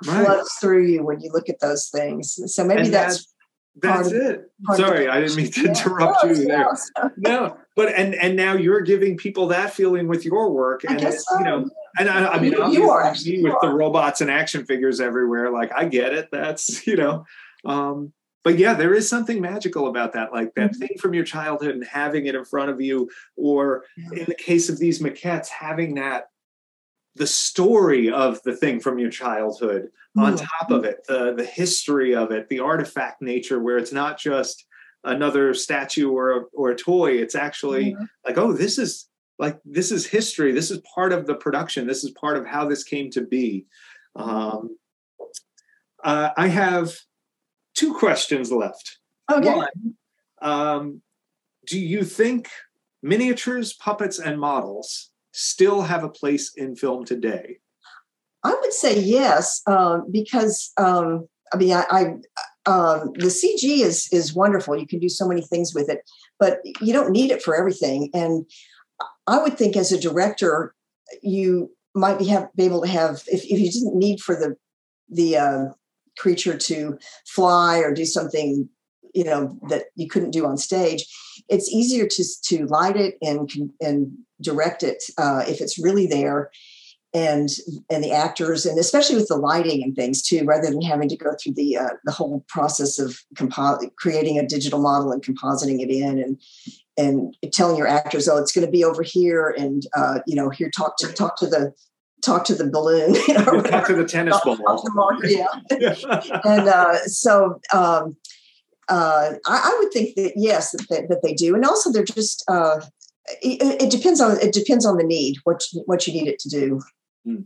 right. 0.06 0.24
floods 0.24 0.52
through 0.60 0.86
you 0.86 1.04
when 1.04 1.20
you 1.20 1.30
look 1.32 1.48
at 1.48 1.60
those 1.60 1.88
things. 1.88 2.38
So 2.46 2.64
maybe 2.64 2.88
that's, 2.88 3.32
that's 3.76 4.10
it. 4.10 4.50
Sorry, 4.74 5.08
I 5.08 5.20
didn't 5.20 5.36
mean 5.36 5.50
to 5.52 5.66
interrupt 5.68 6.24
you 6.24 6.34
there. 6.46 6.66
No, 7.16 7.56
but 7.80 7.94
and 7.94 8.14
and 8.14 8.36
now 8.36 8.52
you're 8.52 8.82
giving 8.82 9.16
people 9.16 9.46
that 9.46 9.72
feeling 9.72 10.06
with 10.06 10.22
your 10.22 10.50
work, 10.50 10.84
and 10.84 11.00
it, 11.00 11.14
so. 11.14 11.38
you 11.38 11.44
know, 11.44 11.70
and 11.98 12.10
I, 12.10 12.34
I 12.34 12.38
mean, 12.38 12.52
you, 12.52 12.72
you 12.72 12.90
are 12.90 13.02
actually 13.02 13.42
with 13.42 13.54
the 13.62 13.70
robots 13.70 14.20
and 14.20 14.30
action 14.30 14.66
figures 14.66 15.00
everywhere. 15.00 15.50
Like 15.50 15.72
I 15.74 15.86
get 15.86 16.12
it. 16.12 16.28
That's 16.30 16.86
you 16.86 16.96
know, 16.96 17.24
um, 17.64 18.12
but 18.44 18.58
yeah, 18.58 18.74
there 18.74 18.92
is 18.92 19.08
something 19.08 19.40
magical 19.40 19.88
about 19.88 20.12
that, 20.12 20.30
like 20.30 20.54
that 20.56 20.72
mm-hmm. 20.72 20.78
thing 20.78 20.98
from 20.98 21.14
your 21.14 21.24
childhood 21.24 21.74
and 21.74 21.82
having 21.82 22.26
it 22.26 22.34
in 22.34 22.44
front 22.44 22.68
of 22.70 22.82
you, 22.82 23.08
or 23.34 23.84
in 24.12 24.26
the 24.26 24.34
case 24.34 24.68
of 24.68 24.78
these 24.78 25.00
maquettes, 25.00 25.48
having 25.48 25.94
that 25.94 26.26
the 27.14 27.26
story 27.26 28.10
of 28.10 28.42
the 28.42 28.54
thing 28.54 28.78
from 28.78 28.98
your 28.98 29.10
childhood 29.10 29.88
on 30.18 30.34
mm-hmm. 30.34 30.44
top 30.44 30.70
of 30.70 30.84
it, 30.84 30.98
the 31.08 31.32
the 31.34 31.46
history 31.46 32.14
of 32.14 32.30
it, 32.30 32.46
the 32.50 32.60
artifact 32.60 33.22
nature, 33.22 33.58
where 33.58 33.78
it's 33.78 33.92
not 33.92 34.18
just 34.18 34.66
another 35.04 35.54
statue 35.54 36.10
or 36.10 36.30
a, 36.30 36.40
or 36.52 36.70
a 36.70 36.76
toy. 36.76 37.12
It's 37.12 37.34
actually 37.34 37.92
mm-hmm. 37.92 38.04
like, 38.24 38.38
oh, 38.38 38.52
this 38.52 38.78
is 38.78 39.08
like 39.38 39.58
this 39.64 39.90
is 39.90 40.06
history. 40.06 40.52
This 40.52 40.70
is 40.70 40.82
part 40.94 41.12
of 41.12 41.26
the 41.26 41.34
production. 41.34 41.86
This 41.86 42.04
is 42.04 42.10
part 42.10 42.36
of 42.36 42.46
how 42.46 42.68
this 42.68 42.84
came 42.84 43.10
to 43.12 43.22
be. 43.22 43.66
Um, 44.14 44.76
uh, 46.04 46.30
I 46.36 46.48
have 46.48 46.92
two 47.74 47.94
questions 47.94 48.52
left. 48.52 48.98
Okay. 49.30 49.54
One, 49.54 49.94
um, 50.42 51.02
do 51.66 51.78
you 51.78 52.04
think 52.04 52.48
miniatures, 53.02 53.72
puppets, 53.72 54.18
and 54.18 54.38
models 54.38 55.10
still 55.32 55.82
have 55.82 56.04
a 56.04 56.08
place 56.08 56.52
in 56.56 56.76
film 56.76 57.04
today? 57.04 57.58
I 58.42 58.56
would 58.60 58.72
say 58.72 58.98
yes, 58.98 59.62
um, 59.66 60.06
because 60.10 60.72
um, 60.76 61.28
I 61.52 61.56
mean, 61.56 61.72
I, 61.72 61.84
I 61.90 62.14
um, 62.66 63.12
the 63.14 63.26
CG 63.26 63.80
is 63.80 64.08
is 64.12 64.34
wonderful. 64.34 64.76
You 64.76 64.86
can 64.86 64.98
do 64.98 65.08
so 65.08 65.26
many 65.26 65.42
things 65.42 65.74
with 65.74 65.88
it, 65.88 66.00
but 66.38 66.60
you 66.80 66.92
don't 66.92 67.10
need 67.10 67.30
it 67.30 67.42
for 67.42 67.56
everything. 67.56 68.10
And 68.12 68.44
I 69.26 69.42
would 69.42 69.56
think, 69.56 69.76
as 69.76 69.92
a 69.92 70.00
director, 70.00 70.74
you 71.22 71.70
might 71.94 72.18
be 72.18 72.26
have 72.26 72.48
be 72.54 72.64
able 72.64 72.82
to 72.82 72.88
have 72.88 73.22
if, 73.26 73.44
if 73.44 73.58
you 73.58 73.70
didn't 73.70 73.96
need 73.96 74.20
for 74.20 74.34
the 74.34 74.56
the 75.08 75.36
uh, 75.36 75.64
creature 76.18 76.56
to 76.56 76.98
fly 77.26 77.78
or 77.78 77.92
do 77.92 78.04
something 78.04 78.68
you 79.14 79.24
know 79.24 79.58
that 79.68 79.86
you 79.96 80.08
couldn't 80.08 80.30
do 80.30 80.46
on 80.46 80.56
stage 80.56 81.04
it's 81.48 81.68
easier 81.68 82.06
to 82.06 82.24
to 82.44 82.66
light 82.66 82.96
it 82.96 83.16
and 83.22 83.50
and 83.80 84.12
direct 84.40 84.82
it 84.82 85.02
uh, 85.18 85.42
if 85.48 85.60
it's 85.60 85.78
really 85.78 86.06
there 86.06 86.50
and 87.12 87.48
and 87.90 88.04
the 88.04 88.12
actors 88.12 88.64
and 88.64 88.78
especially 88.78 89.16
with 89.16 89.28
the 89.28 89.36
lighting 89.36 89.82
and 89.82 89.96
things 89.96 90.22
too 90.22 90.44
rather 90.44 90.70
than 90.70 90.80
having 90.80 91.08
to 91.08 91.16
go 91.16 91.34
through 91.42 91.52
the 91.54 91.76
uh, 91.76 91.88
the 92.04 92.12
whole 92.12 92.44
process 92.48 92.98
of 92.98 93.18
compo- 93.34 93.78
creating 93.98 94.38
a 94.38 94.46
digital 94.46 94.80
model 94.80 95.10
and 95.10 95.22
compositing 95.24 95.80
it 95.80 95.90
in 95.90 96.18
and 96.20 96.40
and 96.96 97.36
telling 97.52 97.76
your 97.76 97.88
actors 97.88 98.28
oh 98.28 98.38
it's 98.38 98.52
going 98.52 98.64
to 98.64 98.70
be 98.70 98.84
over 98.84 99.02
here 99.02 99.54
and 99.58 99.86
uh, 99.96 100.20
you 100.26 100.36
know 100.36 100.50
here 100.50 100.70
talk 100.70 100.96
to 100.98 101.12
talk 101.12 101.36
to 101.36 101.46
the 101.46 101.72
talk 102.24 102.44
to 102.44 102.54
the 102.54 102.68
balloon 102.68 103.14
you 103.28 103.34
know, 103.34 103.60
talk 103.62 103.86
to 103.86 103.94
the 103.94 104.06
tennis 104.06 104.38
ball. 104.44 104.58
yeah. 105.24 105.48
And 106.44 106.68
uh, 106.68 106.98
so 107.06 107.60
um, 107.72 108.16
uh, 108.88 109.32
I, 109.46 109.60
I, 109.64 109.76
would 109.78 109.92
think 109.92 110.16
that 110.16 110.32
yes 110.36 110.72
that 110.72 110.86
they, 110.90 111.06
that 111.06 111.22
they 111.22 111.32
do. 111.32 111.54
And 111.54 111.64
also 111.64 111.90
they're 111.90 112.04
just 112.04 112.44
uh, 112.48 112.80
it, 113.40 113.82
it, 113.82 113.90
depends 113.90 114.20
on 114.20 114.38
it 114.40 114.52
depends 114.52 114.84
on 114.84 114.96
the 114.96 115.04
need 115.04 115.36
what 115.44 115.64
what 115.86 116.06
you 116.06 116.12
need 116.12 116.28
it 116.28 116.38
to 116.40 116.48
do 116.48 116.80
Hmm. 117.24 117.42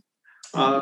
Uh, 0.53 0.81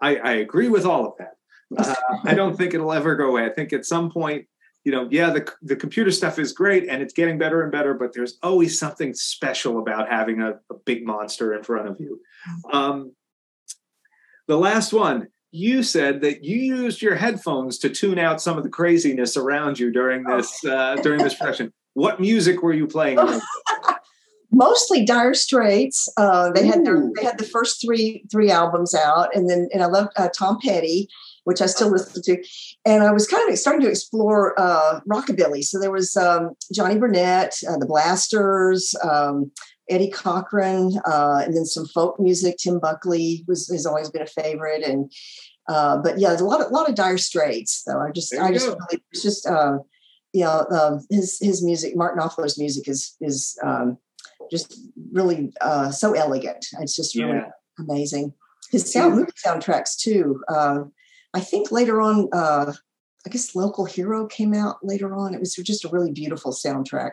I, 0.00 0.16
I, 0.16 0.32
agree 0.34 0.68
with 0.68 0.86
all 0.86 1.06
of 1.06 1.12
that. 1.18 1.34
Uh, 1.76 1.94
I 2.24 2.34
don't 2.34 2.56
think 2.56 2.74
it'll 2.74 2.92
ever 2.92 3.16
go 3.16 3.28
away. 3.28 3.44
I 3.44 3.50
think 3.50 3.72
at 3.72 3.84
some 3.84 4.10
point, 4.10 4.46
you 4.84 4.92
know, 4.92 5.08
yeah, 5.10 5.30
the 5.30 5.50
the 5.62 5.76
computer 5.76 6.10
stuff 6.10 6.38
is 6.38 6.52
great 6.52 6.88
and 6.88 7.02
it's 7.02 7.12
getting 7.12 7.38
better 7.38 7.62
and 7.62 7.70
better, 7.70 7.92
but 7.92 8.14
there's 8.14 8.38
always 8.42 8.78
something 8.78 9.12
special 9.12 9.78
about 9.78 10.08
having 10.08 10.40
a, 10.40 10.52
a 10.70 10.74
big 10.86 11.04
monster 11.04 11.54
in 11.54 11.62
front 11.62 11.88
of 11.88 12.00
you. 12.00 12.20
Um, 12.72 13.12
the 14.48 14.56
last 14.56 14.92
one, 14.92 15.28
you 15.52 15.82
said 15.82 16.22
that 16.22 16.44
you 16.44 16.56
used 16.56 17.02
your 17.02 17.16
headphones 17.16 17.78
to 17.78 17.90
tune 17.90 18.18
out 18.18 18.40
some 18.40 18.56
of 18.56 18.64
the 18.64 18.70
craziness 18.70 19.36
around 19.36 19.78
you 19.78 19.92
during 19.92 20.24
this 20.24 20.64
uh, 20.64 20.96
during 21.02 21.22
this 21.22 21.34
production. 21.38 21.72
What 21.94 22.20
music 22.20 22.62
were 22.62 22.72
you 22.72 22.86
playing? 22.86 23.18
mostly 24.52 25.04
Dire 25.04 25.34
Straits. 25.34 26.08
Uh, 26.16 26.50
they 26.50 26.66
had 26.66 26.84
their, 26.84 27.10
they 27.16 27.24
had 27.24 27.38
the 27.38 27.44
first 27.44 27.80
three 27.80 28.24
three 28.30 28.50
albums 28.50 28.94
out, 28.94 29.34
and 29.34 29.48
then 29.48 29.68
and 29.72 29.82
I 29.82 29.86
loved 29.86 30.10
uh, 30.16 30.28
Tom 30.36 30.58
Petty, 30.62 31.08
which 31.44 31.60
I 31.60 31.66
still 31.66 31.90
listen 31.90 32.22
to. 32.22 32.42
And 32.84 33.02
I 33.02 33.12
was 33.12 33.26
kind 33.26 33.50
of 33.50 33.58
starting 33.58 33.82
to 33.82 33.90
explore 33.90 34.58
uh, 34.58 35.00
rockabilly. 35.10 35.62
So 35.64 35.78
there 35.78 35.92
was 35.92 36.16
um, 36.16 36.50
Johnny 36.72 36.96
Burnette, 36.96 37.62
uh, 37.68 37.78
the 37.78 37.86
Blasters. 37.86 38.94
Um, 39.02 39.52
Eddie 39.88 40.10
Cochran, 40.10 40.92
uh, 41.04 41.42
and 41.44 41.54
then 41.54 41.64
some 41.64 41.84
folk 41.84 42.20
music. 42.20 42.56
Tim 42.58 42.78
Buckley 42.78 43.44
was 43.48 43.68
has 43.70 43.84
always 43.86 44.08
been 44.08 44.22
a 44.22 44.26
favorite, 44.26 44.84
and 44.84 45.10
uh, 45.68 45.98
but 45.98 46.18
yeah, 46.18 46.32
a 46.32 46.38
lot 46.38 46.60
of 46.60 46.68
a 46.68 46.74
lot 46.74 46.88
of 46.88 46.94
Dire 46.94 47.18
Straits. 47.18 47.82
Though 47.84 48.00
I 48.00 48.12
just 48.12 48.34
I 48.36 48.52
just 48.52 48.66
go. 48.66 48.74
really 48.74 49.02
it's 49.12 49.22
just 49.22 49.46
uh, 49.46 49.78
you 50.32 50.44
know 50.44 50.66
um, 50.70 51.06
his 51.10 51.38
his 51.40 51.62
music. 51.62 51.96
Martin 51.96 52.20
Knopfler's 52.20 52.58
music 52.58 52.88
is 52.88 53.16
is 53.20 53.58
um, 53.64 53.98
just 54.50 54.78
really 55.12 55.52
uh, 55.60 55.90
so 55.90 56.12
elegant. 56.12 56.66
It's 56.80 56.96
just 56.96 57.16
really 57.16 57.34
yeah. 57.34 57.50
amazing. 57.78 58.34
His 58.70 58.92
sound 58.92 59.16
movie 59.16 59.32
soundtracks 59.44 59.96
too. 59.96 60.42
Uh, 60.48 60.84
I 61.34 61.40
think 61.40 61.72
later 61.72 62.00
on, 62.00 62.28
uh, 62.32 62.72
I 63.26 63.30
guess 63.30 63.54
Local 63.54 63.84
Hero 63.84 64.26
came 64.26 64.54
out 64.54 64.76
later 64.82 65.14
on. 65.14 65.34
It 65.34 65.40
was 65.40 65.54
just 65.54 65.84
a 65.84 65.88
really 65.88 66.12
beautiful 66.12 66.52
soundtrack. 66.52 67.12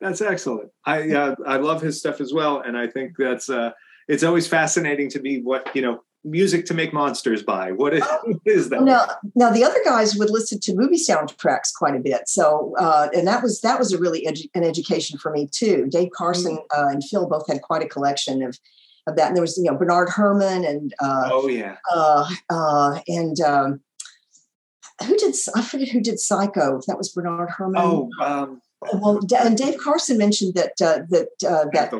That's 0.00 0.20
excellent. 0.20 0.70
I 0.84 1.10
uh, 1.10 1.34
I 1.46 1.56
love 1.56 1.82
his 1.82 1.98
stuff 1.98 2.20
as 2.20 2.32
well, 2.32 2.60
and 2.60 2.78
I 2.78 2.86
think 2.86 3.16
that's 3.18 3.50
uh, 3.50 3.72
it's 4.06 4.22
always 4.22 4.46
fascinating 4.46 5.10
to 5.10 5.20
me 5.20 5.40
what 5.40 5.74
you 5.74 5.82
know 5.82 6.02
music 6.24 6.66
to 6.66 6.74
make 6.74 6.92
monsters 6.92 7.42
by? 7.42 7.72
What 7.72 7.94
is, 7.94 8.02
what 8.24 8.40
is 8.44 8.68
that? 8.70 8.82
Now, 8.82 9.06
now 9.34 9.50
the 9.50 9.64
other 9.64 9.80
guys 9.84 10.16
would 10.16 10.30
listen 10.30 10.60
to 10.60 10.74
movie 10.74 10.96
soundtracks 10.96 11.72
quite 11.74 11.94
a 11.94 12.00
bit. 12.00 12.28
So, 12.28 12.74
uh, 12.78 13.08
and 13.14 13.26
that 13.26 13.42
was 13.42 13.60
that 13.60 13.78
was 13.78 13.92
a 13.92 13.98
really 13.98 14.24
edu- 14.26 14.50
an 14.54 14.64
education 14.64 15.18
for 15.18 15.30
me 15.30 15.48
too. 15.50 15.86
Dave 15.90 16.10
Carson 16.14 16.56
mm-hmm. 16.56 16.80
uh, 16.80 16.88
and 16.88 17.02
Phil 17.04 17.28
both 17.28 17.46
had 17.48 17.62
quite 17.62 17.82
a 17.82 17.88
collection 17.88 18.42
of 18.42 18.58
of 19.06 19.16
that. 19.16 19.28
And 19.28 19.36
there 19.36 19.42
was 19.42 19.56
you 19.56 19.64
know 19.64 19.76
Bernard 19.76 20.10
Herrmann 20.10 20.64
and 20.64 20.94
uh, 21.00 21.28
oh 21.32 21.48
yeah, 21.48 21.76
uh, 21.92 22.28
uh, 22.50 23.00
and 23.08 23.40
um, 23.40 23.80
who 25.06 25.16
did 25.16 25.34
I 25.54 25.62
forget 25.62 25.88
who 25.88 26.00
did 26.00 26.18
Psycho? 26.18 26.80
That 26.86 26.98
was 26.98 27.10
Bernard 27.10 27.50
Herrmann. 27.56 27.82
Oh. 27.82 28.10
Um, 28.20 28.62
well, 28.80 29.20
and 29.40 29.56
Dave 29.56 29.78
Carson 29.78 30.18
mentioned 30.18 30.54
that 30.54 30.72
uh, 30.80 31.00
that 31.10 31.28
uh, 31.46 31.66
that 31.72 31.92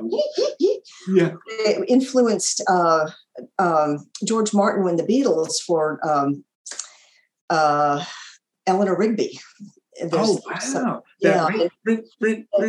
yeah. 1.09 1.79
influenced 1.89 2.63
uh, 2.69 3.11
um, 3.59 4.07
George 4.25 4.55
Martin 4.55 4.85
when 4.85 4.97
the 4.97 5.03
Beatles 5.03 5.61
for 5.67 5.99
um, 6.09 6.45
uh, 7.51 8.05
Eleanor 8.67 8.97
Rigby. 8.97 9.41
There's, 10.01 10.13
oh 10.15 10.41
wow! 10.47 10.59
So, 10.59 11.05
yeah, 11.21 11.49
yeah, 11.53 11.67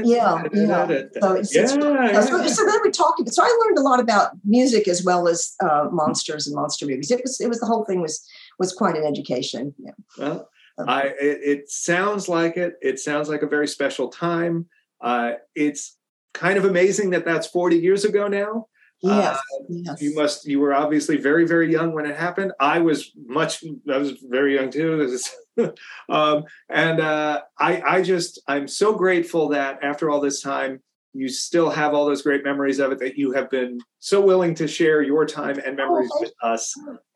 yeah. 0.04 0.88
So, 1.22 1.34
it's, 1.34 1.54
yeah, 1.54 1.76
yeah. 1.76 2.22
So, 2.22 2.48
so 2.48 2.66
then 2.66 2.80
we 2.84 2.90
talked. 2.90 3.22
So 3.32 3.44
I 3.44 3.66
learned 3.66 3.78
a 3.78 3.82
lot 3.82 4.00
about 4.00 4.32
music 4.44 4.88
as 4.88 5.04
well 5.04 5.28
as 5.28 5.54
uh, 5.64 5.90
monsters 5.92 6.48
and 6.48 6.56
monster 6.56 6.88
movies. 6.88 7.12
It 7.12 7.22
was 7.24 7.40
it 7.40 7.48
was 7.48 7.60
the 7.60 7.68
whole 7.68 7.86
thing 7.86 8.02
was 8.02 8.28
was 8.58 8.74
quite 8.74 8.96
an 8.96 9.06
education. 9.06 9.76
Yeah. 9.78 9.92
Well, 10.18 10.50
I 10.88 11.02
it, 11.02 11.16
it, 11.44 11.70
sounds 11.70 12.30
like 12.30 12.58
it. 12.58 12.76
It 12.82 13.00
sounds 13.00 13.30
like 13.30 13.42
a 13.42 13.48
very 13.48 13.68
special 13.68 14.10
time. 14.10 14.68
Uh, 15.02 15.34
it's 15.56 15.98
kind 16.34 16.58
of 16.58 16.66
amazing 16.66 17.12
that 17.12 17.26
that's 17.26 17.48
40 17.48 17.78
years 17.78 18.06
ago 18.06 18.28
now. 18.28 18.68
Yes, 19.02 19.38
uh, 19.38 19.64
yes. 19.70 20.02
You 20.02 20.14
must. 20.14 20.46
You 20.46 20.60
were 20.60 20.74
obviously 20.74 21.18
very, 21.18 21.48
very 21.48 21.72
young 21.72 21.94
when 21.94 22.06
it 22.06 22.18
happened. 22.18 22.52
I 22.60 22.80
was 22.80 23.12
much. 23.16 23.64
I 23.90 23.98
was 23.98 24.14
very 24.24 24.56
young 24.56 24.70
too. 24.70 25.18
um, 26.10 26.44
and 26.70 27.00
uh, 27.00 27.42
I, 27.58 27.82
I 27.82 28.02
just, 28.02 28.42
I'm 28.48 28.68
so 28.68 28.94
grateful 28.94 29.50
that 29.50 29.80
after 29.84 30.10
all 30.10 30.20
this 30.20 30.42
time, 30.42 30.82
you 31.14 31.28
still 31.28 31.70
have 31.70 31.94
all 31.94 32.06
those 32.06 32.22
great 32.22 32.44
memories 32.44 32.80
of 32.80 32.92
it 32.92 33.00
that 33.00 33.18
you 33.18 33.32
have 33.32 33.50
been 33.50 33.80
so 34.00 34.22
willing 34.22 34.54
to 34.56 34.68
share 34.68 35.02
your 35.02 35.26
time 35.26 35.60
and 35.66 35.76
memories 35.76 36.10
oh, 36.14 36.22
with 36.22 36.34
us. 36.44 36.74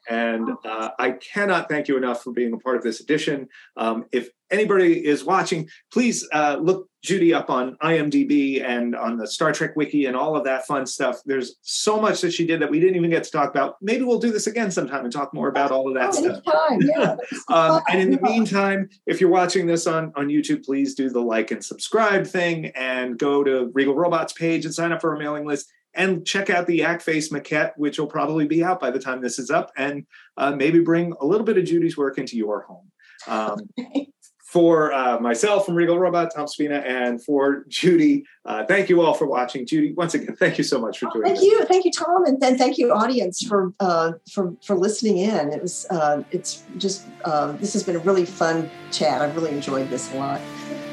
And 0.09 0.49
uh, 0.65 0.89
I 0.99 1.11
cannot 1.11 1.69
thank 1.69 1.87
you 1.87 1.97
enough 1.97 2.23
for 2.23 2.31
being 2.31 2.53
a 2.53 2.57
part 2.57 2.77
of 2.77 2.83
this 2.83 2.99
edition. 2.99 3.47
Um, 3.77 4.05
if 4.11 4.29
anybody 4.51 5.05
is 5.05 5.23
watching, 5.23 5.69
please 5.91 6.27
uh, 6.31 6.57
look 6.61 6.87
Judy 7.03 7.33
up 7.33 7.49
on 7.49 7.75
IMDb 7.83 8.63
and 8.63 8.95
on 8.95 9.17
the 9.17 9.27
Star 9.27 9.51
Trek 9.51 9.75
Wiki 9.75 10.05
and 10.05 10.15
all 10.15 10.37
of 10.37 10.45
that 10.45 10.65
fun 10.65 10.85
stuff. 10.85 11.17
There's 11.25 11.55
so 11.61 11.99
much 11.99 12.21
that 12.21 12.31
she 12.31 12.47
did 12.47 12.61
that 12.61 12.71
we 12.71 12.79
didn't 12.79 12.95
even 12.95 13.09
get 13.09 13.25
to 13.25 13.31
talk 13.31 13.49
about. 13.49 13.75
Maybe 13.81 14.03
we'll 14.03 14.19
do 14.19 14.31
this 14.31 14.47
again 14.47 14.71
sometime 14.71 15.03
and 15.03 15.11
talk 15.11 15.33
more 15.33 15.49
about 15.49 15.71
all 15.71 15.89
of 15.89 15.95
that 15.95 16.11
oh, 16.13 16.39
stuff. 16.39 16.43
Yeah, 16.79 17.15
um, 17.53 17.81
and 17.89 17.99
in 17.99 18.11
the 18.11 18.21
meantime, 18.21 18.89
if 19.05 19.19
you're 19.19 19.29
watching 19.29 19.67
this 19.67 19.85
on, 19.85 20.13
on 20.15 20.27
YouTube, 20.27 20.63
please 20.63 20.95
do 20.95 21.09
the 21.09 21.19
like 21.19 21.51
and 21.51 21.63
subscribe 21.63 22.25
thing 22.25 22.67
and 22.67 23.17
go 23.17 23.43
to 23.43 23.69
Regal 23.73 23.95
Robots 23.95 24.31
page 24.31 24.63
and 24.63 24.73
sign 24.73 24.93
up 24.93 25.01
for 25.01 25.11
our 25.13 25.19
mailing 25.19 25.45
list 25.45 25.69
and 25.93 26.25
check 26.25 26.49
out 26.49 26.67
the 26.67 26.77
Yak 26.77 27.01
Face 27.01 27.29
maquette, 27.31 27.73
which 27.77 27.99
will 27.99 28.07
probably 28.07 28.47
be 28.47 28.63
out 28.63 28.79
by 28.79 28.91
the 28.91 28.99
time 28.99 29.21
this 29.21 29.39
is 29.39 29.51
up, 29.51 29.71
and 29.77 30.05
uh, 30.37 30.51
maybe 30.51 30.79
bring 30.79 31.13
a 31.19 31.25
little 31.25 31.45
bit 31.45 31.57
of 31.57 31.65
Judy's 31.65 31.97
work 31.97 32.17
into 32.17 32.37
your 32.37 32.61
home. 32.63 32.91
Um, 33.27 33.59
for 34.53 34.93
uh, 34.93 35.19
myself 35.19 35.65
from 35.65 35.73
Regal 35.73 35.97
Robot, 35.97 36.31
Tom 36.35 36.47
Spina, 36.47 36.75
and 36.75 37.23
for 37.23 37.65
Judy, 37.69 38.23
uh, 38.45 38.63
thank 38.65 38.87
you 38.87 39.01
all 39.01 39.15
for 39.15 39.25
watching. 39.25 39.65
Judy, 39.65 39.93
once 39.93 40.13
again, 40.13 40.35
thank 40.35 40.59
you 40.59 40.63
so 40.63 40.79
much 40.79 40.99
for 40.99 41.09
doing. 41.11 41.25
Thank 41.25 41.37
this. 41.37 41.45
you, 41.45 41.65
thank 41.65 41.85
you, 41.85 41.91
Tom, 41.91 42.25
and 42.25 42.39
then 42.39 42.55
thank 42.55 42.77
you, 42.77 42.93
audience, 42.93 43.43
for 43.43 43.73
uh, 43.79 44.11
for 44.31 44.53
for 44.63 44.75
listening 44.75 45.17
in. 45.17 45.51
It 45.51 45.59
was 45.59 45.87
uh, 45.89 46.21
it's 46.29 46.61
just 46.77 47.07
uh, 47.25 47.53
this 47.53 47.73
has 47.73 47.81
been 47.81 47.95
a 47.95 47.99
really 47.99 48.25
fun 48.25 48.69
chat. 48.91 49.23
I've 49.23 49.35
really 49.35 49.51
enjoyed 49.51 49.89
this 49.89 50.13
a 50.13 50.17
lot. 50.17 50.39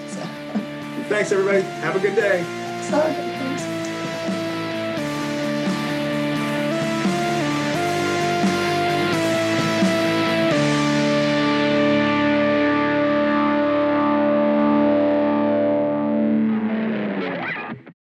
So. 0.09 0.21
Thanks, 1.11 1.31
everybody. 1.31 1.61
Have 1.61 1.97
a 1.97 2.01
good 2.01 2.17
day. 2.17 2.43
So, 2.89 3.40